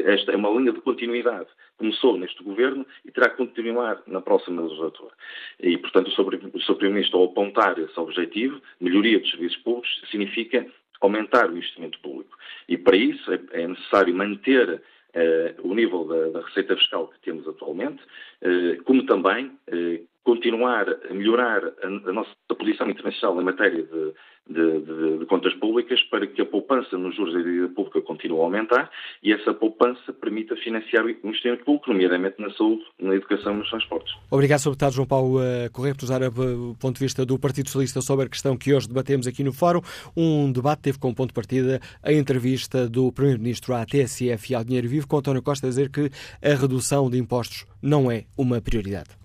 [0.07, 1.49] esta é uma linha de continuidade.
[1.77, 5.13] Começou neste governo e terá que continuar na próxima legislatura.
[5.61, 6.75] E, portanto, o Sr.
[6.77, 10.65] Primeiro-Ministro, ao apontar esse objetivo, melhoria dos serviços públicos, significa
[11.01, 12.37] aumentar o investimento público.
[12.69, 14.83] E, para isso, é, é necessário manter
[15.15, 18.03] Uh, o nível da, da, receita fiscal que temos atualmente,
[18.43, 24.13] uh, como também uh, continuar a melhorar a, a nossa posição internacional em matéria de,
[24.49, 28.41] de, de, de, contas públicas para que a poupança nos juros da dívida pública continue
[28.41, 28.91] a aumentar
[29.23, 33.71] e essa poupança permita financiar o investimento público, nomeadamente na saúde, na educação e nos
[33.71, 34.15] transportes.
[34.31, 34.71] Obrigado, Sr.
[34.71, 35.41] Deputado João Paulo
[35.73, 38.89] Correia, por usar o ponto de vista do Partido Socialista sobre a questão que hoje
[38.89, 39.83] debatemos aqui no Fórum.
[40.17, 44.65] Um debate teve como ponto de partida a entrevista do Primeiro-Ministro à TSF e ao
[44.65, 46.11] Dinheiro Vivo, com António Costa a dizer que
[46.43, 49.24] a redução de impostos não é uma prioridade.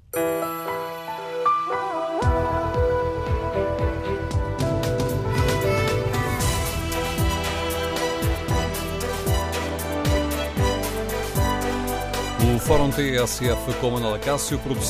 [12.60, 14.80] Fórum TSF com Manuela Cássio, produção